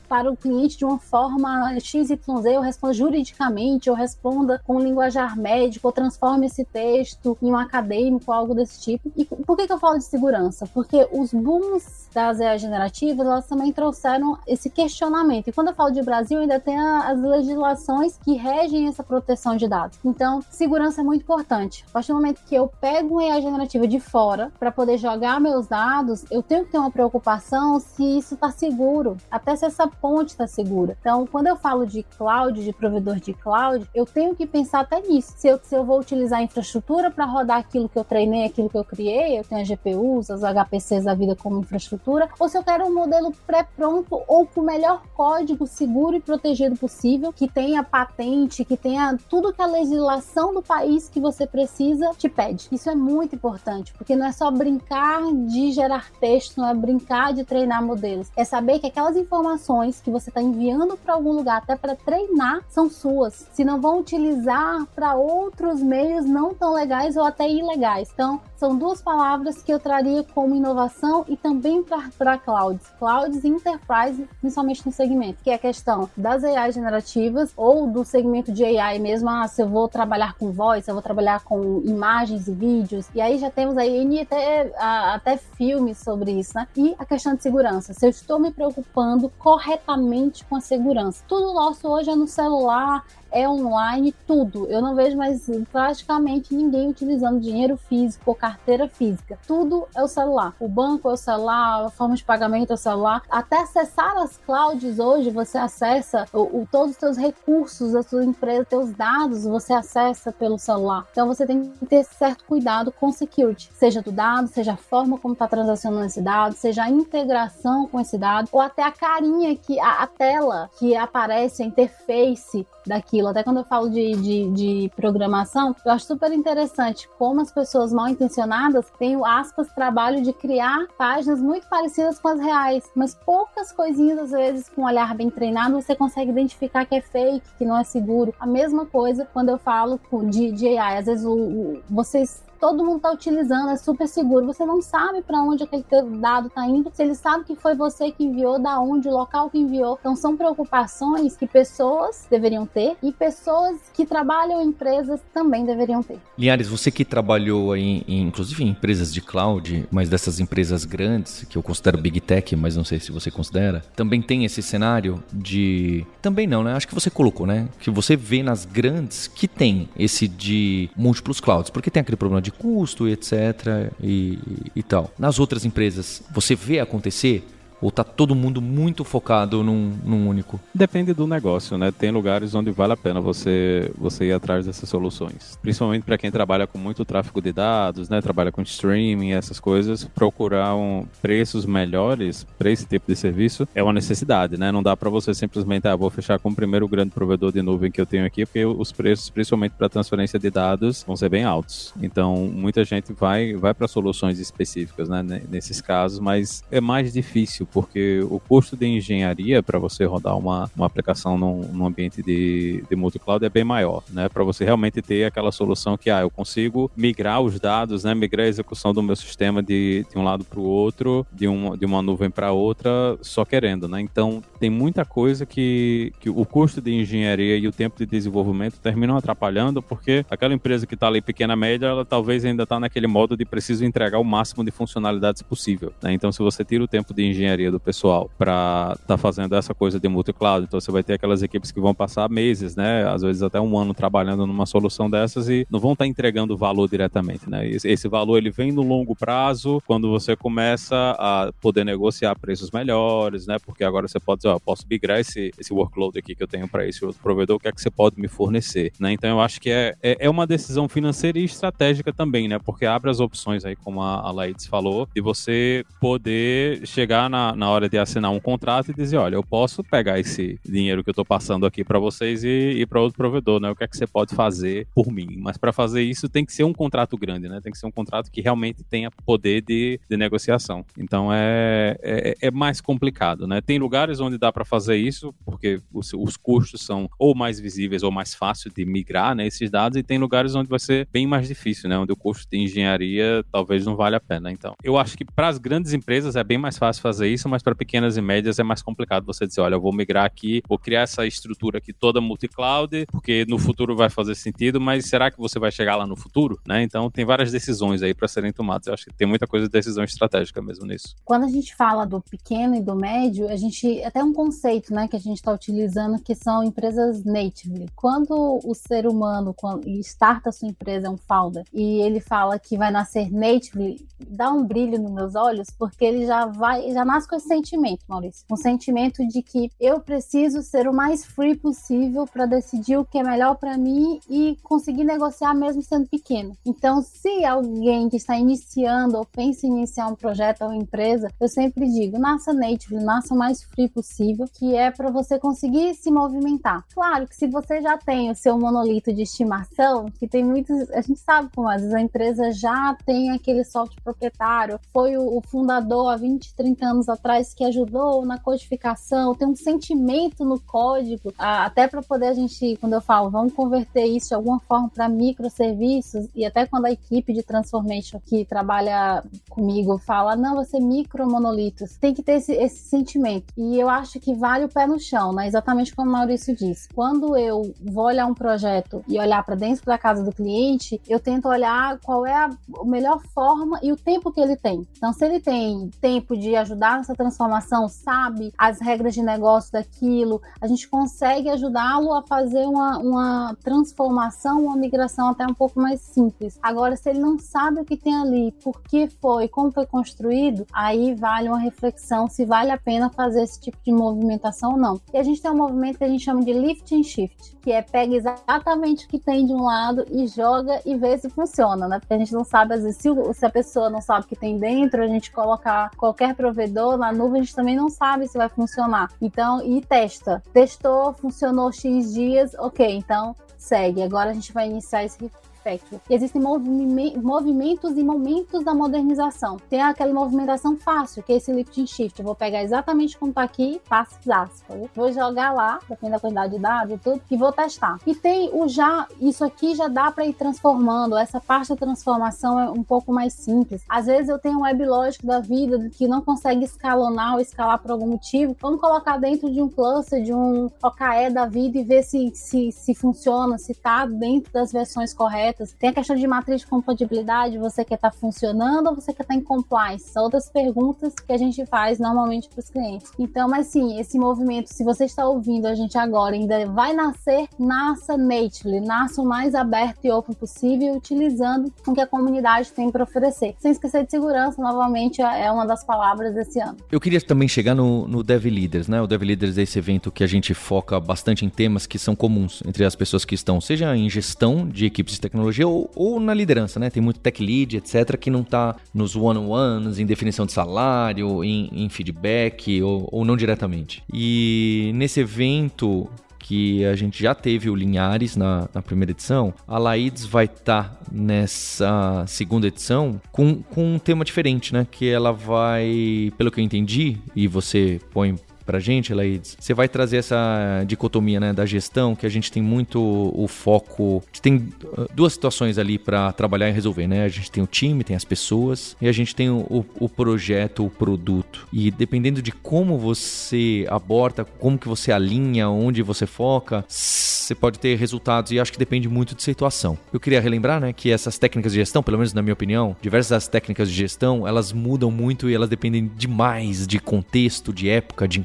para 0.09 0.31
o 0.31 0.37
cliente 0.37 0.79
de 0.79 0.85
uma 0.85 0.99
forma 0.99 1.79
XYZ, 1.81 2.19
eu 2.45 2.61
responda 2.61 2.92
juridicamente, 2.92 3.88
eu 3.88 3.95
responda 3.95 4.61
com 4.64 4.81
linguajar 4.81 5.37
médico, 5.37 5.88
ou 5.88 5.92
transforme 5.92 6.47
esse 6.47 6.64
texto 6.64 7.37
em 7.42 7.51
um 7.51 7.57
acadêmico, 7.57 8.33
algo 8.33 8.55
desse 8.55 8.81
tipo. 8.81 9.12
E 9.16 9.25
por 9.25 9.57
que, 9.57 9.66
que 9.66 9.73
eu 9.73 9.79
falo 9.79 9.99
de 9.99 10.05
segurança? 10.05 10.66
Porque 10.73 11.09
os 11.12 11.33
booms 11.33 12.09
das 12.12 12.40
AI 12.40 12.59
generativas, 12.59 13.27
elas 13.27 13.47
também 13.47 13.73
trouxeram 13.73 14.38
esse 14.47 14.71
questionamento. 14.71 15.49
E 15.49 15.53
quando 15.53 15.69
eu 15.69 15.75
falo 15.75 15.91
de 15.91 16.03
Brasil, 16.03 16.41
ainda 16.41 16.61
tem 16.61 16.79
as 16.79 17.21
legislações 17.21 18.19
que 18.25 18.35
regem 18.35 18.89
essa 18.89 19.03
proteção 19.03 19.57
de 19.57 19.69
dados. 19.69 19.99
Então, 20.05 20.41
segurança 20.51 21.01
é 21.01 21.05
muito 21.05 21.23
importante. 21.23 21.85
A 21.89 21.93
partir 21.93 22.13
do 22.13 22.17
momento 22.17 22.43
que 22.47 22.55
eu 22.55 22.69
pego 22.81 23.15
uma 23.15 23.25
IA 23.25 23.41
generativa 23.41 23.87
de 23.87 23.99
fora 23.99 24.53
para 24.59 24.71
poder 24.71 24.99
jogar 24.99 25.41
meus 25.41 25.67
dados, 25.67 26.25
eu 26.31 26.43
tenho 26.43 26.65
que 26.65 26.73
ter 26.73 26.79
uma 26.79 26.91
preocupação 26.91 27.81
se 27.81 28.19
isso 28.19 28.35
está 28.35 28.51
seguro, 28.51 29.17
até 29.31 29.57
se 29.57 29.65
essa 29.65 29.87
ponte 29.87 30.31
está 30.31 30.47
segura. 30.47 30.97
Então, 31.01 31.27
quando 31.27 31.47
eu 31.47 31.57
falo 31.57 31.87
de 31.87 32.03
cloud, 32.03 32.63
de 32.63 32.73
provedor 32.73 33.17
de 33.17 33.33
cloud, 33.35 33.89
eu 33.95 34.05
tenho 34.05 34.35
que 34.35 34.47
pensar 34.47 34.81
até 34.81 35.01
nisso. 35.01 35.35
Se 35.37 35.49
eu, 35.49 35.59
se 35.63 35.75
eu 35.75 35.85
vou 35.85 36.01
utilizar 36.01 36.41
a 36.41 36.43
infraestrutura 36.43 37.11
para 37.11 37.25
rodar 37.25 37.59
aquilo 37.59 37.89
que 37.89 37.99
eu 37.99 38.05
treinei, 38.05 38.45
aquilo 38.47 38.69
que 38.69 38.79
eu 38.79 38.85
criei, 38.85 39.39
eu 39.39 39.45
tenho 39.45 39.61
as 39.61 39.69
GPUs, 39.69 40.31
as 40.31 40.43
HPCs 40.43 41.05
da 41.05 41.15
vida 41.15 41.35
como 41.37 41.61
infraestrutura, 41.61 42.29
ou 42.39 42.49
se 42.49 42.57
eu 42.57 42.63
quero 42.63 42.85
um 42.87 42.95
modelo 42.95 43.33
pré-pronto 43.47 44.23
ou 44.37 44.46
com 44.46 44.61
o 44.61 44.64
melhor 44.64 45.03
código 45.14 45.66
seguro 45.66 46.14
e 46.14 46.20
protegido 46.20 46.77
possível, 46.77 47.33
que 47.33 47.49
tenha 47.49 47.83
patente, 47.83 48.66
que 48.66 48.77
tenha 48.77 49.18
tudo 49.31 49.51
que 49.51 49.62
a 49.62 49.66
legislação 49.66 50.53
do 50.53 50.61
país 50.61 51.09
que 51.09 51.18
você 51.18 51.46
precisa 51.46 52.11
te 52.18 52.29
pede. 52.29 52.68
Isso 52.70 52.90
é 52.90 52.94
muito 52.94 53.35
importante, 53.35 53.94
porque 53.94 54.14
não 54.14 54.27
é 54.27 54.33
só 54.33 54.51
brincar 54.51 55.22
de 55.33 55.72
gerar 55.72 56.11
texto, 56.20 56.59
não 56.59 56.68
é 56.68 56.75
brincar 56.75 57.33
de 57.33 57.44
treinar 57.44 57.83
modelos, 57.83 58.31
é 58.37 58.44
saber 58.44 58.79
que 58.79 58.88
aquelas 58.88 59.16
informações 59.16 60.03
que 60.03 60.11
você 60.11 60.29
está 60.29 60.42
enviando 60.42 60.99
para 60.99 61.14
algum 61.14 61.33
lugar 61.33 61.62
até 61.62 61.75
para 61.75 61.96
treinar 61.96 62.61
são 62.68 62.90
suas, 62.90 63.49
se 63.53 63.64
não 63.64 63.81
vão 63.81 64.01
utilizar 64.01 64.85
para 64.94 65.14
outros 65.14 65.81
meios 65.81 66.27
não 66.27 66.53
tão 66.53 66.75
legais 66.75 67.16
ou 67.16 67.25
até 67.25 67.49
ilegais. 67.49 68.11
Então, 68.12 68.38
são 68.55 68.77
duas 68.77 69.01
palavras 69.01 69.62
que 69.62 69.72
eu 69.72 69.81
traria 69.81 70.22
como 70.35 70.55
inovação 70.55 71.25
e 71.27 71.38
também 71.38 71.83
para 71.83 72.37
clouds, 72.37 72.87
clouds 72.99 73.42
e 73.42 73.49
enterprise, 73.49 74.26
principalmente 74.41 74.85
no 74.85 74.93
segmento, 74.93 75.43
que 75.43 75.51
é 75.51 75.55
a 75.55 75.59
questão 75.59 76.09
das 76.17 76.45
AI 76.45 76.73
generativas 76.73 77.53
ou 77.57 77.87
do 77.87 78.05
segmento 78.05 78.53
de 78.53 78.65
AI 78.65 78.99
mesmo, 78.99 79.29
ah, 79.29 79.47
se 79.49 79.62
eu 79.62 79.69
vou 79.69 79.89
trabalhar 79.89 80.35
com 80.35 80.53
voz, 80.53 80.85
se 80.85 80.91
eu 80.91 80.95
vou 80.95 81.03
trabalhar 81.03 81.43
com 81.43 81.83
imagens 81.85 82.49
e 82.49 82.53
vídeos, 82.53 83.07
e 83.15 83.21
aí 83.21 83.39
já 83.39 83.51
temos 83.51 83.77
aí 83.77 84.21
até, 84.21 84.73
até 84.79 85.37
filmes 85.37 85.99
sobre 85.99 86.33
isso, 86.33 86.53
né? 86.55 86.67
E 86.77 86.95
a 86.99 87.05
questão 87.05 87.35
de 87.35 87.43
segurança, 87.43 87.93
se 87.93 88.05
eu 88.05 88.11
estou 88.11 88.39
me 88.39 88.51
preocupando 88.51 89.29
corretamente 89.39 90.45
com 90.45 90.57
a 90.57 90.61
segurança. 90.61 91.23
Tudo 91.29 91.55
nosso 91.55 91.89
hoje 91.89 92.11
é 92.11 92.17
no 92.17 92.27
celular, 92.27 93.05
é 93.31 93.49
online, 93.49 94.15
tudo. 94.27 94.67
Eu 94.67 94.81
não 94.81 94.95
vejo 94.95 95.17
mais 95.17 95.49
praticamente 95.71 96.55
ninguém 96.55 96.89
utilizando 96.89 97.41
dinheiro 97.41 97.77
físico 97.77 98.25
ou 98.27 98.35
carteira 98.35 98.89
física. 98.89 99.39
Tudo 99.47 99.87
é 99.95 100.03
o 100.03 100.09
celular. 100.09 100.55
O 100.59 100.69
banco 100.69 101.09
é 101.09 101.12
o 101.12 101.17
celular, 101.17 101.85
a 101.87 101.91
forma 101.91 102.15
de 102.15 102.25
pagamento 102.25 102.71
é 102.71 102.75
o 102.75 102.79
celular. 102.79 103.23
Até 103.31 103.61
acessar 103.61 104.17
as 104.19 104.37
clouds 104.39 104.99
hoje, 104.99 105.31
você 105.31 105.59
acessa 105.59 106.27
o, 106.33 106.61
o 106.61 106.69
todos 106.71 106.93
os 106.93 106.97
seus 106.97 107.17
recursos 107.17 107.93
da 107.93 108.03
sua 108.03 108.25
empresa, 108.25 108.65
teus 108.65 108.93
dados, 108.93 109.45
você 109.45 109.73
acessa 109.73 110.33
pelo 110.33 110.59
celular. 110.59 111.07
Então 111.11 111.27
você 111.27 111.47
tem 111.47 111.71
que 111.71 111.87
ter 111.87 112.05
certo 112.05 112.45
cuidado 112.45 112.93
com 112.93 113.12
security, 113.12 113.71
seja 113.75 114.03
do 114.03 114.12
dado, 114.12 114.49
seja 114.49 114.73
a 114.73 114.77
forma 114.77 115.19
como 115.19 115.35
está 115.35 115.47
transacionando 115.47 116.07
esse 116.07 116.21
dado, 116.21 116.55
seja 116.55 116.85
a 116.85 116.91
integração 116.91 117.87
com 117.87 118.01
esse 118.01 118.17
dado, 118.17 118.49
ou 118.53 118.61
até 118.61 118.83
a 118.83 118.93
carinha 118.93 119.55
que 119.57 119.79
a, 119.79 120.03
a 120.03 120.07
tela 120.07 120.71
que 120.79 120.97
aparece, 120.97 121.62
a 121.62 121.67
interface 121.67 122.67
daquilo. 122.87 123.29
Até 123.29 123.42
quando 123.42 123.59
eu 123.59 123.64
falo 123.64 123.90
de, 123.90 124.12
de, 124.16 124.51
de 124.51 124.92
programação, 124.94 125.75
eu 125.85 125.92
acho 125.92 126.07
super 126.07 126.33
interessante 126.33 127.09
como 127.18 127.40
as 127.40 127.51
pessoas 127.51 127.92
mal 127.92 128.09
intencionadas 128.09 128.87
têm 128.99 129.16
o 129.16 129.25
aspas 129.25 129.68
trabalho 129.75 130.22
de 130.22 130.33
criar 130.33 130.87
páginas 130.96 131.40
muito 131.40 131.68
parecidas 131.68 132.18
com 132.18 132.29
as 132.29 132.40
reais, 132.40 132.90
mas 132.94 133.14
poucas 133.14 133.72
coisinhas, 133.72 134.18
às 134.18 134.31
vezes, 134.31 134.68
com 134.68 134.83
um 134.83 134.87
olhar 134.87 135.14
bem 135.14 135.31
treinado, 135.31 135.81
você 135.81 135.94
consegue 135.94 136.31
identificar 136.31 136.85
que 136.85 136.94
é 136.94 137.01
fake, 137.01 137.46
que 137.59 137.64
não 137.64 137.77
é 137.77 137.85
seguro. 137.85 138.35
A 138.38 138.46
mesma 138.46 138.87
coisa 138.87 139.27
quando 139.33 139.51
eu 139.51 139.59
falo 139.59 140.01
de, 140.31 140.53
de 140.53 140.79
AI. 140.79 140.99
Às 140.99 141.07
vezes 141.07 141.25
o, 141.25 141.33
o, 141.33 141.83
vocês 141.88 142.42
todo 142.59 142.85
mundo 142.85 142.97
está 142.97 143.12
utilizando, 143.12 143.71
é 143.71 143.77
super 143.77 144.07
seguro. 144.07 144.47
Você 144.47 144.64
não 144.64 144.81
sabe 144.81 145.23
para 145.23 145.40
onde 145.42 145.64
aquele 145.64 145.85
dado 146.21 146.49
está 146.49 146.66
indo, 146.66 146.90
se 146.92 147.03
ele 147.03 147.14
sabe 147.14 147.45
que 147.45 147.57
foi 147.57 147.75
você 147.75 148.11
que 148.11 148.25
enviou, 148.25 148.59
da 148.59 148.81
onde, 148.81 149.09
o 149.09 149.12
local 149.12 149.51
que 149.51 149.59
enviou. 149.59 149.99
Então 150.01 150.16
são 150.16 150.37
preocupações 150.37 151.37
que 151.37 151.47
pessoas 151.47 152.27
deveriam 152.31 152.66
ter 152.66 152.97
e 153.03 153.12
pessoas 153.12 153.79
que 153.95 154.05
trabalham 154.05 154.62
em 154.62 154.69
empresas 154.69 155.21
também 155.33 155.64
deveriam 155.64 156.03
ter. 156.03 156.19
Linhares, 156.37 156.69
você 156.69 156.90
que 156.90 157.05
trabalhou 157.05 157.73
aí, 157.73 158.05
em, 158.07 158.23
inclusive 158.23 158.62
em 158.62 158.69
empresas 158.69 159.12
de 159.12 159.21
cloud, 159.21 159.87
mas 159.90 160.09
dessas 160.09 160.38
empresas 160.38 160.85
grandes, 160.85 161.45
que 161.49 161.57
eu 161.57 161.62
considero 161.62 161.99
Big 161.99 162.21
Tech, 162.21 162.55
mas 162.55 162.77
não 162.77 162.85
sei 162.85 163.01
se 163.01 163.11
você 163.11 163.31
considera, 163.31 163.83
também 163.95 164.21
tem 164.21 164.45
esse 164.45 164.62
cenário 164.62 165.23
de. 165.33 166.07
Também 166.21 166.47
não, 166.47 166.62
né? 166.62 166.75
Acho 166.75 166.87
que 166.87 166.95
você 166.95 167.11
colocou, 167.11 167.47
né? 167.47 167.69
Que 167.81 167.90
você 167.90 168.16
vê 168.16 168.42
nas 168.42 168.64
grandes 168.64 169.27
que 169.27 169.49
tem 169.49 169.88
esse 169.97 170.29
de 170.29 170.90
múltiplos 170.97 171.40
clouds, 171.40 171.71
porque 171.71 171.90
tem 171.90 172.01
aquele 172.01 172.16
problema 172.16 172.42
de 172.47 172.53
custo, 172.53 173.09
etc. 173.09 173.93
E, 174.03 174.39
e, 174.75 174.83
tal. 174.83 175.13
Nas 175.19 175.39
outras 175.39 175.65
empresas, 175.65 176.23
você 176.33 176.55
vê 176.55 176.81
acontecer 176.81 177.45
ou 177.81 177.91
tá 177.91 178.03
todo 178.03 178.35
mundo 178.35 178.61
muito 178.61 179.05
focado 179.05 179.62
num, 179.62 179.93
num, 180.05 180.29
único? 180.29 180.59
Depende 180.75 181.12
do 181.12 181.27
negócio, 181.27 181.77
né? 181.77 181.93
Tem 181.93 182.11
lugares 182.11 182.55
onde 182.55 182.71
vale 182.71 182.93
a 182.93 182.97
pena 182.97 183.21
você, 183.21 183.91
você 183.97 184.27
ir 184.27 184.33
atrás 184.33 184.67
dessas 184.67 184.89
soluções. 184.89 185.59
Principalmente 185.61 186.03
para 186.03 186.19
quem 186.19 186.31
trabalha 186.31 186.67
com 186.67 186.79
muito 186.79 187.05
tráfego 187.05 187.41
de 187.41 187.53
dados, 187.53 188.09
né? 188.09 188.21
Trabalha 188.21 188.51
com 188.51 188.62
streaming, 188.62 189.33
essas 189.33 189.61
coisas. 189.61 190.05
Procurar 190.05 190.75
um, 190.75 191.07
preços 191.21 191.67
melhores 191.67 192.47
para 192.59 192.71
esse 192.71 192.87
tipo 192.87 193.07
de 193.07 193.17
serviço 193.17 193.69
é 193.75 193.83
uma 193.83 193.93
necessidade, 193.93 194.57
né? 194.57 194.73
Não 194.73 194.83
dá 194.83 194.97
para 194.97 195.11
você 195.11 195.35
simplesmente, 195.35 195.87
ah, 195.87 195.97
vou 195.97 196.11
fechar 196.11 196.39
com 196.39 196.49
o 196.49 196.55
primeiro 196.55 196.89
grande 196.89 197.11
provedor 197.11 197.53
de 197.53 197.62
nuvem 197.62 197.91
que 197.91 198.01
eu 198.01 198.07
tenho 198.07 198.25
aqui, 198.25 198.47
porque 198.47 198.65
os 198.65 198.93
preços, 198.93 199.31
principalmente 199.31 199.73
para 199.73 199.89
transferência 199.89 200.39
de 200.39 200.51
dados, 200.51 201.05
vão 201.07 201.17
ser 201.17 201.29
bem 201.29 201.45
altos. 201.45 201.93
Então, 202.01 202.37
muita 202.53 202.85
gente 202.85 203.12
vai, 203.12 203.55
vai 203.55 203.75
para 203.75 203.87
soluções 203.87 204.39
específicas, 204.39 205.09
né? 205.09 205.23
Nesses 205.49 205.81
casos, 205.81 206.19
mas 206.19 206.65
é 206.71 206.81
mais 206.81 207.12
difícil 207.12 207.65
porque 207.66 208.20
o 208.31 208.38
custo 208.38 208.76
de 208.76 208.87
engenharia 208.87 209.62
para 209.62 209.79
você 209.79 210.05
rodar 210.05 210.37
uma, 210.37 210.70
uma 210.76 210.87
aplicação 210.87 211.37
num, 211.37 211.62
num 211.72 211.87
ambiente 211.87 212.22
de, 212.22 212.83
de 212.88 212.96
multi-cloud 212.96 213.44
é 213.44 213.48
bem 213.48 213.64
maior, 213.64 214.02
né? 214.11 214.29
Para 214.29 214.44
você 214.44 214.64
realmente 214.64 215.02
ter 215.02 215.24
aquela 215.24 215.52
solução 215.52 215.96
que, 215.96 216.11
ah, 216.11 216.20
eu 216.20 216.31
consigo 216.31 216.90
migrar 216.96 217.40
os 217.40 217.59
dados, 217.59 218.05
né? 218.05 218.14
Migrar 218.14 218.46
a 218.46 218.48
execução 218.48 218.92
do 218.92 219.02
meu 219.02 219.16
sistema 219.16 219.62
de, 219.62 220.07
de 220.11 220.18
um 220.18 220.22
lado 220.22 220.44
para 220.44 220.61
o 220.61 220.64
outro, 220.64 221.26
de, 221.33 221.48
um, 221.48 221.76
de 221.76 221.85
uma 221.85 222.02
nuvem 222.02 222.31
para 222.31 222.52
outra, 222.52 222.90
só 223.20 223.44
querendo, 223.44 223.88
né? 223.88 224.00
Então, 224.00 224.42
tem 224.59 224.70
muita 224.70 225.05
coisa 225.05 225.44
que, 225.44 226.12
que 226.20 226.31
o 226.31 226.44
custo 226.44 226.81
de 226.81 226.92
engenharia 226.92 227.57
e 227.57 227.66
o 227.66 227.72
tempo 227.72 227.98
de 227.98 228.07
desenvolvimento 228.07 228.79
terminam 228.81 229.16
atrapalhando, 229.16 229.83
porque 229.83 230.24
aquela 230.31 230.55
empresa 230.55 230.87
que 230.87 230.94
está 230.94 231.07
ali 231.07 231.20
pequena 231.20 231.57
média, 231.57 231.87
ela 231.87 232.05
talvez 232.05 232.44
ainda 232.44 232.62
está 232.62 232.79
naquele 232.79 233.07
modo 233.07 233.37
de 233.37 233.44
preciso 233.44 233.85
entregar 233.85 234.18
o 234.18 234.24
máximo 234.24 234.64
de 234.64 234.70
funcionalidades 234.70 235.42
possível, 235.42 235.92
né? 236.02 236.12
Então, 236.12 236.31
se 236.31 236.38
você 236.40 236.64
tira 236.64 236.85
o 236.85 236.88
tempo 236.88 237.14
de 237.14 237.24
engenharia 237.24 237.56
engenharia 237.57 237.71
do 237.71 237.81
pessoal 237.81 238.31
para 238.38 238.92
estar 238.92 239.07
tá 239.07 239.16
fazendo 239.16 239.55
essa 239.57 239.75
coisa 239.75 239.99
de 239.99 240.09
multi-cloud. 240.09 240.66
Então 240.66 240.81
você 240.81 240.92
vai 240.92 241.03
ter 241.03 241.14
aquelas 241.14 241.42
equipes 241.42 241.73
que 241.73 241.81
vão 241.81 241.95
passar 241.95 242.29
meses, 242.29 242.77
né? 242.77 243.09
Às 243.09 243.23
vezes 243.23 243.42
até 243.42 243.61
um 243.61 243.77
ano 243.79 243.95
trabalhando 243.95 244.47
numa 244.47 244.66
solução 244.66 245.11
dessas 245.11 245.49
e 245.49 245.66
não 245.71 245.81
vão 245.81 245.92
estar 245.92 246.05
tá 246.05 246.09
entregando 246.09 246.57
valor 246.57 246.88
diretamente, 246.88 247.49
né? 247.49 247.69
Esse, 247.69 248.07
valor 248.07 248.38
ele 248.38 248.51
vem 248.51 248.71
no 248.71 248.83
longo 248.83 249.16
prazo 249.16 249.83
quando 249.87 250.09
você 250.11 250.37
começa 250.37 251.16
a 251.19 251.51
poder 251.61 251.85
negociar 251.85 252.38
preços 252.38 252.71
melhores, 252.71 253.47
né? 253.47 253.59
Porque 253.64 253.83
agora 253.83 254.07
você 254.07 254.21
pode 254.21 254.40
dizer, 254.40 254.49
ó, 254.49 254.59
posso 254.59 254.85
migrar 254.88 255.19
esse, 255.19 255.51
esse 255.59 255.73
workload 255.73 256.19
aqui 256.19 256.35
que 256.35 256.42
eu 256.42 256.49
tenho 256.49 256.69
para 256.69 256.87
esse 256.87 257.05
outro 257.05 257.21
provedor, 257.21 257.57
o 257.57 257.61
que 257.61 257.69
é 257.69 257.73
que 257.73 257.81
você 257.81 257.90
pode 257.90 258.21
me 258.21 258.29
fornecer, 258.29 258.92
né? 259.01 259.12
Então 259.12 259.31
eu 259.31 259.40
acho 259.40 259.61
que 259.61 259.71
é, 259.71 259.95
é, 260.03 260.16
é 260.21 260.31
uma 260.31 260.47
decisão 260.47 260.88
financeira 260.88 261.38
e 261.38 261.45
estratégica 261.45 262.12
também, 262.12 262.49
né? 262.49 262.59
Porque 262.59 262.87
abre 262.87 263.11
as 263.11 263.21
opções 263.21 263.64
aí, 263.64 263.75
como 263.75 264.01
a, 264.03 264.21
a 264.21 264.31
Laides 264.31 264.66
falou, 264.66 265.09
de 265.14 265.21
você 265.21 265.85
poder 266.01 266.87
chegar 266.87 267.29
na, 267.31 267.46
na, 267.55 267.71
hora 267.71 267.89
de 267.89 267.99
assinar 267.99 268.31
um 268.31 268.41
contrato 268.41 268.91
e 268.91 268.95
dizer, 268.95 269.17
olha, 269.17 269.37
eu 269.37 269.43
posso 269.43 269.83
pegar 269.83 270.19
esse 270.19 270.59
dinheiro 270.65 271.03
que 271.05 271.11
eu 271.11 271.13
estou 271.13 271.25
passando 271.25 271.67
aqui 271.67 271.85
para 271.85 271.99
vocês 271.99 272.45
e 272.45 272.49
ir 272.49 272.87
para 272.87 273.01
outro 273.01 273.17
provedor, 273.17 273.61
né? 273.61 273.71
O 273.71 273.77
que 273.77 273.85
é 273.85 273.89
que 273.89 273.97
você 273.97 274.07
pode 274.07 274.35
fazer 274.35 274.87
por 274.95 275.11
mim? 275.11 275.37
Mas 275.39 275.57
para 275.57 275.73
fazer 275.73 276.03
isso 276.03 276.29
tem 276.29 276.45
que 276.45 276.53
ser 276.53 276.65
um 276.65 276.73
contrato 276.73 277.17
grande, 277.17 277.49
né? 277.49 277.61
Tem 277.63 277.73
que 277.73 277.79
ser 277.79 277.87
um 277.87 277.91
contrato 277.91 278.31
que 278.31 278.41
realmente 278.41 278.83
tenha 278.85 279.11
poder 279.11 279.63
de, 279.63 280.01
de 280.09 280.17
negociação. 280.17 280.85
Então 280.99 281.33
é, 281.33 281.97
é, 282.03 282.35
é 282.41 282.51
mais 282.51 282.81
complicado, 282.81 283.47
né? 283.47 283.61
Tem 283.61 283.79
lugares 283.79 284.21
onde 284.21 284.39
dá 284.39 284.53
para 284.53 284.65
fazer 284.65 284.97
isso, 284.97 285.35
porque 285.45 285.81
os, 285.93 286.13
os, 286.13 286.37
custos 286.37 286.83
são 286.83 287.09
ou 287.19 287.35
mais 287.35 287.59
visíveis 287.59 288.03
ou 288.03 288.11
mais 288.11 288.35
fácil 288.35 288.71
de 288.73 288.85
migrar, 288.85 289.35
né? 289.35 289.47
Esses 289.47 289.71
dados, 289.71 289.99
e 289.99 290.03
tem 290.03 290.19
lugares 290.19 290.55
onde 290.55 290.69
vai 290.69 290.79
ser 290.79 291.09
bem 291.13 291.27
mais 291.27 291.49
difícil, 291.49 291.89
né? 291.89 291.99
Onde 291.99 292.13
o 292.13 292.17
custo 292.17 292.47
de 292.51 292.59
engenharia 292.59 293.45
talvez 293.53 293.85
não 293.85 293.97
vale 293.97 294.17
a 294.17 294.21
pena. 294.21 294.51
Então, 294.51 294.75
eu 294.83 294.97
acho 294.97 295.17
que 295.17 295.25
para 295.25 295.49
as 295.49 295.59
grandes 295.59 295.93
empresas 295.93 296.37
é 296.37 296.45
bem 296.45 296.59
mais 296.59 296.79
fácil 296.79 297.03
fazer 297.03 297.29
isso, 297.29 297.36
mas 297.44 297.62
para 297.62 297.75
pequenas 297.75 298.16
e 298.16 298.20
médias 298.20 298.59
é 298.59 298.62
mais 298.62 298.83
complicado 298.83 299.27
você 299.27 299.46
dizer, 299.46 299.61
olha, 299.61 299.75
eu 299.75 299.81
vou 299.81 299.92
migrar 299.92 300.25
aqui, 300.25 300.62
vou 300.68 300.79
criar 300.79 301.03
essa 301.03 301.27
estrutura 301.27 301.79
aqui 301.79 301.92
toda 301.92 302.20
multi-cloud, 302.20 303.07
porque 303.11 303.44
no 303.49 303.59
futuro 303.59 303.96
vai 303.96 304.09
fazer 304.09 304.35
sentido, 304.35 304.81
mas 304.81 305.07
será 305.07 305.31
que 305.31 305.38
você 305.38 305.59
vai 305.59 305.70
chegar 305.70 305.96
lá 305.96 306.07
no 306.07 306.16
futuro? 306.16 306.59
Né? 306.66 306.83
Então 306.83 307.11
tem 307.11 307.25
várias 307.25 307.51
decisões 307.51 308.03
aí 308.03 308.14
para 308.14 308.29
serem 308.29 308.53
tomadas. 308.53 308.87
Eu 308.87 308.94
acho 308.94 309.07
que 309.07 309.14
tem 309.14 309.27
muita 309.27 309.46
coisa 309.46 309.66
de 309.66 309.72
decisão 309.72 310.05
estratégica 310.05 310.62
mesmo 310.62 310.87
nisso. 310.87 311.14
Quando 311.25 311.44
a 311.44 311.49
gente 311.49 311.75
fala 311.75 312.05
do 312.07 312.20
pequeno 312.20 312.77
e 312.77 312.81
do 312.81 312.94
médio, 312.94 313.49
a 313.49 313.57
gente 313.57 314.03
até 314.05 314.22
um 314.22 314.33
conceito, 314.33 314.94
né, 314.94 315.09
que 315.09 315.16
a 315.16 315.20
gente 315.20 315.37
está 315.37 315.53
utilizando 315.53 316.22
que 316.22 316.35
são 316.35 316.62
empresas 316.62 317.25
native. 317.25 317.87
Quando 317.94 318.61
o 318.64 318.75
ser 318.75 319.07
humano 319.07 319.55
quando 319.55 319.88
starta 320.01 320.51
a 320.51 320.53
sua 320.53 320.68
empresa, 320.68 321.07
é 321.07 321.11
um 321.11 321.16
founder, 321.16 321.64
e 321.72 322.01
ele 322.01 322.20
fala 322.20 322.59
que 322.59 322.77
vai 322.77 322.90
nascer 322.90 323.31
native, 323.33 324.07
dá 324.29 324.51
um 324.51 324.64
brilho 324.64 325.01
nos 325.01 325.11
meus 325.11 325.35
olhos, 325.35 325.68
porque 325.70 326.05
ele 326.05 326.27
já 326.27 326.46
vai, 326.46 326.92
já 326.92 327.05
nasce 327.05 327.26
com 327.27 327.37
esse 327.37 327.49
sentimento, 327.49 328.05
Maurício. 328.09 328.45
Um 328.51 328.57
sentimento 328.57 329.27
de 329.27 329.43
que 329.43 329.71
eu 329.81 330.01
preciso 330.01 330.62
ser 330.62 330.89
o 330.89 330.93
mais 330.93 331.25
free 331.25 331.57
possível 331.57 332.27
para 332.27 332.47
decidir 332.47 332.97
o 332.97 333.05
que 333.05 333.19
é 333.19 333.23
melhor 333.23 333.57
para 333.57 333.77
mim 333.77 334.21
e 334.31 334.57
conseguir 334.62 335.05
negociar 335.05 335.55
mesmo 335.55 335.83
sendo 335.83 336.07
pequeno. 336.09 336.57
Então, 336.65 337.03
se 337.03 337.45
alguém 337.45 338.09
que 338.09 338.17
está 338.17 338.37
iniciando 338.37 339.19
ou 339.19 339.25
pensa 339.25 339.67
em 339.67 339.71
iniciar 339.71 340.09
um 340.09 340.15
projeto 340.15 340.62
ou 340.62 340.73
empresa, 340.73 341.31
eu 341.41 341.49
sempre 341.49 341.87
digo, 341.91 342.19
nasça 342.19 342.53
native, 342.53 342.97
nasça 342.97 343.35
o 343.35 343.37
mais 343.37 343.62
free 343.62 343.89
possível, 343.89 344.47
que 344.53 344.75
é 344.75 344.91
para 344.91 345.11
você 345.11 345.39
conseguir 345.39 345.95
se 345.95 346.11
movimentar. 346.11 346.85
Claro 346.95 347.27
que 347.27 347.37
se 347.37 347.47
você 347.47 347.81
já 347.81 347.99
tem 347.99 348.31
o 348.31 348.35
seu 348.35 348.59
monolito 348.59 349.12
de 349.12 349.23
estimação, 349.23 350.07
que 350.19 350.29
tem 350.29 350.45
muitos, 350.45 350.91
a 350.91 351.01
gente 351.01 351.19
sabe 351.19 351.51
como 351.55 351.69
às 351.69 351.81
vezes 351.81 351.95
a 351.95 352.01
empresa 352.01 352.53
já 352.53 352.97
tem 353.05 353.31
aquele 353.31 353.65
software 353.65 354.03
proprietário, 354.03 354.81
foi 354.93 355.17
o, 355.17 355.39
o 355.39 355.43
fundador 355.43 356.12
há 356.12 356.17
20, 356.17 356.55
30 356.55 356.87
anos 356.87 357.09
atrás 357.09 357.15
atrás 357.16 357.52
que 357.52 357.64
ajudou 357.64 358.24
na 358.24 358.38
codificação, 358.38 359.35
tem 359.35 359.48
um 359.48 359.57
sentimento 359.57 360.44
no 360.44 360.61
código, 360.61 361.33
até 361.38 361.88
para 361.88 362.02
poder 362.02 362.29
a 362.29 362.35
gente, 362.35 362.76
quando 362.81 362.92
eu 362.94 363.00
falo, 363.00 363.31
vamos 363.31 363.52
converter 363.52 364.05
isso 364.05 364.29
de 364.29 364.35
alguma 364.35 364.61
forma 364.61 364.88
para 364.88 365.09
microserviços, 365.09 366.29
e 366.35 366.44
até 366.44 366.66
quando 366.66 366.87
a 366.87 366.92
equipe 366.92 367.33
de 367.33 367.42
Transformation 367.42 368.20
que 368.24 368.44
trabalha 368.44 369.22
comigo 369.48 369.98
fala, 369.98 370.37
não, 370.37 370.55
você 370.55 370.79
micro 370.79 371.29
monolitos, 371.29 371.96
tem 371.96 372.14
que 372.14 372.22
ter 372.22 372.35
esse, 372.35 372.52
esse 372.52 372.88
sentimento. 372.88 373.52
E 373.57 373.79
eu 373.79 373.88
acho 373.88 374.20
que 374.20 374.35
vale 374.35 374.64
o 374.64 374.68
pé 374.68 374.87
no 374.87 374.98
chão, 374.98 375.33
né? 375.33 375.46
Exatamente 375.46 375.94
como 375.94 376.09
o 376.09 376.12
Maurício 376.12 376.55
disse. 376.55 376.88
Quando 376.94 377.37
eu 377.37 377.74
vou 377.81 378.05
olhar 378.05 378.26
um 378.26 378.35
projeto 378.35 379.05
e 379.09 379.18
olhar 379.18 379.42
para 379.44 379.55
dentro 379.55 379.85
da 379.85 379.98
casa 379.98 380.22
do 380.22 380.33
cliente, 380.33 381.00
eu 381.09 381.18
tento 381.18 381.48
olhar 381.48 381.98
qual 382.00 382.26
é 382.26 382.35
a 382.35 382.50
melhor 382.85 383.20
forma 383.35 383.79
e 383.83 383.92
o 383.92 383.96
tempo 383.96 384.33
que 384.33 384.40
ele 384.40 384.57
tem. 384.57 384.87
Então, 384.96 385.12
se 385.12 385.24
ele 385.24 385.40
tem 385.40 385.90
tempo 386.00 386.37
de 386.37 386.55
ajudar 386.57 387.05
nessa 387.07 387.14
transformação, 387.14 387.88
sabe 387.88 388.53
as 388.59 388.81
regras 388.81 389.14
de 389.14 389.23
negócio 389.23 389.73
daquilo, 389.73 390.42
a 390.61 390.66
gente 390.66 390.88
consegue 390.88 391.49
ajudá-lo 391.49 392.12
a 392.12 392.23
fazer 392.23 392.66
uma, 392.66 392.99
uma 392.99 393.57
transformação, 393.62 394.64
uma 394.64 394.77
migração 394.77 395.29
até 395.29 395.47
um 395.47 395.55
pouco 395.55 395.81
mais 395.81 396.01
simples. 396.01 396.59
Agora, 396.62 396.97
se 396.97 397.09
ele 397.09 397.21
não 397.21 397.38
sabe 397.38 397.81
o 397.81 397.85
que 397.85 397.97
tem 397.97 398.14
ali, 398.16 398.53
por 398.62 398.83
que 398.83 399.09
foi, 399.21 399.49
como 399.49 399.71
foi 399.71 399.87
construído, 399.87 400.66
aí 400.73 401.14
vale 401.14 401.49
uma 401.49 401.59
reflexão 401.59 402.29
se 402.29 402.45
vale 402.45 402.71
a 402.71 402.79
pena 402.79 403.09
fazer 403.11 403.42
esse 403.42 403.61
tipo 403.61 403.79
de 403.85 403.92
movimentação 403.92 404.73
ou 404.73 404.79
não. 404.79 405.01
E 405.12 405.19
a 405.19 405.23
gente 405.23 405.40
tem 405.40 405.51
um 405.51 405.57
movimento 405.57 405.99
que 405.99 406.05
a 406.05 406.09
gente 406.09 406.25
chama 406.25 406.42
de 406.42 406.53
lift 406.53 406.95
and 406.95 407.03
shift, 407.03 407.57
que 407.61 407.71
é 407.71 407.83
pega 407.83 408.14
exatamente 408.14 409.07
o 409.07 409.09
que 409.09 409.19
tem 409.19 409.47
de 409.47 409.53
um 409.53 409.62
lado 409.62 410.05
e 410.11 410.27
joga 410.27 410.81
e 410.85 410.97
vê 410.97 411.16
se 411.19 411.29
funciona, 411.29 411.87
né? 411.87 411.99
Porque 411.99 412.14
a 412.14 412.19
gente 412.19 412.33
não 412.33 412.45
sabe, 412.45 412.75
às 412.75 412.83
vezes, 412.83 413.01
se, 413.01 413.09
se 413.35 413.47
a 413.47 413.51
pessoa 413.51 413.90
não 413.90 414.01
sabe 414.01 414.25
o 414.25 414.29
que 414.29 414.37
tem 414.37 414.59
dentro, 414.59 415.03
a 415.03 415.07
gente 415.07 415.31
colocar 415.31 415.90
qualquer 415.97 416.35
provedor 416.35 416.86
criou 416.87 416.96
na 416.96 417.12
nuvem, 417.12 417.40
a 417.40 417.44
gente 417.44 417.55
também 417.55 417.75
não 417.75 417.88
sabe 417.88 418.29
se 418.29 418.38
vai 418.38 418.49
funcionar. 418.49 419.11
Então, 419.20 419.61
e 419.64 419.81
testa. 419.81 420.42
Testou, 420.53 421.12
funcionou 421.12 421.72
X 421.72 422.14
dias, 422.14 422.55
ok, 422.59 422.96
então 422.96 423.35
segue. 423.59 424.03
Agora 424.03 424.31
a 424.31 424.35
gente 424.35 424.53
vai 424.53 424.68
iniciar 424.68 425.05
esse 425.05 425.31
aspecto. 425.66 426.00
Existem 426.09 426.40
movimentos 426.40 427.96
e 427.96 428.02
momentos 428.02 428.64
da 428.64 428.72
modernização. 428.72 429.57
Tem 429.68 429.83
aquela 429.83 430.12
movimentação 430.12 430.76
fácil, 430.76 431.22
que 431.22 431.33
é 431.33 431.37
esse 431.37 431.52
lift 431.52 431.81
and 431.81 431.87
shift. 431.87 432.18
Eu 432.18 432.24
vou 432.24 432.35
pegar 432.35 432.62
exatamente 432.62 433.18
como 433.18 433.33
tá 433.33 433.42
aqui, 433.42 433.81
passo 433.88 434.16
aspas. 434.31 434.88
Vou 434.94 435.12
jogar 435.12 435.52
lá, 435.52 435.79
depende 435.88 436.12
da 436.12 436.20
quantidade 436.20 436.55
de 436.55 436.59
dados 436.61 436.94
e 436.94 436.98
tudo, 436.98 437.20
e 437.31 437.37
vou 437.37 437.52
testar. 437.52 437.98
E 438.07 438.14
tem 438.14 438.50
o 438.52 438.68
já, 438.68 439.07
isso 439.20 439.44
aqui 439.44 439.74
já 439.74 439.88
dá 439.88 440.11
para 440.11 440.24
ir 440.24 440.35
transformando. 440.35 441.16
Essa 441.16 441.40
parte 441.40 441.70
da 441.70 441.76
transformação 441.76 442.59
é 442.59 442.70
um 442.70 442.83
pouco 442.83 443.12
mais 443.12 443.33
simples. 443.33 443.83
Às 443.88 444.07
vezes 444.07 444.29
eu 444.29 444.38
tenho 444.38 444.59
um 444.59 444.62
WebLogic 444.62 445.26
da 445.26 445.40
vida 445.40 445.90
que 445.90 446.07
não 446.07 446.20
consegue 446.22 446.64
escalonar 446.64 447.35
ou 447.35 447.40
escalar 447.40 447.79
por 447.79 447.90
algum 447.90 448.07
motivo. 448.07 448.57
Vamos 448.61 448.81
colocar 448.81 449.18
dentro 449.18 449.50
de 449.50 449.61
um 449.61 449.68
cluster, 449.68 450.22
de 450.22 450.33
um 450.33 450.70
OKE 450.83 451.31
da 451.33 451.46
vida 451.46 451.79
e 451.79 451.85
ver 451.85 452.02
se, 452.02 452.31
se, 452.35 452.70
se 452.70 452.94
funciona, 452.94 453.59
se 453.59 453.74
tá 453.74 454.07
dentro 454.07 454.52
das 454.52 454.72
versões 454.72 455.12
corretas 455.12 455.56
tem 455.79 455.90
a 455.90 455.92
questão 455.92 456.16
de 456.16 456.27
matriz 456.27 456.61
de 456.61 456.66
compatibilidade, 456.66 457.59
você 457.59 457.85
quer 457.85 457.95
estar 457.95 458.11
tá 458.11 458.16
funcionando 458.16 458.88
ou 458.88 458.95
você 458.95 459.12
quer 459.12 459.23
estar 459.23 459.35
tá 459.35 459.35
em 459.35 459.42
compliance? 459.42 460.11
São 460.11 460.25
outras 460.25 460.49
perguntas 460.51 461.14
que 461.14 461.33
a 461.33 461.38
gente 461.38 461.64
faz 461.66 461.99
normalmente 461.99 462.49
para 462.49 462.61
os 462.61 462.71
clientes. 462.71 463.11
Então, 463.19 463.49
mas 463.49 463.69
sim, 463.69 463.99
esse 463.99 464.19
movimento, 464.19 464.69
se 464.69 464.85
você 464.85 465.05
está 465.05 465.27
ouvindo 465.27 465.66
a 465.66 465.75
gente 465.75 465.97
agora, 465.97 466.35
ainda 466.35 466.66
vai 466.66 466.92
nascer, 466.92 467.49
nasça 467.59 468.16
natively, 468.16 468.81
nasça 468.81 469.23
o 469.23 469.25
mais 469.25 469.55
aberto 469.55 470.05
e 470.05 470.11
open 470.11 470.35
possível, 470.35 470.95
utilizando 470.95 471.73
o 471.87 471.95
que 471.95 472.01
a 472.01 472.07
comunidade 472.07 472.73
tem 472.73 472.90
para 472.90 473.03
oferecer. 473.03 473.55
Sem 473.59 473.73
esquecer 473.73 474.05
de 474.05 474.11
segurança, 474.11 474.61
novamente, 474.61 475.23
é 475.23 475.51
uma 475.51 475.66
das 475.66 475.85
palavras 475.85 476.35
desse 476.35 476.61
ano. 476.61 476.77
Eu 476.90 477.01
queria 477.01 477.21
também 477.21 477.49
chegar 477.49 477.75
no, 477.75 478.07
no 478.07 478.23
Dev 478.23 478.45
Leaders, 478.45 478.88
né? 478.88 479.01
O 479.01 479.07
Dev 479.07 479.23
Leaders 479.23 479.59
é 479.59 479.62
esse 479.62 479.79
evento 479.79 480.11
que 480.11 480.23
a 480.23 480.27
gente 480.27 480.55
foca 480.55 480.99
bastante 481.01 481.45
em 481.45 481.49
temas 481.49 481.87
que 481.87 481.99
são 481.99 482.14
comuns 482.14 482.62
entre 482.66 482.85
as 482.85 482.95
pessoas 482.95 483.25
que 483.25 483.35
estão, 483.35 483.61
seja 483.61 483.97
em 483.97 484.09
gestão 484.09 484.69
de 484.69 484.87
equipes 484.87 485.14
de 485.14 485.21
tecnologia, 485.21 485.46
tecnologia 485.47 485.67
ou, 485.67 485.91
ou, 485.95 486.21
na 486.21 486.35
liderança, 486.35 486.81
né? 486.81 486.91
Tem 486.91 487.03
muito 487.03 487.21
tech 487.21 487.43
lead, 487.43 487.77
etc., 487.77 488.17
que 488.17 488.31
não 488.31 488.41
está 488.41 488.77
nos 488.93 489.15
one-on-ones, 489.15 489.99
em 489.99 490.07
definição 490.07 490.47
de 490.47 490.53
salário, 490.53 491.45
em, 491.45 491.69
em 491.73 491.89
feedback 491.89 492.81
ou, 492.83 493.09
ou 493.11 493.25
não 493.25 493.37
diretamente. 493.37 494.03
E 494.13 494.91
nesse 494.95 495.21
evento 495.21 496.09
que 496.39 496.85
a 496.85 496.95
gente 496.95 497.21
já 497.21 497.35
teve 497.35 497.69
o 497.69 497.75
Linhares 497.75 498.37
na, 498.37 498.69
na 498.73 498.81
primeira 498.81 499.11
edição, 499.11 499.53
a 499.67 499.79
Laides 499.79 500.25
vai 500.25 500.45
estar 500.45 500.85
tá 500.85 500.99
nessa 501.11 502.25
segunda 502.29 502.69
edição 502.69 503.21
com, 503.33 503.63
com 503.63 503.95
um 503.95 503.99
tema 503.99 504.25
diferente, 504.25 504.73
né? 504.73 504.87
Que 504.89 505.09
ela 505.09 505.33
vai, 505.33 506.33
pelo 506.39 506.51
que 506.53 506.61
eu 506.61 506.65
entendi, 506.65 507.17
e 507.35 507.49
você 507.49 508.01
põe 508.13 508.37
pra 508.66 508.81
gente, 508.81 509.14
Laides, 509.14 509.57
você 509.59 509.72
vai 509.72 509.88
trazer 509.88 510.16
essa 510.16 510.85
dicotomia 510.87 511.38
né, 511.38 511.52
da 511.52 511.64
gestão, 511.64 512.16
que 512.16 512.26
a 512.26 512.29
gente 512.29 512.50
tem 512.50 512.62
muito 512.62 513.00
o 513.00 513.46
foco. 513.46 514.22
Tem 514.42 514.57
uh, 514.57 515.09
duas 515.14 515.33
situações 515.33 515.79
ali 515.79 515.98
para 515.98 516.33
trabalhar 516.33 516.68
e 516.68 516.72
resolver, 516.72 517.07
né? 517.07 517.24
A 517.24 517.29
gente 517.29 517.50
tem 517.50 517.62
o 517.62 517.66
time, 517.66 518.02
tem 518.02 518.16
as 518.16 518.24
pessoas, 518.24 518.96
e 519.00 519.09
a 519.09 519.12
gente 519.12 519.35
tem 519.35 519.48
o, 519.48 519.87
o 520.00 520.09
projeto, 520.09 520.85
o 520.85 520.90
produto. 520.90 521.66
E 521.72 521.90
dependendo 521.90 522.42
de 522.42 522.50
como 522.50 522.98
você 522.98 523.87
aborda, 523.88 524.44
como 524.44 524.76
que 524.76 524.88
você 524.88 525.12
alinha, 525.12 525.68
onde 525.68 526.02
você 526.02 526.26
foca, 526.26 526.85
você 526.88 527.55
pode 527.55 527.79
ter 527.79 527.96
resultados 527.96 528.50
e 528.50 528.59
acho 528.59 528.72
que 528.72 528.79
depende 528.79 529.09
muito 529.09 529.35
de 529.35 529.42
situação. 529.42 529.96
Eu 530.12 530.18
queria 530.18 530.40
relembrar, 530.40 530.81
né, 530.81 530.92
que 530.92 531.11
essas 531.11 531.38
técnicas 531.38 531.72
de 531.72 531.79
gestão, 531.79 532.02
pelo 532.02 532.18
menos 532.18 532.33
na 532.33 532.42
minha 532.42 532.52
opinião, 532.52 532.96
diversas 533.00 533.46
técnicas 533.46 533.88
de 533.88 533.94
gestão, 533.94 534.46
elas 534.46 534.72
mudam 534.72 535.11
muito 535.11 535.48
e 535.48 535.55
elas 535.55 535.68
dependem 535.68 536.11
demais 536.16 536.87
de 536.87 536.98
contexto, 536.98 537.72
de 537.72 537.88
época, 537.88 538.26
de 538.26 538.40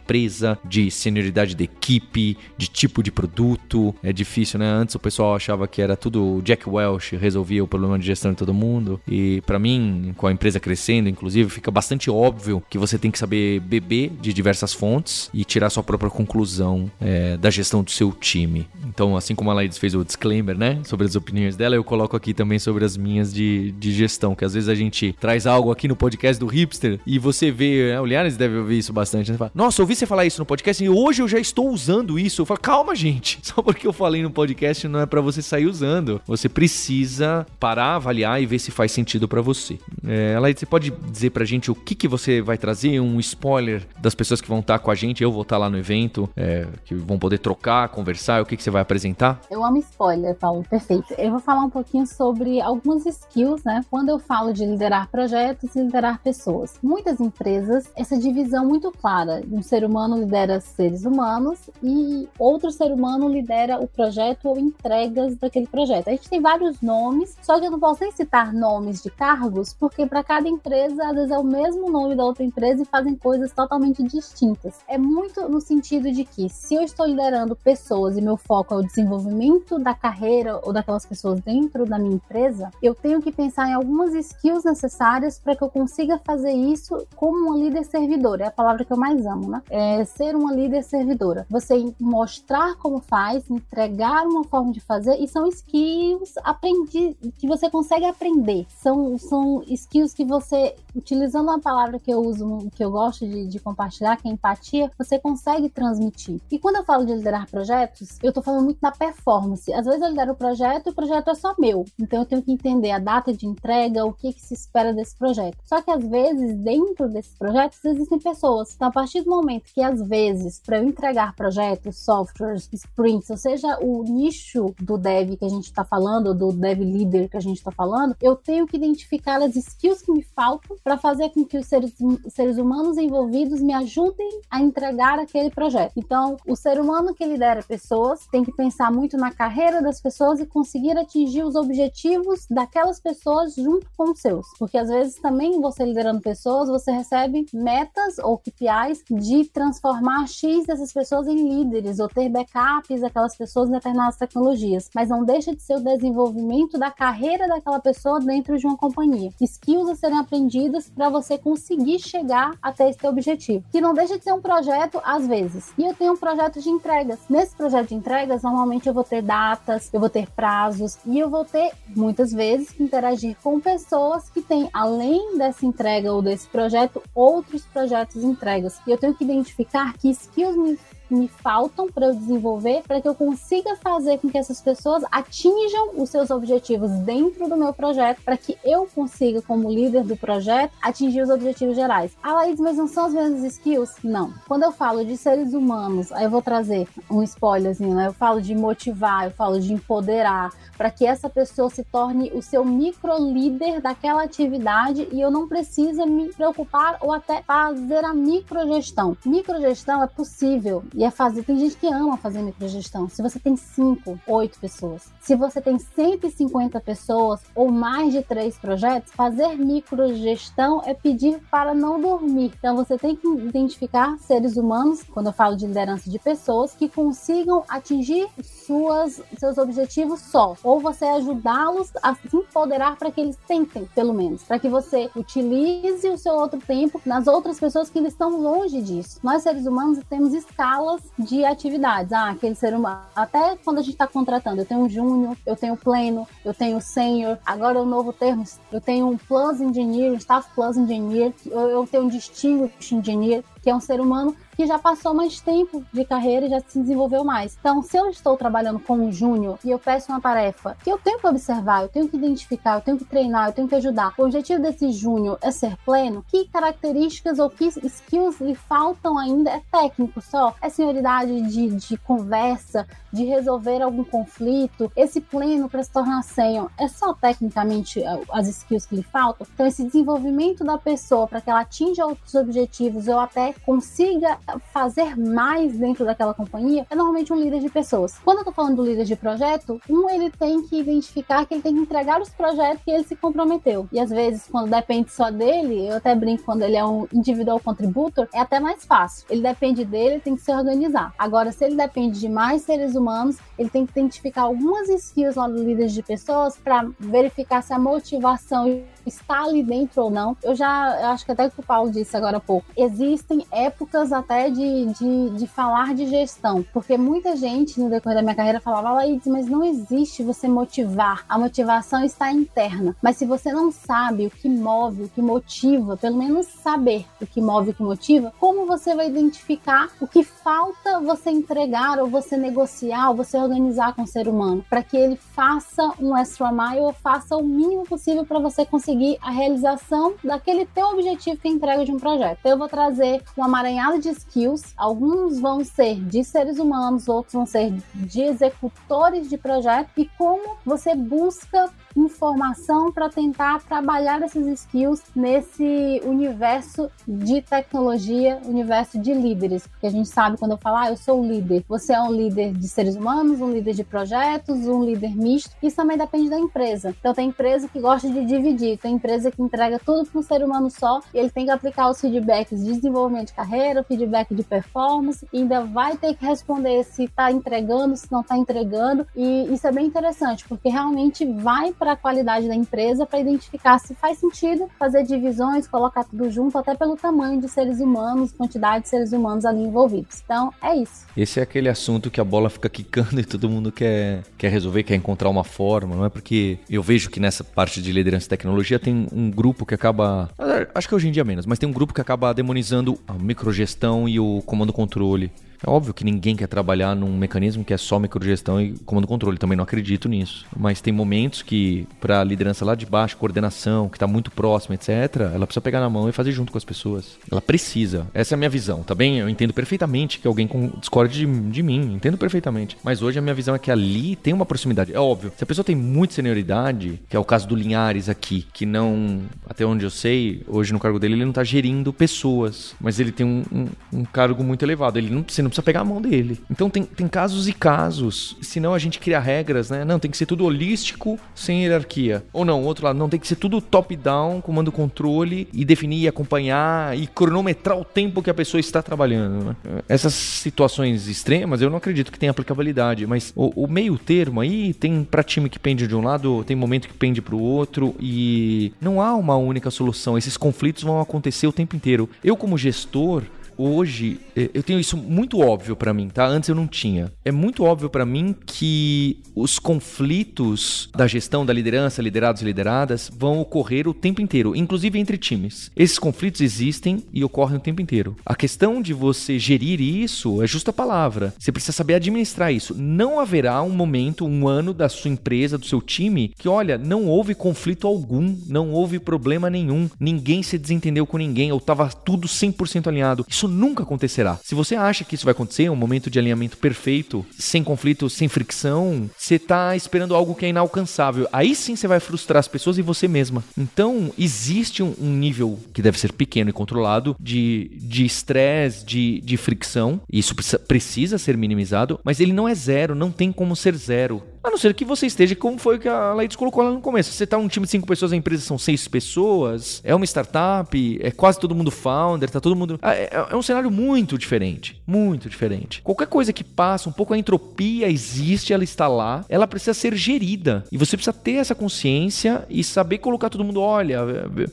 de 0.65 0.89
senioridade 0.91 1.55
da 1.55 1.63
equipe, 1.63 2.37
de 2.57 2.67
tipo 2.67 3.01
de 3.03 3.11
produto. 3.11 3.93
É 4.03 4.11
difícil, 4.11 4.59
né? 4.59 4.69
Antes 4.69 4.95
o 4.95 4.99
pessoal 4.99 5.35
achava 5.35 5.67
que 5.67 5.81
era 5.81 5.95
tudo 5.95 6.41
Jack 6.43 6.69
Welch 6.69 7.15
resolvia 7.15 7.63
o 7.63 7.67
problema 7.67 7.97
de 7.97 8.05
gestão 8.05 8.31
de 8.31 8.37
todo 8.37 8.53
mundo. 8.53 8.99
E 9.07 9.41
para 9.45 9.59
mim, 9.59 10.13
com 10.17 10.27
a 10.27 10.31
empresa 10.31 10.59
crescendo, 10.59 11.09
inclusive, 11.09 11.49
fica 11.49 11.71
bastante 11.71 12.09
óbvio 12.09 12.63
que 12.69 12.77
você 12.77 12.97
tem 12.97 13.11
que 13.11 13.19
saber 13.19 13.59
beber 13.59 14.11
de 14.21 14.33
diversas 14.33 14.73
fontes 14.73 15.29
e 15.33 15.43
tirar 15.43 15.69
sua 15.69 15.83
própria 15.83 16.09
conclusão 16.09 16.91
é, 16.99 17.37
da 17.37 17.49
gestão 17.49 17.83
do 17.83 17.91
seu 17.91 18.11
time. 18.11 18.67
Então, 18.87 19.15
assim 19.15 19.35
como 19.35 19.51
a 19.51 19.53
Laides 19.53 19.77
fez 19.77 19.95
o 19.95 20.03
disclaimer, 20.03 20.57
né, 20.57 20.79
sobre 20.83 21.05
as 21.05 21.15
opiniões 21.15 21.55
dela, 21.55 21.75
eu 21.75 21.83
coloco 21.83 22.15
aqui 22.15 22.33
também 22.33 22.59
sobre 22.59 22.85
as 22.85 22.97
minhas 22.97 23.33
de, 23.33 23.71
de 23.73 23.91
gestão, 23.91 24.35
que 24.35 24.45
às 24.45 24.53
vezes 24.53 24.69
a 24.69 24.75
gente 24.75 25.15
traz 25.19 25.47
algo 25.47 25.71
aqui 25.71 25.87
no 25.87 25.95
podcast 25.95 26.39
do 26.39 26.47
Hipster 26.47 26.99
e 27.05 27.19
você 27.19 27.51
vê, 27.51 27.91
né, 27.91 28.01
o 28.01 28.05
Lianes 28.05 28.37
deve 28.37 28.57
ouvir 28.57 28.79
isso 28.79 28.93
bastante, 28.93 29.31
né? 29.31 29.37
Fala, 29.37 29.51
Nossa, 29.53 29.81
ouvi 29.81 29.95
você 30.01 30.05
falar 30.07 30.25
isso 30.25 30.41
no 30.41 30.45
podcast 30.45 30.83
e 30.83 30.89
hoje 30.89 31.21
eu 31.21 31.27
já 31.27 31.39
estou 31.39 31.69
usando 31.69 32.17
isso. 32.17 32.41
Eu 32.41 32.45
falo, 32.45 32.59
calma, 32.59 32.95
gente. 32.95 33.39
Só 33.45 33.61
porque 33.61 33.85
eu 33.85 33.93
falei 33.93 34.23
no 34.23 34.31
podcast 34.31 34.87
não 34.87 34.99
é 34.99 35.05
para 35.05 35.21
você 35.21 35.41
sair 35.43 35.67
usando. 35.67 36.19
Você 36.25 36.49
precisa 36.49 37.45
parar, 37.59 37.95
avaliar 37.95 38.41
e 38.41 38.45
ver 38.47 38.57
se 38.57 38.71
faz 38.71 38.91
sentido 38.91 39.27
para 39.27 39.41
você. 39.41 39.77
É, 40.03 40.35
você 40.55 40.65
pode 40.65 40.89
dizer 41.11 41.29
pra 41.29 41.45
gente 41.45 41.69
o 41.69 41.75
que, 41.75 41.93
que 41.93 42.07
você 42.07 42.41
vai 42.41 42.57
trazer? 42.57 42.99
Um 42.99 43.19
spoiler 43.19 43.83
das 43.99 44.15
pessoas 44.15 44.41
que 44.41 44.47
vão 44.47 44.59
estar 44.59 44.79
com 44.79 44.89
a 44.89 44.95
gente. 44.95 45.21
Eu 45.21 45.31
vou 45.31 45.43
estar 45.43 45.57
lá 45.57 45.69
no 45.69 45.77
evento, 45.77 46.27
é, 46.35 46.67
que 46.83 46.95
vão 46.95 47.19
poder 47.19 47.37
trocar, 47.37 47.89
conversar. 47.89 48.41
O 48.41 48.45
que, 48.45 48.57
que 48.57 48.63
você 48.63 48.71
vai 48.71 48.81
apresentar? 48.81 49.39
Eu 49.51 49.63
amo 49.63 49.77
spoiler, 49.77 50.35
Paulo. 50.35 50.65
Perfeito. 50.67 51.13
Eu 51.15 51.29
vou 51.29 51.39
falar 51.39 51.61
um 51.61 51.69
pouquinho 51.69 52.07
sobre 52.07 52.59
algumas 52.59 53.05
skills, 53.05 53.63
né? 53.63 53.81
Quando 53.89 54.09
eu 54.09 54.17
falo 54.17 54.51
de 54.51 54.65
liderar 54.65 55.09
projetos 55.11 55.75
e 55.75 55.83
liderar 55.83 56.19
pessoas. 56.23 56.79
Muitas 56.81 57.19
empresas, 57.19 57.91
essa 57.95 58.17
divisão 58.17 58.65
muito 58.65 58.91
clara. 58.91 59.43
Um 59.51 59.61
ser 59.61 59.83
humano 59.83 59.90
lidera 60.17 60.59
seres 60.59 61.05
humanos 61.05 61.69
e 61.83 62.27
outro 62.37 62.71
ser 62.71 62.91
humano 62.91 63.27
lidera 63.27 63.79
o 63.79 63.87
projeto 63.87 64.49
ou 64.49 64.57
entregas 64.57 65.35
daquele 65.35 65.67
projeto. 65.67 66.07
A 66.07 66.11
gente 66.11 66.29
tem 66.29 66.41
vários 66.41 66.81
nomes, 66.81 67.37
só 67.41 67.59
que 67.59 67.65
eu 67.65 67.71
não 67.71 67.79
posso 67.79 68.01
nem 68.01 68.11
citar 68.11 68.53
nomes 68.53 69.01
de 69.03 69.09
cargos, 69.09 69.73
porque 69.73 70.05
para 70.05 70.23
cada 70.23 70.47
empresa, 70.47 71.03
às 71.07 71.13
vezes 71.13 71.31
é 71.31 71.37
o 71.37 71.43
mesmo 71.43 71.89
nome 71.89 72.15
da 72.15 72.23
outra 72.23 72.43
empresa 72.43 72.81
e 72.81 72.85
fazem 72.85 73.15
coisas 73.15 73.51
totalmente 73.51 74.03
distintas. 74.03 74.79
É 74.87 74.97
muito 74.97 75.47
no 75.49 75.61
sentido 75.61 76.11
de 76.11 76.23
que 76.23 76.49
se 76.49 76.75
eu 76.75 76.81
estou 76.81 77.05
liderando 77.05 77.55
pessoas 77.55 78.17
e 78.17 78.21
meu 78.21 78.37
foco 78.37 78.73
é 78.73 78.77
o 78.77 78.83
desenvolvimento 78.83 79.77
da 79.77 79.93
carreira 79.93 80.59
ou 80.63 80.73
daquelas 80.73 81.05
pessoas 81.05 81.39
dentro 81.41 81.85
da 81.85 81.99
minha 81.99 82.15
empresa, 82.15 82.71
eu 82.81 82.95
tenho 82.95 83.21
que 83.21 83.31
pensar 83.31 83.67
em 83.67 83.73
algumas 83.73 84.13
skills 84.13 84.63
necessárias 84.63 85.39
para 85.39 85.55
que 85.55 85.63
eu 85.63 85.69
consiga 85.69 86.19
fazer 86.19 86.51
isso 86.51 87.05
como 87.15 87.49
uma 87.49 87.57
líder 87.57 87.83
servidora. 87.85 88.45
É 88.45 88.47
a 88.47 88.51
palavra 88.51 88.85
que 88.85 88.93
eu 88.93 88.97
mais 88.97 89.25
amo, 89.25 89.49
né? 89.49 89.61
É 89.69 89.80
ser 90.05 90.35
uma 90.35 90.53
líder 90.53 90.83
servidora. 90.83 91.45
Você 91.49 91.93
mostrar 91.99 92.75
como 92.75 92.99
faz, 92.99 93.49
entregar 93.49 94.25
uma 94.25 94.43
forma 94.43 94.71
de 94.71 94.79
fazer 94.79 95.17
e 95.19 95.27
são 95.27 95.47
skills 95.47 96.33
aprendi 96.43 97.15
que 97.37 97.47
você 97.47 97.69
consegue 97.69 98.05
aprender. 98.05 98.65
São, 98.69 99.17
são 99.17 99.63
skills 99.67 100.13
que 100.13 100.25
você, 100.25 100.75
utilizando 100.95 101.49
uma 101.49 101.59
palavra 101.59 101.99
que 101.99 102.11
eu 102.11 102.19
uso, 102.19 102.69
que 102.75 102.83
eu 102.83 102.91
gosto 102.91 103.27
de, 103.27 103.47
de 103.47 103.59
compartilhar, 103.59 104.17
que 104.17 104.27
é 104.27 104.31
empatia, 104.31 104.91
você 104.97 105.19
consegue 105.19 105.69
transmitir. 105.69 106.39
E 106.51 106.59
quando 106.59 106.77
eu 106.77 106.83
falo 106.83 107.05
de 107.05 107.13
liderar 107.13 107.49
projetos, 107.49 108.17
eu 108.21 108.33
tô 108.33 108.41
falando 108.41 108.65
muito 108.65 108.79
da 108.81 108.91
performance. 108.91 109.71
Às 109.73 109.85
vezes 109.85 110.01
eu 110.01 110.09
lidero 110.09 110.31
o 110.33 110.35
projeto 110.35 110.87
e 110.87 110.89
o 110.89 110.95
projeto 110.95 111.29
é 111.29 111.35
só 111.35 111.53
meu. 111.57 111.85
Então 111.99 112.19
eu 112.19 112.25
tenho 112.25 112.41
que 112.41 112.51
entender 112.51 112.91
a 112.91 112.99
data 112.99 113.33
de 113.33 113.45
entrega, 113.45 114.05
o 114.05 114.13
que, 114.13 114.33
que 114.33 114.41
se 114.41 114.53
espera 114.53 114.93
desse 114.93 115.15
projeto. 115.15 115.57
Só 115.63 115.81
que 115.81 115.91
às 115.91 116.03
vezes, 116.03 116.57
dentro 116.57 117.09
desses 117.09 117.37
projetos, 117.37 117.83
existem 117.83 118.19
pessoas. 118.19 118.73
Então, 118.75 118.87
a 118.87 118.91
partir 118.91 119.21
do 119.21 119.29
momento 119.29 119.70
que 119.73 119.81
às 119.81 120.01
vezes, 120.01 120.59
para 120.59 120.77
eu 120.77 120.85
entregar 120.85 121.35
projetos, 121.35 121.97
softwares, 121.97 122.69
sprints, 122.73 123.29
ou 123.29 123.37
seja, 123.37 123.77
o 123.81 124.03
nicho 124.03 124.73
do 124.79 124.97
dev 124.97 125.35
que 125.37 125.45
a 125.45 125.49
gente 125.49 125.65
está 125.65 125.83
falando, 125.83 126.33
do 126.33 126.51
dev 126.51 126.79
leader 126.79 127.29
que 127.29 127.37
a 127.37 127.41
gente 127.41 127.57
está 127.57 127.71
falando, 127.71 128.15
eu 128.21 128.35
tenho 128.35 128.67
que 128.67 128.77
identificar 128.77 129.41
as 129.41 129.55
skills 129.55 130.01
que 130.01 130.11
me 130.11 130.23
faltam 130.23 130.77
para 130.83 130.97
fazer 130.97 131.29
com 131.29 131.45
que 131.45 131.57
os 131.57 131.65
seres, 131.65 131.93
seres 132.29 132.57
humanos 132.57 132.97
envolvidos 132.97 133.61
me 133.61 133.73
ajudem 133.73 134.41
a 134.49 134.61
entregar 134.61 135.19
aquele 135.19 135.49
projeto. 135.49 135.93
Então, 135.97 136.37
o 136.47 136.55
ser 136.55 136.79
humano 136.79 137.13
que 137.13 137.25
lidera 137.25 137.63
pessoas 137.63 138.27
tem 138.31 138.43
que 138.43 138.51
pensar 138.51 138.91
muito 138.91 139.17
na 139.17 139.31
carreira 139.31 139.81
das 139.81 140.01
pessoas 140.01 140.39
e 140.39 140.45
conseguir 140.45 140.97
atingir 140.97 141.43
os 141.43 141.55
objetivos 141.55 142.45
daquelas 142.49 142.99
pessoas 142.99 143.55
junto 143.55 143.87
com 143.97 144.11
os 144.11 144.19
seus. 144.19 144.45
Porque 144.57 144.77
às 144.77 144.89
vezes 144.89 145.15
também 145.15 145.59
você 145.59 145.85
liderando 145.85 146.21
pessoas, 146.21 146.69
você 146.69 146.91
recebe 146.91 147.45
metas 147.53 148.17
ou 148.19 148.37
KPIs 148.37 149.03
de 149.09 149.45
transformar 149.61 150.25
X 150.27 150.65
dessas 150.65 150.91
pessoas 150.91 151.27
em 151.27 151.47
líderes 151.47 151.99
ou 151.99 152.07
ter 152.07 152.29
backups 152.29 153.01
daquelas 153.01 153.35
pessoas 153.35 153.69
em 153.69 153.73
determinadas 153.73 154.17
tecnologias, 154.17 154.89
mas 154.95 155.09
não 155.09 155.23
deixa 155.23 155.55
de 155.55 155.61
ser 155.61 155.75
o 155.75 155.83
desenvolvimento 155.83 156.79
da 156.79 156.89
carreira 156.89 157.47
daquela 157.47 157.79
pessoa 157.79 158.19
dentro 158.19 158.57
de 158.57 158.65
uma 158.65 158.75
companhia. 158.75 159.29
Skills 159.39 159.87
a 159.91 159.95
serem 159.95 160.17
aprendidas 160.17 160.89
para 160.89 161.09
você 161.09 161.37
conseguir 161.37 161.99
chegar 161.99 162.55
até 162.59 162.89
esse 162.89 163.05
objetivo, 163.05 163.63
que 163.71 163.79
não 163.79 163.93
deixa 163.93 164.17
de 164.17 164.23
ser 164.23 164.33
um 164.33 164.41
projeto 164.41 164.99
às 165.03 165.27
vezes. 165.27 165.71
E 165.77 165.85
eu 165.85 165.93
tenho 165.93 166.13
um 166.13 166.17
projeto 166.17 166.59
de 166.59 166.69
entregas. 166.69 167.19
Nesse 167.29 167.55
projeto 167.55 167.89
de 167.89 167.95
entregas, 167.95 168.41
normalmente 168.41 168.87
eu 168.87 168.93
vou 168.95 169.03
ter 169.03 169.21
datas, 169.21 169.93
eu 169.93 169.99
vou 169.99 170.09
ter 170.09 170.27
prazos 170.31 170.97
e 171.05 171.19
eu 171.19 171.29
vou 171.29 171.45
ter 171.45 171.71
muitas 171.95 172.31
vezes 172.31 172.71
que 172.71 172.81
interagir 172.81 173.37
com 173.43 173.59
pessoas 173.59 174.27
que 174.27 174.41
têm 174.41 174.69
além 174.73 175.37
dessa 175.37 175.65
entrega 175.65 176.11
ou 176.11 176.21
desse 176.21 176.47
projeto 176.47 177.01
outros 177.13 177.63
projetos 177.65 178.21
de 178.21 178.25
entregas. 178.25 178.79
E 178.87 178.91
eu 178.91 178.97
tenho 178.97 179.13
que 179.13 179.23
identificar 179.41 179.93
que 179.97 180.13
skills 180.13 180.79
me 181.13 181.27
faltam 181.27 181.91
para 181.91 182.07
eu 182.07 182.15
desenvolver, 182.15 182.83
para 182.87 183.01
que 183.01 183.07
eu 183.07 183.15
consiga 183.15 183.75
fazer 183.75 184.17
com 184.19 184.29
que 184.29 184.37
essas 184.37 184.61
pessoas 184.61 185.03
atinjam 185.11 185.91
os 185.95 186.09
seus 186.09 186.29
objetivos 186.31 186.91
dentro 186.99 187.47
do 187.47 187.57
meu 187.57 187.73
projeto, 187.73 188.21
para 188.23 188.37
que 188.37 188.57
eu 188.63 188.87
consiga, 188.93 189.41
como 189.41 189.69
líder 189.69 190.03
do 190.03 190.15
projeto, 190.15 190.71
atingir 190.81 191.21
os 191.21 191.29
objetivos 191.29 191.75
gerais. 191.75 192.15
A 192.21 192.33
Laís, 192.33 192.59
mas 192.59 192.77
não 192.77 192.87
são 192.87 193.05
as 193.05 193.13
mesmas 193.13 193.43
skills? 193.43 193.95
Não. 194.03 194.33
Quando 194.47 194.63
eu 194.63 194.71
falo 194.71 195.03
de 195.05 195.17
seres 195.17 195.53
humanos, 195.53 196.11
aí 196.11 196.23
eu 196.23 196.29
vou 196.29 196.41
trazer 196.41 196.87
um 197.09 197.21
spoilerzinho, 197.23 197.95
né? 197.95 198.07
Eu 198.07 198.13
falo 198.13 198.41
de 198.41 198.55
motivar, 198.55 199.25
eu 199.25 199.31
falo 199.31 199.59
de 199.59 199.73
empoderar, 199.73 200.51
para 200.77 200.89
que 200.89 201.05
essa 201.05 201.29
pessoa 201.29 201.69
se 201.69 201.83
torne 201.83 202.31
o 202.33 202.41
seu 202.41 202.63
micro 202.63 203.17
líder 203.17 203.81
daquela 203.81 204.23
atividade 204.23 205.07
e 205.11 205.19
eu 205.19 205.29
não 205.29 205.47
precisa 205.47 206.05
me 206.05 206.29
preocupar 206.33 206.97
ou 207.01 207.11
até 207.11 207.41
fazer 207.41 208.03
a 208.03 208.13
microgestão. 208.13 209.17
Microgestão 209.25 210.03
é 210.03 210.07
possível 210.07 210.83
é 211.03 211.11
fazer. 211.11 211.43
Tem 211.43 211.57
gente 211.57 211.77
que 211.77 211.87
ama 211.87 212.17
fazer 212.17 212.41
microgestão. 212.41 213.09
Se 213.09 213.21
você 213.21 213.39
tem 213.39 213.55
5, 213.55 214.19
8 214.27 214.59
pessoas, 214.59 215.09
se 215.19 215.35
você 215.35 215.61
tem 215.61 215.79
150 215.79 216.79
pessoas 216.79 217.41
ou 217.55 217.71
mais 217.71 218.13
de 218.13 218.21
três 218.21 218.57
projetos, 218.57 219.11
fazer 219.13 219.57
microgestão 219.57 220.81
é 220.85 220.93
pedir 220.93 221.39
para 221.49 221.73
não 221.73 221.99
dormir. 221.99 222.51
Então 222.57 222.75
você 222.75 222.97
tem 222.97 223.15
que 223.15 223.27
identificar 223.27 224.17
seres 224.19 224.57
humanos, 224.57 225.03
quando 225.03 225.27
eu 225.27 225.33
falo 225.33 225.55
de 225.55 225.65
liderança 225.65 226.09
de 226.09 226.19
pessoas, 226.19 226.73
que 226.73 226.87
consigam 226.87 227.63
atingir 227.67 228.27
suas, 228.43 229.21
seus 229.37 229.57
objetivos 229.57 230.21
só. 230.21 230.55
Ou 230.63 230.79
você 230.79 231.05
ajudá-los 231.05 231.91
a 232.01 232.13
se 232.15 232.35
empoderar 232.35 232.97
para 232.97 233.11
que 233.11 233.21
eles 233.21 233.37
tentem, 233.47 233.87
pelo 233.95 234.13
menos. 234.13 234.43
Para 234.43 234.59
que 234.59 234.69
você 234.69 235.09
utilize 235.15 236.07
o 236.09 236.17
seu 236.17 236.33
outro 236.33 236.59
tempo 236.59 237.01
nas 237.05 237.27
outras 237.27 237.59
pessoas 237.59 237.89
que 237.89 237.99
estão 237.99 238.39
longe 238.41 238.81
disso. 238.81 239.19
Nós, 239.23 239.43
seres 239.43 239.65
humanos, 239.65 239.99
temos 240.09 240.33
escala 240.33 240.90
de 241.17 241.45
atividades. 241.45 242.11
Ah, 242.13 242.29
aquele 242.29 242.55
ser 242.55 242.73
humano. 242.73 243.01
Até 243.15 243.55
quando 243.57 243.79
a 243.79 243.81
gente 243.81 243.93
está 243.93 244.07
contratando, 244.07 244.61
eu 244.61 244.65
tenho 244.65 244.81
um 244.81 244.89
júnior, 244.89 245.37
eu 245.45 245.55
tenho 245.55 245.77
pleno, 245.77 246.27
eu 246.43 246.53
tenho 246.53 246.79
sênior. 246.81 247.37
Agora 247.45 247.79
o 247.79 247.85
novo 247.85 248.11
termo, 248.13 248.43
eu 248.71 248.81
tenho 248.81 249.07
um 249.07 249.17
plus 249.17 249.61
engineer, 249.61 250.11
um 250.11 250.15
staff 250.15 250.49
plus 250.55 250.77
engineer, 250.77 251.33
eu, 251.45 251.69
eu 251.69 251.87
tenho 251.87 252.03
um 252.03 252.07
distinguished 252.07 252.95
engineer, 252.95 253.43
que 253.61 253.69
é 253.69 253.75
um 253.75 253.79
ser 253.79 253.99
humano 253.99 254.35
que 254.61 254.67
já 254.67 254.77
passou 254.77 255.11
mais 255.11 255.41
tempo 255.41 255.83
de 255.91 256.05
carreira 256.05 256.45
e 256.45 256.49
já 256.49 256.59
se 256.59 256.79
desenvolveu 256.79 257.23
mais. 257.23 257.57
Então, 257.59 257.81
se 257.81 257.97
eu 257.97 258.07
estou 258.09 258.37
trabalhando 258.37 258.79
com 258.79 258.93
um 258.93 259.11
júnior 259.11 259.57
e 259.65 259.71
eu 259.71 259.79
peço 259.79 260.11
uma 260.11 260.21
tarefa 260.21 260.77
que 260.83 260.91
eu 260.91 260.99
tenho 260.99 261.17
que 261.17 261.25
observar, 261.25 261.81
eu 261.81 261.89
tenho 261.89 262.07
que 262.07 262.15
identificar, 262.15 262.75
eu 262.75 262.81
tenho 262.81 262.95
que 262.95 263.05
treinar, 263.05 263.47
eu 263.47 263.53
tenho 263.53 263.67
que 263.67 263.73
ajudar. 263.73 264.13
O 264.19 264.23
objetivo 264.23 264.61
desse 264.61 264.91
júnior 264.91 265.39
é 265.41 265.49
ser 265.49 265.75
pleno. 265.77 266.23
Que 266.27 266.47
características 266.47 267.39
ou 267.39 267.49
que 267.49 267.65
skills 267.65 268.39
lhe 268.39 268.53
faltam 268.53 269.17
ainda? 269.17 269.49
É 269.49 269.61
técnico 269.71 270.21
só? 270.21 270.53
É 270.61 270.69
senioridade 270.69 271.41
de, 271.41 271.69
de 271.69 271.97
conversa, 271.97 272.85
de 273.11 273.23
resolver 273.25 273.81
algum 273.81 274.03
conflito? 274.03 274.91
Esse 274.95 275.19
pleno 275.19 275.67
para 275.67 275.83
se 275.83 275.89
tornar 275.89 276.21
sênior 276.21 276.69
é 276.77 276.87
só 276.87 277.15
tecnicamente 277.15 277.99
eh, 277.99 278.21
as 278.31 278.47
skills 278.47 278.85
que 278.85 278.97
lhe 278.97 279.03
faltam? 279.03 279.47
Então, 279.51 279.65
esse 279.65 279.83
desenvolvimento 279.83 280.63
da 280.63 280.77
pessoa 280.77 281.27
para 281.27 281.41
que 281.41 281.49
ela 281.49 281.61
atinja 281.61 282.05
outros 282.05 282.35
objetivos 282.35 283.07
ou 283.07 283.17
até 283.17 283.53
consiga 283.65 284.37
fazer 284.73 285.17
mais 285.17 285.77
dentro 285.77 286.05
daquela 286.05 286.33
companhia 286.33 286.85
é 286.89 286.95
normalmente 286.95 287.31
um 287.31 287.35
líder 287.35 287.59
de 287.59 287.69
pessoas. 287.69 288.17
Quando 288.23 288.39
eu 288.39 288.45
tô 288.45 288.51
falando 288.51 288.77
do 288.77 288.85
líder 288.85 289.05
de 289.05 289.15
projeto, 289.15 289.81
um 289.89 290.09
ele 290.09 290.29
tem 290.29 290.61
que 290.63 290.79
identificar 290.79 291.45
que 291.45 291.53
ele 291.53 291.61
tem 291.61 291.73
que 291.73 291.81
entregar 291.81 292.21
os 292.21 292.29
projetos 292.29 292.83
que 292.83 292.91
ele 292.91 293.03
se 293.03 293.15
comprometeu. 293.15 293.87
E 293.91 293.99
às 293.99 294.09
vezes, 294.09 294.47
quando 294.49 294.69
depende 294.69 295.11
só 295.11 295.29
dele, 295.29 295.87
eu 295.87 295.97
até 295.97 296.15
brinco 296.15 296.43
quando 296.43 296.63
ele 296.63 296.75
é 296.75 296.85
um 296.85 297.07
individual 297.13 297.59
contributor, 297.59 298.27
é 298.33 298.39
até 298.39 298.59
mais 298.59 298.85
fácil. 298.85 299.25
Ele 299.29 299.41
depende 299.41 299.85
dele, 299.85 300.15
ele 300.15 300.21
tem 300.21 300.35
que 300.35 300.41
se 300.41 300.51
organizar. 300.51 301.13
Agora, 301.17 301.51
se 301.51 301.63
ele 301.65 301.75
depende 301.75 302.19
de 302.19 302.29
mais 302.29 302.63
seres 302.63 302.95
humanos, 302.95 303.37
ele 303.57 303.69
tem 303.69 303.85
que 303.85 303.91
identificar 303.91 304.43
algumas 304.43 304.89
skills 304.89 305.35
lá 305.35 305.47
do 305.47 305.63
líder 305.63 305.87
de 305.87 306.03
pessoas 306.03 306.57
para 306.57 306.87
verificar 306.99 307.61
se 307.61 307.73
a 307.73 307.79
motivação 307.79 308.83
está 309.05 309.43
ali 309.43 309.63
dentro 309.63 310.03
ou 310.03 310.09
não. 310.09 310.35
Eu 310.43 310.55
já 310.55 310.99
eu 311.01 311.07
acho 311.07 311.25
que 311.25 311.31
até 311.31 311.49
que 311.49 311.59
o 311.59 311.63
Paulo 311.63 311.91
disse 311.91 312.15
agora 312.15 312.37
há 312.37 312.39
pouco. 312.39 312.65
Existem 312.75 313.45
épocas 313.51 314.11
até 314.11 314.49
de, 314.49 314.85
de, 314.93 315.29
de 315.31 315.47
falar 315.47 315.93
de 315.93 316.05
gestão, 316.05 316.65
porque 316.73 316.97
muita 316.97 317.35
gente 317.35 317.79
no 317.79 317.89
decorrer 317.89 318.17
da 318.17 318.21
minha 318.21 318.35
carreira 318.35 318.59
falava, 318.59 318.93
Laídes, 318.93 319.27
mas 319.27 319.47
não 319.47 319.63
existe 319.63 320.23
você 320.23 320.47
motivar. 320.47 321.25
A 321.27 321.37
motivação 321.37 322.03
está 322.03 322.31
interna. 322.31 322.95
Mas 323.01 323.17
se 323.17 323.25
você 323.25 323.51
não 323.51 323.71
sabe 323.71 324.27
o 324.27 324.31
que 324.31 324.49
move, 324.49 325.03
o 325.03 325.09
que 325.09 325.21
motiva, 325.21 325.97
pelo 325.97 326.17
menos 326.17 326.47
saber 326.47 327.05
o 327.19 327.25
que 327.25 327.41
move, 327.41 327.71
o 327.71 327.73
que 327.73 327.83
motiva, 327.83 328.33
como 328.39 328.65
você 328.65 328.95
vai 328.95 329.07
identificar 329.07 329.89
o 329.99 330.07
que 330.07 330.23
falta 330.23 330.99
você 330.99 331.29
entregar 331.29 331.99
ou 331.99 332.07
você 332.07 332.37
negociar 332.37 333.09
ou 333.09 333.15
você 333.15 333.37
organizar 333.37 333.93
com 333.95 334.03
o 334.03 334.07
ser 334.07 334.27
humano 334.27 334.63
para 334.69 334.83
que 334.83 334.97
ele 334.97 335.15
faça 335.15 335.91
um 335.99 336.15
extra 336.17 336.51
mile 336.51 336.81
ou 336.81 336.93
faça 336.93 337.35
o 337.35 337.43
mínimo 337.43 337.83
possível 337.83 338.25
para 338.25 338.39
você 338.39 338.65
conseguir 338.65 338.90
a 339.21 339.31
realização 339.31 340.13
daquele 340.23 340.65
teu 340.65 340.87
objetivo 340.87 341.37
que 341.37 341.47
é 341.47 341.51
entrega 341.51 341.85
de 341.85 341.91
um 341.91 341.99
projeto. 341.99 342.37
Então, 342.39 342.51
eu 342.51 342.57
vou 342.57 342.67
trazer 342.67 343.21
uma 343.35 343.45
amaranhada 343.45 343.99
de 343.99 344.09
skills, 344.09 344.73
alguns 344.77 345.39
vão 345.39 345.63
ser 345.63 345.95
de 345.95 346.23
seres 346.23 346.59
humanos, 346.59 347.07
outros 347.07 347.33
vão 347.33 347.45
ser 347.45 347.73
de 347.93 348.21
executores 348.21 349.29
de 349.29 349.37
projeto 349.37 349.89
e 349.97 350.09
como 350.17 350.57
você 350.65 350.95
busca 350.95 351.69
informação 351.95 352.91
para 352.91 353.09
tentar 353.09 353.61
trabalhar 353.61 354.21
esses 354.21 354.45
skills 354.47 355.01
nesse 355.15 356.01
universo 356.03 356.89
de 357.07 357.41
tecnologia, 357.41 358.39
universo 358.45 358.99
de 358.99 359.13
líderes. 359.13 359.67
Porque 359.67 359.87
a 359.87 359.91
gente 359.91 360.09
sabe 360.09 360.37
quando 360.37 360.51
eu 360.51 360.57
falo, 360.57 360.77
ah, 360.77 360.89
eu 360.89 360.97
sou 360.97 361.21
um 361.21 361.27
líder. 361.27 361.63
Você 361.67 361.93
é 361.93 362.01
um 362.01 362.11
líder 362.11 362.53
de 362.53 362.67
seres 362.67 362.95
humanos, 362.95 363.41
um 363.41 363.51
líder 363.51 363.73
de 363.73 363.83
projetos, 363.83 364.67
um 364.67 364.83
líder 364.83 365.15
misto. 365.15 365.55
Isso 365.61 365.75
também 365.75 365.97
depende 365.97 366.29
da 366.29 366.39
empresa. 366.39 366.95
Então 366.99 367.13
tem 367.13 367.29
empresa 367.29 367.67
que 367.67 367.79
gosta 367.79 368.09
de 368.09 368.25
dividir, 368.25 368.77
tem 368.77 368.95
empresa 368.95 369.31
que 369.31 369.41
entrega 369.41 369.79
tudo 369.79 370.09
para 370.09 370.19
um 370.19 370.23
ser 370.23 370.43
humano 370.43 370.69
só 370.69 371.01
e 371.13 371.17
ele 371.17 371.29
tem 371.29 371.45
que 371.45 371.51
aplicar 371.51 371.89
os 371.89 371.99
feedbacks 371.99 372.63
de 372.63 372.73
desenvolvimento 372.73 373.27
de 373.27 373.33
carreira, 373.33 373.83
feedback 373.83 374.33
de 374.33 374.43
performance, 374.43 375.25
e 375.31 375.39
ainda 375.39 375.61
vai 375.61 375.97
ter 375.97 376.15
que 376.15 376.25
responder 376.25 376.83
se 376.83 377.05
está 377.05 377.31
entregando, 377.31 377.95
se 377.95 378.11
não 378.11 378.21
está 378.21 378.37
entregando. 378.37 379.05
E 379.15 379.53
isso 379.53 379.67
é 379.67 379.71
bem 379.71 379.85
interessante, 379.85 380.47
porque 380.47 380.69
realmente 380.69 381.25
vai 381.25 381.71
para 381.81 381.93
a 381.93 381.95
qualidade 381.95 382.47
da 382.47 382.53
empresa 382.53 383.07
para 383.07 383.19
identificar 383.19 383.79
se 383.79 383.95
faz 383.95 384.19
sentido 384.19 384.69
fazer 384.77 385.01
divisões, 385.01 385.65
colocar 385.65 386.03
tudo 386.03 386.29
junto, 386.29 386.55
até 386.55 386.75
pelo 386.75 386.95
tamanho 386.95 387.41
de 387.41 387.49
seres 387.49 387.79
humanos, 387.79 388.31
quantidade 388.31 388.83
de 388.83 388.89
seres 388.89 389.11
humanos 389.11 389.45
ali 389.45 389.63
envolvidos. 389.63 390.21
Então, 390.23 390.53
é 390.61 390.75
isso. 390.75 391.07
Esse 391.17 391.39
é 391.39 391.43
aquele 391.43 391.67
assunto 391.67 392.11
que 392.11 392.21
a 392.21 392.23
bola 392.23 392.51
fica 392.51 392.69
quicando 392.69 393.17
e 393.19 393.25
todo 393.25 393.49
mundo 393.49 393.71
quer, 393.71 394.21
quer 394.37 394.49
resolver, 394.49 394.83
quer 394.83 394.93
encontrar 394.93 395.27
uma 395.27 395.43
forma, 395.43 395.95
não 395.95 396.05
é? 396.05 396.09
Porque 396.09 396.59
eu 396.69 396.83
vejo 396.83 397.09
que 397.09 397.19
nessa 397.19 397.43
parte 397.43 397.81
de 397.81 397.91
liderança 397.91 398.27
e 398.27 398.29
tecnologia 398.29 398.77
tem 398.77 399.07
um 399.11 399.31
grupo 399.31 399.65
que 399.65 399.73
acaba. 399.73 400.29
Acho 400.75 400.87
que 400.87 400.93
hoje 400.93 401.07
em 401.07 401.11
dia 401.11 401.23
menos, 401.23 401.47
mas 401.47 401.57
tem 401.57 401.67
um 401.67 401.73
grupo 401.73 401.95
que 401.95 402.01
acaba 402.01 402.31
demonizando 402.31 402.99
a 403.07 403.13
microgestão 403.13 404.07
e 404.07 404.19
o 404.19 404.43
comando-controle. 404.45 405.31
É 405.65 405.69
óbvio 405.69 405.93
que 405.93 406.03
ninguém 406.03 406.35
quer 406.35 406.47
trabalhar 406.47 406.95
num 406.95 407.15
mecanismo 407.15 407.63
que 407.63 407.73
é 407.73 407.77
só 407.77 407.99
microgestão 407.99 408.59
e 408.59 408.73
comando 408.79 409.07
controle. 409.07 409.37
Também 409.37 409.55
não 409.55 409.63
acredito 409.63 410.09
nisso. 410.09 410.45
Mas 410.57 410.81
tem 410.81 410.91
momentos 410.91 411.41
que, 411.41 411.87
para 411.99 412.23
liderança 412.23 412.65
lá 412.65 412.73
de 412.73 412.85
baixo, 412.85 413.17
coordenação, 413.17 413.87
que 413.87 413.97
está 413.97 414.07
muito 414.07 414.31
próxima, 414.31 414.75
etc., 414.75 414.89
ela 415.33 415.45
precisa 415.45 415.61
pegar 415.61 415.79
na 415.79 415.89
mão 415.89 416.09
e 416.09 416.11
fazer 416.11 416.31
junto 416.31 416.51
com 416.51 416.57
as 416.57 416.63
pessoas. 416.63 417.17
Ela 417.31 417.41
precisa. 417.41 418.07
Essa 418.13 418.33
é 418.33 418.35
a 418.35 418.37
minha 418.37 418.49
visão, 418.49 418.81
tá 418.83 418.95
bem? 418.95 419.19
Eu 419.19 419.29
entendo 419.29 419.53
perfeitamente 419.53 420.19
que 420.19 420.27
alguém 420.27 420.49
discorde 420.79 421.19
de, 421.19 421.49
de 421.49 421.63
mim. 421.63 421.93
Entendo 421.93 422.17
perfeitamente. 422.17 422.77
Mas 422.83 423.01
hoje 423.01 423.19
a 423.19 423.21
minha 423.21 423.35
visão 423.35 423.53
é 423.53 423.59
que 423.59 423.69
ali 423.69 424.15
tem 424.15 424.33
uma 424.33 424.45
proximidade. 424.45 424.93
É 424.93 424.99
óbvio. 424.99 425.31
Se 425.37 425.43
a 425.43 425.47
pessoa 425.47 425.63
tem 425.63 425.75
muita 425.75 426.15
senioridade, 426.15 426.99
que 427.07 427.15
é 427.15 427.19
o 427.19 427.25
caso 427.25 427.47
do 427.47 427.55
Linhares 427.55 428.09
aqui, 428.09 428.47
que 428.53 428.65
não, 428.65 429.21
até 429.47 429.65
onde 429.65 429.85
eu 429.85 429.89
sei, 429.89 430.43
hoje 430.47 430.73
no 430.73 430.79
cargo 430.79 430.99
dele, 430.99 431.13
ele 431.13 431.23
não 431.23 431.31
está 431.31 431.43
gerindo 431.43 431.93
pessoas. 431.93 432.73
Mas 432.79 432.99
ele 432.99 433.11
tem 433.11 433.25
um, 433.25 433.43
um, 433.51 433.99
um 433.99 434.05
cargo 434.05 434.43
muito 434.43 434.63
elevado. 434.63 434.97
Ele 434.97 435.09
não, 435.09 435.23
não 435.43 435.50
precisa 435.51 435.63
pegar 435.63 435.81
a 435.81 435.85
mão 435.85 436.01
dele. 436.01 436.39
Então 436.49 436.69
tem, 436.69 436.83
tem 436.83 437.07
casos 437.07 437.47
e 437.47 437.53
casos. 437.53 438.35
Senão 438.41 438.73
a 438.73 438.79
gente 438.79 438.99
cria 438.99 439.19
regras, 439.19 439.69
né? 439.69 439.85
Não, 439.85 439.99
tem 439.99 440.09
que 440.09 440.17
ser 440.17 440.25
tudo 440.25 440.45
holístico, 440.45 441.19
sem 441.35 441.63
hierarquia. 441.63 442.23
Ou 442.33 442.43
não, 442.43 442.63
outro 442.63 442.85
lado, 442.85 442.97
não, 442.97 443.09
tem 443.09 443.19
que 443.19 443.27
ser 443.27 443.35
tudo 443.35 443.61
top-down, 443.61 444.41
comando 444.41 444.71
controle 444.71 445.47
e 445.53 445.63
definir, 445.63 446.07
acompanhar 446.07 446.97
e 446.97 447.07
cronometrar 447.07 447.77
o 447.77 447.85
tempo 447.85 448.21
que 448.21 448.29
a 448.29 448.33
pessoa 448.33 448.59
está 448.59 448.81
trabalhando. 448.81 449.45
Né? 449.45 449.55
Essas 449.87 450.13
situações 450.13 451.07
extremas 451.07 451.61
eu 451.61 451.69
não 451.69 451.77
acredito 451.77 452.11
que 452.11 452.19
tenha 452.19 452.31
aplicabilidade, 452.31 453.05
mas 453.05 453.31
o, 453.35 453.63
o 453.63 453.67
meio 453.67 453.97
termo 453.97 454.41
aí 454.41 454.73
tem 454.73 455.03
para 455.03 455.23
time 455.23 455.49
que 455.49 455.59
pende 455.59 455.87
de 455.87 455.95
um 455.95 456.01
lado, 456.01 456.43
tem 456.45 456.55
momento 456.55 456.87
que 456.87 456.93
pende 456.93 457.21
para 457.21 457.35
o 457.35 457.41
outro 457.41 457.95
e 457.99 458.73
não 458.79 459.01
há 459.01 459.15
uma 459.15 459.35
única 459.35 459.69
solução. 459.69 460.17
Esses 460.17 460.37
conflitos 460.37 460.83
vão 460.83 460.99
acontecer 460.99 461.47
o 461.47 461.51
tempo 461.51 461.75
inteiro. 461.75 462.09
Eu 462.23 462.37
como 462.37 462.57
gestor 462.57 463.23
hoje 463.61 464.19
é, 464.35 464.49
eu 464.53 464.63
tenho 464.63 464.79
isso 464.79 464.97
muito 464.97 465.39
óbvio 465.39 465.75
para 465.75 465.93
mim, 465.93 466.09
tá? 466.09 466.25
Antes 466.25 466.49
eu 466.49 466.55
não 466.55 466.67
tinha. 466.67 467.11
É 467.23 467.31
muito 467.31 467.63
óbvio 467.63 467.89
para 467.89 468.05
mim 468.05 468.35
que 468.45 469.19
os 469.35 469.59
conflitos 469.59 470.89
da 470.95 471.07
gestão, 471.07 471.45
da 471.45 471.53
liderança, 471.53 472.01
liderados 472.01 472.41
e 472.41 472.45
lideradas, 472.45 473.11
vão 473.15 473.39
ocorrer 473.39 473.87
o 473.87 473.93
tempo 473.93 474.21
inteiro, 474.21 474.55
inclusive 474.55 474.99
entre 474.99 475.17
times. 475.17 475.71
Esses 475.75 475.99
conflitos 475.99 476.41
existem 476.41 477.03
e 477.13 477.23
ocorrem 477.23 477.57
o 477.57 477.61
tempo 477.61 477.81
inteiro. 477.81 478.15
A 478.25 478.35
questão 478.35 478.81
de 478.81 478.93
você 478.93 479.37
gerir 479.39 479.81
isso 479.81 480.41
é 480.41 480.47
justa 480.47 480.73
palavra. 480.73 481.33
Você 481.37 481.51
precisa 481.51 481.71
saber 481.71 481.95
administrar 481.95 482.53
isso. 482.53 482.75
Não 482.77 483.19
haverá 483.19 483.61
um 483.61 483.69
momento, 483.69 484.25
um 484.25 484.47
ano 484.47 484.73
da 484.73 484.89
sua 484.89 485.11
empresa, 485.11 485.57
do 485.57 485.65
seu 485.65 485.81
time, 485.81 486.33
que 486.37 486.47
olha, 486.47 486.77
não 486.77 487.05
houve 487.05 487.35
conflito 487.35 487.87
algum, 487.87 488.35
não 488.47 488.71
houve 488.71 488.99
problema 488.99 489.49
nenhum, 489.49 489.89
ninguém 489.99 490.43
se 490.43 490.57
desentendeu 490.57 491.05
com 491.05 491.17
ninguém 491.17 491.51
ou 491.51 491.59
tava 491.59 491.89
tudo 491.89 492.27
100% 492.27 492.87
alinhado. 492.87 493.25
Isso 493.27 493.47
nunca 493.51 493.83
acontecerá. 493.83 494.39
Se 494.43 494.55
você 494.55 494.75
acha 494.75 495.03
que 495.03 495.15
isso 495.15 495.25
vai 495.25 495.33
acontecer, 495.33 495.69
um 495.69 495.75
momento 495.75 496.09
de 496.09 496.19
alinhamento 496.19 496.57
perfeito, 496.57 497.25
sem 497.37 497.63
conflito, 497.63 498.09
sem 498.09 498.27
fricção, 498.27 499.09
você 499.17 499.35
está 499.35 499.75
esperando 499.75 500.15
algo 500.15 500.35
que 500.35 500.45
é 500.45 500.49
inalcançável. 500.49 501.27
Aí 501.31 501.53
sim 501.55 501.75
você 501.75 501.87
vai 501.87 501.99
frustrar 501.99 502.39
as 502.39 502.47
pessoas 502.47 502.77
e 502.77 502.81
você 502.81 503.07
mesma. 503.07 503.43
Então, 503.57 504.11
existe 504.17 504.81
um, 504.81 504.93
um 504.99 505.11
nível 505.11 505.59
que 505.73 505.81
deve 505.81 505.99
ser 505.99 506.13
pequeno 506.13 506.49
e 506.49 506.53
controlado 506.53 507.15
de 507.19 507.69
estresse, 508.05 508.85
de, 508.85 509.01
de, 509.01 509.21
de 509.21 509.37
fricção. 509.37 510.01
Isso 510.11 510.35
precisa, 510.35 510.59
precisa 510.59 511.17
ser 511.17 511.37
minimizado, 511.37 511.99
mas 512.03 512.19
ele 512.19 512.33
não 512.33 512.47
é 512.47 512.55
zero, 512.55 512.95
não 512.95 513.11
tem 513.11 513.31
como 513.31 513.55
ser 513.55 513.75
zero. 513.75 514.21
A 514.43 514.49
não 514.49 514.57
ser 514.57 514.73
que 514.73 514.83
você 514.83 515.05
esteja 515.05 515.35
como 515.35 515.59
foi 515.59 515.77
que 515.77 515.87
a 515.87 516.13
Laís 516.13 516.35
colocou 516.35 516.63
lá 516.63 516.71
no 516.71 516.81
começo. 516.81 517.11
Você 517.11 517.25
está 517.25 517.37
um 517.37 517.47
time 517.47 517.65
de 517.65 517.71
cinco 517.71 517.87
pessoas, 517.87 518.11
a 518.11 518.15
empresa 518.15 518.41
são 518.41 518.57
seis 518.57 518.87
pessoas, 518.87 519.81
é 519.83 519.93
uma 519.93 520.05
startup, 520.05 520.99
é 520.99 521.11
quase 521.11 521.39
todo 521.39 521.53
mundo 521.53 521.69
founder, 521.69 522.29
tá 522.29 522.39
todo 522.39 522.55
mundo. 522.55 522.79
É, 522.81 523.03
é, 523.03 523.27
é 523.29 523.35
um 523.35 523.41
cenário 523.43 523.69
muito 523.69 524.17
diferente. 524.17 524.81
Muito 524.87 525.29
diferente. 525.29 525.81
Qualquer 525.83 526.07
coisa 526.07 526.33
que 526.33 526.43
passa, 526.43 526.89
um 526.89 526.91
pouco 526.91 527.13
a 527.13 527.17
entropia 527.17 527.87
existe, 527.87 528.51
ela 528.51 528.63
está 528.63 528.87
lá, 528.87 529.23
ela 529.29 529.45
precisa 529.45 529.75
ser 529.75 529.95
gerida. 529.95 530.63
E 530.71 530.77
você 530.77 530.97
precisa 530.97 531.13
ter 531.13 531.33
essa 531.33 531.53
consciência 531.53 532.43
e 532.49 532.63
saber 532.63 532.97
colocar 532.97 533.29
todo 533.29 533.43
mundo, 533.43 533.61
olha. 533.61 533.99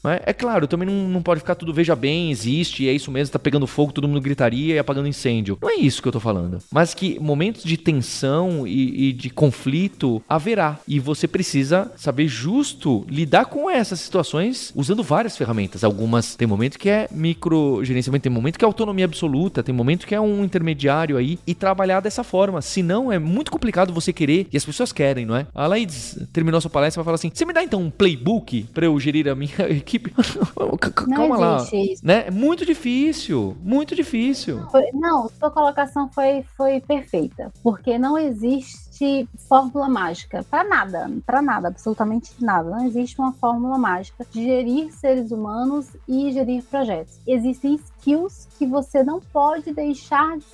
É, 0.04 0.30
é 0.30 0.32
claro, 0.34 0.66
também 0.66 0.86
não, 0.86 1.08
não 1.08 1.22
pode 1.22 1.40
ficar 1.40 1.54
tudo 1.54 1.72
veja 1.72 1.96
bem, 1.96 2.30
existe, 2.30 2.86
é 2.86 2.92
isso 2.92 3.10
mesmo, 3.10 3.32
tá 3.32 3.38
pegando 3.38 3.66
fogo, 3.66 3.92
todo 3.92 4.06
mundo 4.06 4.20
gritaria 4.20 4.74
e 4.74 4.78
apagando 4.78 5.08
incêndio. 5.08 5.56
Não 5.62 5.70
é 5.70 5.76
isso 5.76 6.02
que 6.02 6.08
eu 6.08 6.12
tô 6.12 6.20
falando. 6.20 6.58
Mas 6.70 6.92
que 6.92 7.18
momentos 7.18 7.64
de 7.64 7.78
tensão 7.78 8.66
e, 8.66 9.08
e 9.08 9.12
de 9.14 9.30
conflito 9.30 9.77
conflito 9.78 10.22
haverá. 10.28 10.78
E 10.86 10.98
você 10.98 11.28
precisa 11.28 11.90
saber 11.96 12.26
justo 12.26 13.04
lidar 13.08 13.46
com 13.46 13.70
essas 13.70 14.00
situações 14.00 14.72
usando 14.74 15.02
várias 15.02 15.36
ferramentas. 15.36 15.84
Algumas 15.84 16.34
tem 16.34 16.48
momento 16.48 16.78
que 16.78 16.88
é 16.88 17.08
micro 17.10 17.84
gerenciamento, 17.84 18.24
tem 18.24 18.32
momento 18.32 18.58
que 18.58 18.64
é 18.64 18.66
autonomia 18.66 19.04
absoluta, 19.04 19.62
tem 19.62 19.74
momento 19.74 20.06
que 20.06 20.14
é 20.14 20.20
um 20.20 20.44
intermediário 20.44 21.16
aí 21.16 21.38
e 21.46 21.54
trabalhar 21.54 22.00
dessa 22.00 22.24
forma. 22.24 22.60
Senão 22.60 23.12
é 23.12 23.18
muito 23.18 23.50
complicado 23.50 23.92
você 23.92 24.12
querer 24.12 24.48
e 24.52 24.56
as 24.56 24.64
pessoas 24.64 24.92
querem, 24.92 25.24
não 25.24 25.36
é? 25.36 25.46
A 25.54 25.66
Laís 25.66 26.18
terminou 26.32 26.60
sua 26.60 26.70
palestra 26.70 26.98
e 26.98 27.00
vai 27.00 27.04
falar 27.04 27.16
assim: 27.16 27.30
você 27.32 27.44
me 27.44 27.52
dá 27.52 27.62
então 27.62 27.80
um 27.80 27.90
playbook 27.90 28.64
para 28.74 28.86
eu 28.86 28.98
gerir 28.98 29.28
a 29.28 29.34
minha 29.34 29.52
equipe? 29.70 30.12
Calma 31.14 31.36
lá. 31.36 31.68
Isso. 31.72 32.04
Né? 32.04 32.24
É 32.26 32.30
muito 32.30 32.64
difícil, 32.66 33.56
muito 33.62 33.94
difícil. 33.94 34.66
Não, 34.94 35.28
sua 35.28 35.50
colocação 35.50 36.10
foi, 36.12 36.44
foi 36.56 36.80
perfeita, 36.80 37.52
porque 37.62 37.98
não 37.98 38.16
existe 38.18 38.87
existe 38.98 39.28
fórmula 39.48 39.88
mágica 39.88 40.44
para 40.50 40.64
nada, 40.64 41.10
para 41.24 41.40
nada, 41.40 41.68
absolutamente 41.68 42.32
nada. 42.40 42.68
Não 42.70 42.84
existe 42.84 43.18
uma 43.18 43.32
fórmula 43.32 43.78
mágica 43.78 44.26
de 44.30 44.42
gerir 44.44 44.92
seres 44.92 45.30
humanos 45.30 45.88
e 46.08 46.32
gerir 46.32 46.64
projetos. 46.64 47.20
Existem 47.26 47.78
skills 48.08 48.48
que 48.58 48.66
você 48.66 49.02
não 49.02 49.20
pode 49.20 49.72
deixar 49.72 50.38
de 50.38 50.44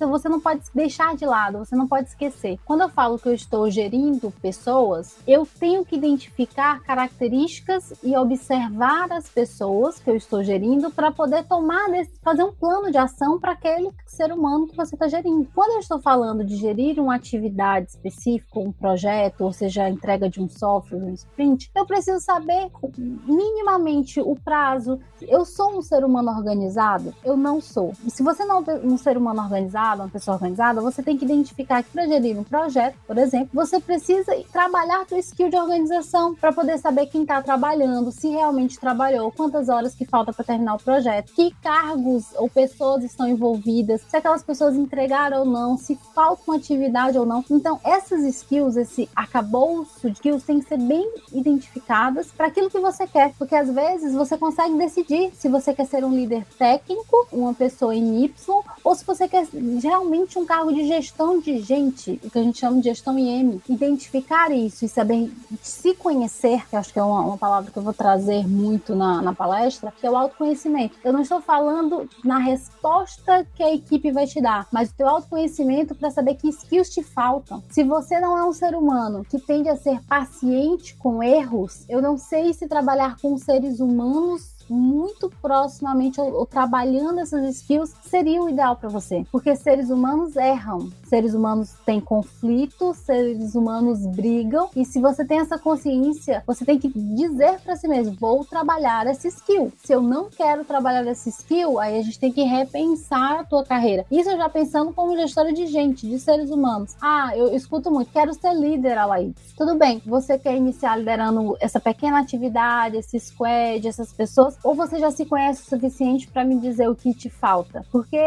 você 0.00 0.28
não 0.28 0.40
pode 0.40 0.62
deixar 0.74 1.14
de 1.14 1.24
lado, 1.24 1.58
você 1.58 1.76
não 1.76 1.86
pode 1.86 2.08
esquecer. 2.08 2.58
Quando 2.64 2.82
eu 2.82 2.88
falo 2.88 3.18
que 3.18 3.28
eu 3.28 3.34
estou 3.34 3.70
gerindo 3.70 4.32
pessoas, 4.42 5.16
eu 5.26 5.46
tenho 5.58 5.84
que 5.84 5.96
identificar 5.96 6.80
características 6.82 7.92
e 8.02 8.16
observar 8.16 9.12
as 9.12 9.28
pessoas 9.28 9.98
que 9.98 10.10
eu 10.10 10.16
estou 10.16 10.42
gerindo 10.42 10.90
para 10.90 11.12
poder 11.12 11.44
tomar 11.44 11.84
fazer 12.22 12.42
um 12.42 12.52
plano 12.52 12.90
de 12.90 12.96
ação 12.96 13.38
para 13.38 13.52
aquele 13.52 13.90
ser 14.06 14.32
humano 14.32 14.66
que 14.66 14.76
você 14.76 14.94
está 14.94 15.06
gerindo. 15.06 15.46
Quando 15.54 15.72
eu 15.72 15.78
estou 15.80 16.00
falando 16.00 16.44
de 16.44 16.56
gerir 16.56 16.98
uma 16.98 17.14
atividade 17.14 17.90
específica, 17.90 18.58
um 18.58 18.72
projeto, 18.72 19.42
ou 19.42 19.52
seja, 19.52 19.84
a 19.84 19.90
entrega 19.90 20.28
de 20.28 20.40
um 20.40 20.48
software, 20.48 20.98
um 20.98 21.12
sprint, 21.12 21.70
eu 21.74 21.84
preciso 21.84 22.20
saber 22.20 22.70
minimamente 22.98 24.20
o 24.20 24.34
prazo. 24.36 24.98
Eu 25.20 25.44
sou 25.44 25.76
um 25.76 25.82
ser 25.82 26.04
humano 26.04 26.30
organizado? 26.30 26.93
Eu 27.24 27.36
não 27.36 27.60
sou. 27.60 27.92
E 28.04 28.10
se 28.10 28.22
você 28.22 28.44
não 28.44 28.62
é 28.66 28.74
um 28.84 28.96
ser 28.96 29.16
humano 29.16 29.42
organizado, 29.42 30.02
uma 30.02 30.08
pessoa 30.08 30.36
organizada, 30.36 30.80
você 30.80 31.02
tem 31.02 31.16
que 31.16 31.24
identificar 31.24 31.82
que 31.82 31.90
para 31.90 32.06
gerir 32.06 32.38
um 32.38 32.44
projeto, 32.44 32.96
por 33.06 33.18
exemplo, 33.18 33.50
você 33.52 33.80
precisa 33.80 34.32
trabalhar 34.52 35.04
seu 35.08 35.18
skill 35.18 35.50
de 35.50 35.56
organização 35.56 36.34
para 36.34 36.52
poder 36.52 36.78
saber 36.78 37.06
quem 37.06 37.22
está 37.22 37.42
trabalhando, 37.42 38.12
se 38.12 38.28
realmente 38.28 38.78
trabalhou, 38.78 39.32
quantas 39.32 39.68
horas 39.68 39.94
que 39.94 40.04
falta 40.04 40.32
para 40.32 40.44
terminar 40.44 40.74
o 40.74 40.82
projeto, 40.82 41.32
que 41.32 41.50
cargos 41.62 42.26
ou 42.36 42.48
pessoas 42.48 43.04
estão 43.04 43.28
envolvidas, 43.28 44.02
se 44.02 44.16
aquelas 44.16 44.42
pessoas 44.42 44.76
entregaram 44.76 45.40
ou 45.40 45.44
não, 45.44 45.76
se 45.76 45.98
falta 46.14 46.42
uma 46.46 46.56
atividade 46.56 47.18
ou 47.18 47.26
não. 47.26 47.44
Então, 47.50 47.80
essas 47.84 48.22
skills, 48.22 48.76
esse 48.76 49.08
arcabouço 49.14 50.10
de 50.10 50.16
skills 50.16 50.44
tem 50.44 50.60
que 50.60 50.68
ser 50.68 50.78
bem 50.78 51.10
identificadas 51.32 52.28
para 52.32 52.46
aquilo 52.46 52.70
que 52.70 52.78
você 52.78 53.06
quer, 53.06 53.32
porque 53.38 53.54
às 53.54 53.70
vezes 53.70 54.14
você 54.14 54.36
consegue 54.36 54.76
decidir 54.76 55.32
se 55.34 55.48
você 55.48 55.74
quer 55.74 55.86
ser 55.86 56.04
um 56.04 56.14
líder 56.14 56.44
técnico, 56.58 56.83
uma 57.32 57.54
pessoa 57.54 57.94
em 57.94 58.24
Y, 58.24 58.62
ou 58.82 58.94
se 58.94 59.04
você 59.04 59.28
quer 59.28 59.46
realmente 59.82 60.38
um 60.38 60.44
cargo 60.44 60.72
de 60.72 60.86
gestão 60.86 61.40
de 61.40 61.60
gente, 61.60 62.20
o 62.22 62.30
que 62.30 62.38
a 62.38 62.42
gente 62.42 62.58
chama 62.58 62.78
de 62.78 62.84
gestão 62.84 63.18
em 63.18 63.40
M. 63.40 63.60
Identificar 63.68 64.50
isso 64.50 64.84
e 64.84 64.88
saber 64.88 65.32
se 65.62 65.94
conhecer, 65.94 66.66
que 66.68 66.76
acho 66.76 66.92
que 66.92 66.98
é 66.98 67.02
uma, 67.02 67.20
uma 67.20 67.38
palavra 67.38 67.70
que 67.70 67.76
eu 67.76 67.82
vou 67.82 67.92
trazer 67.92 68.46
muito 68.46 68.94
na, 68.94 69.22
na 69.22 69.34
palestra, 69.34 69.92
que 69.98 70.06
é 70.06 70.10
o 70.10 70.16
autoconhecimento. 70.16 70.96
Eu 71.04 71.12
não 71.12 71.20
estou 71.20 71.40
falando 71.40 72.08
na 72.24 72.38
resposta 72.38 73.46
que 73.54 73.62
a 73.62 73.74
equipe 73.74 74.10
vai 74.10 74.26
te 74.26 74.40
dar, 74.40 74.66
mas 74.72 74.90
o 74.90 74.94
teu 74.94 75.08
autoconhecimento 75.08 75.94
para 75.94 76.10
saber 76.10 76.34
que 76.34 76.48
skills 76.48 76.90
te 76.90 77.02
faltam. 77.02 77.62
Se 77.70 77.82
você 77.82 78.20
não 78.20 78.36
é 78.36 78.44
um 78.44 78.52
ser 78.52 78.74
humano 78.74 79.24
que 79.28 79.38
tende 79.38 79.68
a 79.68 79.76
ser 79.76 80.00
paciente 80.04 80.96
com 80.96 81.22
erros, 81.22 81.84
eu 81.88 82.00
não 82.00 82.16
sei 82.16 82.52
se 82.52 82.68
trabalhar 82.68 83.16
com 83.20 83.36
seres 83.36 83.80
humanos 83.80 84.53
muito 84.68 85.30
proximamente 85.42 86.20
ou, 86.20 86.32
ou 86.32 86.46
trabalhando 86.46 87.20
essas 87.20 87.56
skills 87.56 87.94
seria 88.02 88.42
o 88.42 88.48
ideal 88.48 88.76
para 88.76 88.88
você. 88.88 89.24
Porque 89.30 89.54
seres 89.56 89.90
humanos 89.90 90.36
erram, 90.36 90.90
seres 91.04 91.34
humanos 91.34 91.74
têm 91.84 92.00
conflitos, 92.00 92.98
seres 92.98 93.54
humanos 93.54 94.06
brigam, 94.06 94.68
e 94.76 94.84
se 94.84 95.00
você 95.00 95.24
tem 95.24 95.40
essa 95.40 95.58
consciência, 95.58 96.42
você 96.46 96.64
tem 96.64 96.78
que 96.78 96.88
dizer 96.88 97.60
para 97.60 97.76
si 97.76 97.88
mesmo: 97.88 98.16
vou 98.18 98.44
trabalhar 98.44 99.06
essa 99.06 99.28
skill. 99.28 99.72
Se 99.82 99.92
eu 99.92 100.02
não 100.02 100.28
quero 100.28 100.64
trabalhar 100.64 101.06
essa 101.06 101.28
skill, 101.28 101.78
aí 101.78 101.98
a 101.98 102.02
gente 102.02 102.18
tem 102.18 102.32
que 102.32 102.42
repensar 102.42 103.40
a 103.40 103.44
tua 103.44 103.64
carreira. 103.64 104.04
Isso 104.10 104.30
eu 104.30 104.36
já 104.36 104.48
pensando 104.48 104.92
como 104.92 105.16
gestora 105.16 105.52
de 105.52 105.66
gente, 105.66 106.06
de 106.06 106.18
seres 106.18 106.50
humanos. 106.50 106.96
Ah, 107.00 107.36
eu 107.36 107.54
escuto 107.54 107.90
muito, 107.90 108.10
quero 108.12 108.32
ser 108.34 108.54
líder, 108.54 108.98
Alaís. 108.98 109.34
Tudo 109.56 109.76
bem, 109.76 110.02
você 110.04 110.38
quer 110.38 110.56
iniciar 110.56 110.96
liderando 110.96 111.56
essa 111.60 111.80
pequena 111.80 112.20
atividade, 112.20 112.96
esse 112.96 113.18
squad, 113.20 113.86
essas 113.86 114.12
pessoas, 114.12 114.53
ou 114.62 114.74
você 114.74 114.98
já 114.98 115.10
se 115.10 115.24
conhece 115.24 115.62
o 115.62 115.64
suficiente 115.64 116.28
para 116.28 116.44
me 116.44 116.58
dizer 116.58 116.88
o 116.88 116.94
que 116.94 117.14
te 117.14 117.28
falta? 117.28 117.84
Porque 117.90 118.18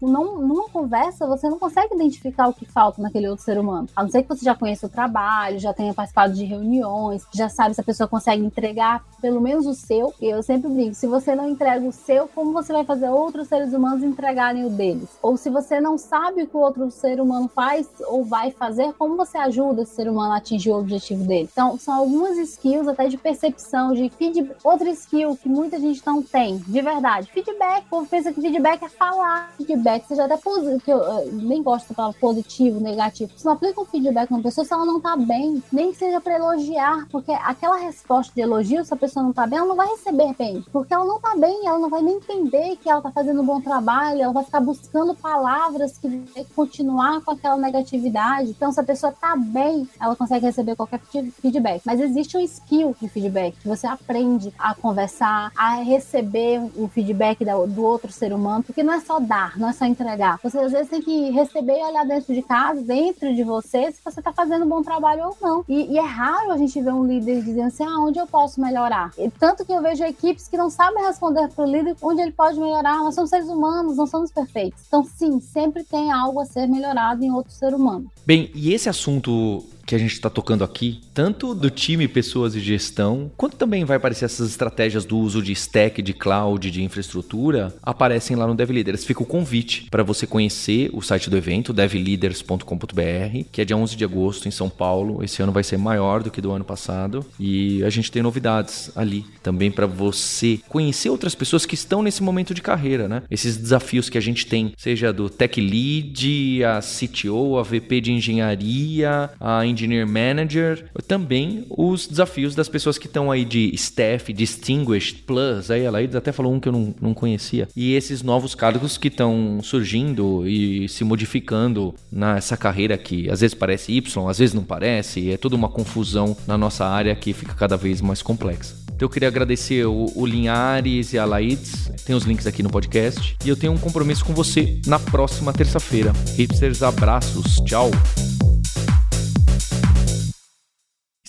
não, 0.00 0.38
numa 0.38 0.68
conversa 0.68 1.26
você 1.26 1.48
não 1.48 1.58
consegue 1.58 1.94
identificar 1.94 2.48
o 2.48 2.54
que 2.54 2.64
falta 2.64 3.00
naquele 3.00 3.28
outro 3.28 3.44
ser 3.44 3.58
humano. 3.58 3.88
A 3.94 4.02
não 4.02 4.10
ser 4.10 4.22
que 4.22 4.28
você 4.28 4.44
já 4.44 4.54
conheça 4.54 4.86
o 4.86 4.90
trabalho, 4.90 5.58
já 5.58 5.72
tenha 5.72 5.94
participado 5.94 6.32
de 6.34 6.44
reuniões, 6.44 7.26
já 7.32 7.48
sabe 7.48 7.74
se 7.74 7.80
a 7.80 7.84
pessoa 7.84 8.08
consegue 8.08 8.44
entregar 8.44 9.04
pelo 9.20 9.40
menos 9.40 9.66
o 9.66 9.74
seu. 9.74 10.12
E 10.20 10.26
eu 10.26 10.42
sempre 10.42 10.68
brinco, 10.68 10.94
se 10.94 11.06
você 11.06 11.34
não 11.34 11.48
entrega 11.48 11.86
o 11.86 11.92
seu, 11.92 12.28
como 12.28 12.52
você 12.52 12.72
vai 12.72 12.84
fazer 12.84 13.08
outros 13.08 13.48
seres 13.48 13.72
humanos 13.72 14.02
entregarem 14.02 14.64
o 14.64 14.70
deles? 14.70 15.08
Ou 15.22 15.36
se 15.36 15.50
você 15.50 15.80
não 15.80 15.96
sabe 15.96 16.42
o 16.42 16.46
que 16.46 16.56
o 16.56 16.60
outro 16.60 16.90
ser 16.90 17.20
humano 17.20 17.48
faz 17.48 17.88
ou 18.06 18.24
vai 18.24 18.50
fazer, 18.50 18.92
como 18.94 19.16
você 19.16 19.38
ajuda 19.38 19.82
esse 19.82 19.94
ser 19.94 20.08
humano 20.08 20.32
a 20.32 20.36
atingir 20.36 20.70
o 20.70 20.78
objetivo 20.78 21.24
dele? 21.24 21.48
Então, 21.52 21.78
são 21.78 21.94
algumas 21.94 22.36
skills 22.38 22.88
até 22.88 23.08
de 23.08 23.16
percepção, 23.16 23.92
de 23.92 24.08
feedback. 24.10 24.56
Outra 24.64 24.90
skill 24.90 25.36
que 25.36 25.48
muita 25.62 25.78
gente 25.78 26.02
não 26.04 26.20
tem, 26.22 26.58
de 26.58 26.82
verdade. 26.82 27.30
Feedback, 27.30 27.84
o 27.86 27.88
povo 27.88 28.06
pensa 28.08 28.32
que 28.32 28.40
feedback 28.40 28.82
é 28.82 28.88
falar. 28.88 29.52
Feedback, 29.56 30.06
seja 30.08 30.24
até 30.24 30.36
positivo, 30.36 30.80
que 30.80 30.90
eu, 30.90 30.98
eu 30.98 31.32
nem 31.32 31.62
gosto 31.62 31.88
de 31.88 31.94
falar 31.94 32.12
positivo, 32.14 32.80
negativo. 32.80 33.30
Você 33.36 33.46
não 33.46 33.54
aplica 33.54 33.80
um 33.80 33.84
feedback 33.84 34.30
numa 34.30 34.42
pessoa 34.42 34.64
se 34.64 34.72
ela 34.72 34.84
não 34.84 35.00
tá 35.00 35.16
bem, 35.16 35.62
nem 35.72 35.92
que 35.92 35.98
seja 35.98 36.20
para 36.20 36.34
elogiar, 36.34 37.06
porque 37.10 37.30
aquela 37.30 37.76
resposta 37.76 38.32
de 38.34 38.40
elogio, 38.40 38.84
se 38.84 38.92
a 38.92 38.96
pessoa 38.96 39.22
não 39.22 39.32
tá 39.32 39.46
bem, 39.46 39.58
ela 39.60 39.68
não 39.68 39.76
vai 39.76 39.86
receber 39.88 40.34
bem, 40.36 40.64
porque 40.72 40.92
ela 40.92 41.04
não 41.04 41.20
tá 41.20 41.36
bem, 41.36 41.66
ela 41.66 41.78
não 41.78 41.88
vai 41.88 42.02
nem 42.02 42.16
entender 42.16 42.76
que 42.76 42.90
ela 42.90 43.00
tá 43.00 43.12
fazendo 43.12 43.40
um 43.40 43.46
bom 43.46 43.60
trabalho, 43.60 44.22
ela 44.22 44.32
vai 44.32 44.44
ficar 44.44 44.60
buscando 44.60 45.14
palavras 45.14 45.96
que 45.96 46.08
vai 46.08 46.44
continuar 46.56 47.20
com 47.20 47.30
aquela 47.30 47.56
negatividade. 47.56 48.50
Então, 48.50 48.72
se 48.72 48.80
a 48.80 48.84
pessoa 48.84 49.12
tá 49.12 49.36
bem, 49.36 49.88
ela 50.00 50.16
consegue 50.16 50.44
receber 50.46 50.74
qualquer 50.74 51.00
feedback. 51.40 51.82
Mas 51.84 52.00
existe 52.00 52.36
um 52.36 52.40
skill 52.40 52.96
de 53.00 53.08
feedback, 53.08 53.56
que 53.58 53.68
você 53.68 53.86
aprende 53.86 54.52
a 54.58 54.74
conversar, 54.74 55.51
a 55.56 55.76
receber 55.76 56.60
o 56.76 56.88
feedback 56.88 57.44
do 57.44 57.84
outro 57.84 58.10
ser 58.12 58.32
humano, 58.32 58.62
porque 58.62 58.82
não 58.82 58.92
é 58.92 59.00
só 59.00 59.18
dar, 59.18 59.58
não 59.58 59.68
é 59.68 59.72
só 59.72 59.84
entregar. 59.84 60.38
Você 60.42 60.58
às 60.58 60.72
vezes 60.72 60.88
tem 60.88 61.02
que 61.02 61.30
receber 61.30 61.78
e 61.78 61.84
olhar 61.84 62.06
dentro 62.06 62.34
de 62.34 62.42
casa, 62.42 62.80
dentro 62.82 63.34
de 63.34 63.42
você, 63.42 63.92
se 63.92 64.00
você 64.04 64.20
tá 64.20 64.32
fazendo 64.32 64.64
um 64.64 64.68
bom 64.68 64.82
trabalho 64.82 65.24
ou 65.24 65.36
não. 65.40 65.64
E, 65.68 65.92
e 65.92 65.98
é 65.98 66.04
raro 66.04 66.52
a 66.52 66.56
gente 66.56 66.80
ver 66.80 66.92
um 66.92 67.06
líder 67.06 67.42
dizendo 67.42 67.68
assim, 67.68 67.84
ah, 67.84 67.98
onde 68.00 68.18
eu 68.18 68.26
posso 68.26 68.60
melhorar? 68.60 69.12
E 69.18 69.30
tanto 69.30 69.64
que 69.64 69.72
eu 69.72 69.82
vejo 69.82 70.04
equipes 70.04 70.48
que 70.48 70.56
não 70.56 70.70
sabem 70.70 71.04
responder 71.04 71.48
para 71.48 71.64
o 71.64 71.70
líder 71.70 71.96
onde 72.02 72.20
ele 72.20 72.32
pode 72.32 72.58
melhorar. 72.58 72.98
Nós 72.98 73.14
somos 73.14 73.30
seres 73.30 73.48
humanos, 73.48 73.96
não 73.96 74.06
somos 74.06 74.30
perfeitos. 74.30 74.82
Então, 74.86 75.04
sim, 75.04 75.40
sempre 75.40 75.84
tem 75.84 76.10
algo 76.10 76.40
a 76.40 76.44
ser 76.44 76.66
melhorado 76.66 77.24
em 77.24 77.30
outro 77.30 77.52
ser 77.52 77.74
humano. 77.74 78.10
Bem, 78.26 78.50
e 78.54 78.72
esse 78.72 78.88
assunto 78.88 79.64
que 79.86 79.94
a 79.94 79.98
gente 79.98 80.12
está 80.12 80.30
tocando 80.30 80.64
aqui, 80.64 81.00
tanto 81.14 81.54
do 81.54 81.70
time, 81.70 82.08
pessoas 82.08 82.54
e 82.54 82.60
gestão, 82.60 83.30
quanto 83.36 83.56
também 83.56 83.84
vai 83.84 83.96
aparecer 83.96 84.24
essas 84.24 84.50
estratégias 84.50 85.04
do 85.04 85.18
uso 85.18 85.42
de 85.42 85.52
stack, 85.52 86.00
de 86.00 86.12
cloud, 86.12 86.70
de 86.70 86.82
infraestrutura, 86.82 87.74
aparecem 87.82 88.36
lá 88.36 88.46
no 88.46 88.54
DevLeaders. 88.54 89.04
Fica 89.04 89.22
o 89.22 89.26
convite 89.26 89.88
para 89.90 90.02
você 90.02 90.26
conhecer 90.26 90.90
o 90.92 91.02
site 91.02 91.28
do 91.28 91.36
evento, 91.36 91.72
devleaders.com.br, 91.72 93.44
que 93.50 93.60
é 93.60 93.64
dia 93.64 93.76
11 93.76 93.96
de 93.96 94.04
agosto 94.04 94.48
em 94.48 94.50
São 94.50 94.68
Paulo. 94.68 95.22
Esse 95.22 95.42
ano 95.42 95.52
vai 95.52 95.62
ser 95.62 95.76
maior 95.76 96.22
do 96.22 96.30
que 96.30 96.40
do 96.40 96.50
ano 96.50 96.64
passado 96.64 97.24
e 97.38 97.82
a 97.84 97.90
gente 97.90 98.10
tem 98.10 98.22
novidades 98.22 98.90
ali 98.96 99.24
também 99.42 99.70
para 99.70 99.86
você 99.86 100.60
conhecer 100.68 101.10
outras 101.10 101.34
pessoas 101.34 101.66
que 101.66 101.74
estão 101.74 102.02
nesse 102.02 102.22
momento 102.22 102.54
de 102.54 102.62
carreira, 102.62 103.08
né? 103.08 103.22
Esses 103.30 103.56
desafios 103.56 104.08
que 104.08 104.18
a 104.18 104.20
gente 104.20 104.46
tem, 104.46 104.72
seja 104.76 105.12
do 105.12 105.28
Tech 105.28 105.60
Lead, 105.60 106.64
a 106.64 106.80
CTO, 106.80 107.58
a 107.58 107.62
VP 107.62 108.00
de 108.00 108.12
engenharia, 108.12 109.30
a 109.38 109.66
Engineer 109.66 110.06
Manager, 110.06 110.84
também 111.06 111.64
os 111.70 112.06
desafios 112.06 112.54
das 112.54 112.68
pessoas 112.68 112.98
que 112.98 113.06
estão 113.06 113.30
aí 113.30 113.44
de 113.44 113.70
Staff, 113.74 114.32
Distinguished 114.32 115.22
Plus, 115.26 115.70
aí 115.70 115.82
ela 115.82 116.00
até 116.00 116.32
falou 116.32 116.52
um 116.52 116.60
que 116.60 116.68
eu 116.68 116.72
não, 116.72 116.94
não 117.00 117.14
conhecia, 117.14 117.68
e 117.76 117.94
esses 117.94 118.22
novos 118.22 118.54
cargos 118.54 118.96
que 118.96 119.08
estão 119.08 119.60
surgindo 119.62 120.46
e 120.46 120.88
se 120.88 121.04
modificando 121.04 121.94
nessa 122.10 122.56
carreira 122.56 122.96
que 122.96 123.30
às 123.30 123.40
vezes 123.40 123.54
parece 123.54 123.92
Y, 123.92 124.28
às 124.28 124.38
vezes 124.38 124.54
não 124.54 124.64
parece, 124.64 125.30
é 125.30 125.36
toda 125.36 125.56
uma 125.56 125.68
confusão 125.68 126.36
na 126.46 126.56
nossa 126.56 126.86
área 126.86 127.14
que 127.14 127.32
fica 127.32 127.54
cada 127.54 127.76
vez 127.76 128.00
mais 128.00 128.22
complexa. 128.22 128.82
Então 128.94 129.06
eu 129.06 129.10
queria 129.10 129.28
agradecer 129.28 129.84
o, 129.84 130.12
o 130.14 130.26
Linhares 130.26 131.12
e 131.12 131.18
a 131.18 131.24
Laides, 131.24 131.90
tem 132.04 132.14
os 132.14 132.24
links 132.24 132.46
aqui 132.46 132.62
no 132.62 132.70
podcast, 132.70 133.36
e 133.44 133.48
eu 133.48 133.56
tenho 133.56 133.72
um 133.72 133.78
compromisso 133.78 134.24
com 134.24 134.32
você 134.32 134.80
na 134.86 134.98
próxima 134.98 135.52
terça-feira. 135.52 136.12
Hipsters, 136.36 136.82
abraços, 136.82 137.56
tchau! 137.64 137.90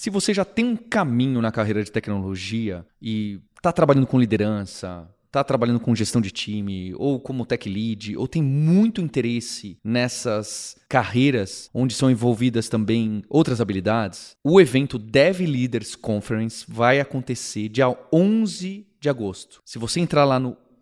Se 0.03 0.09
você 0.09 0.33
já 0.33 0.43
tem 0.43 0.65
um 0.65 0.75
caminho 0.75 1.41
na 1.41 1.49
carreira 1.49 1.81
de 1.81 1.89
tecnologia 1.89 2.85
e 3.01 3.39
está 3.55 3.71
trabalhando 3.71 4.05
com 4.05 4.19
liderança, 4.19 5.09
está 5.27 5.41
trabalhando 5.45 5.79
com 5.79 5.95
gestão 5.95 6.19
de 6.19 6.29
time, 6.29 6.93
ou 6.97 7.21
como 7.21 7.45
tech 7.45 7.69
lead, 7.69 8.17
ou 8.17 8.27
tem 8.27 8.43
muito 8.43 8.99
interesse 8.99 9.77
nessas 9.81 10.75
carreiras 10.89 11.69
onde 11.73 11.93
são 11.93 12.11
envolvidas 12.11 12.67
também 12.67 13.23
outras 13.29 13.61
habilidades, 13.61 14.35
o 14.43 14.59
evento 14.59 14.99
Dev 14.99 15.39
Leaders 15.39 15.95
Conference 15.95 16.65
vai 16.67 16.99
acontecer 16.99 17.69
dia 17.69 17.87
11 18.13 18.85
de 18.99 19.07
agosto. 19.09 19.61
Se 19.63 19.79
você 19.79 20.01
entrar 20.01 20.25
lá 20.25 20.37
no 20.37 20.57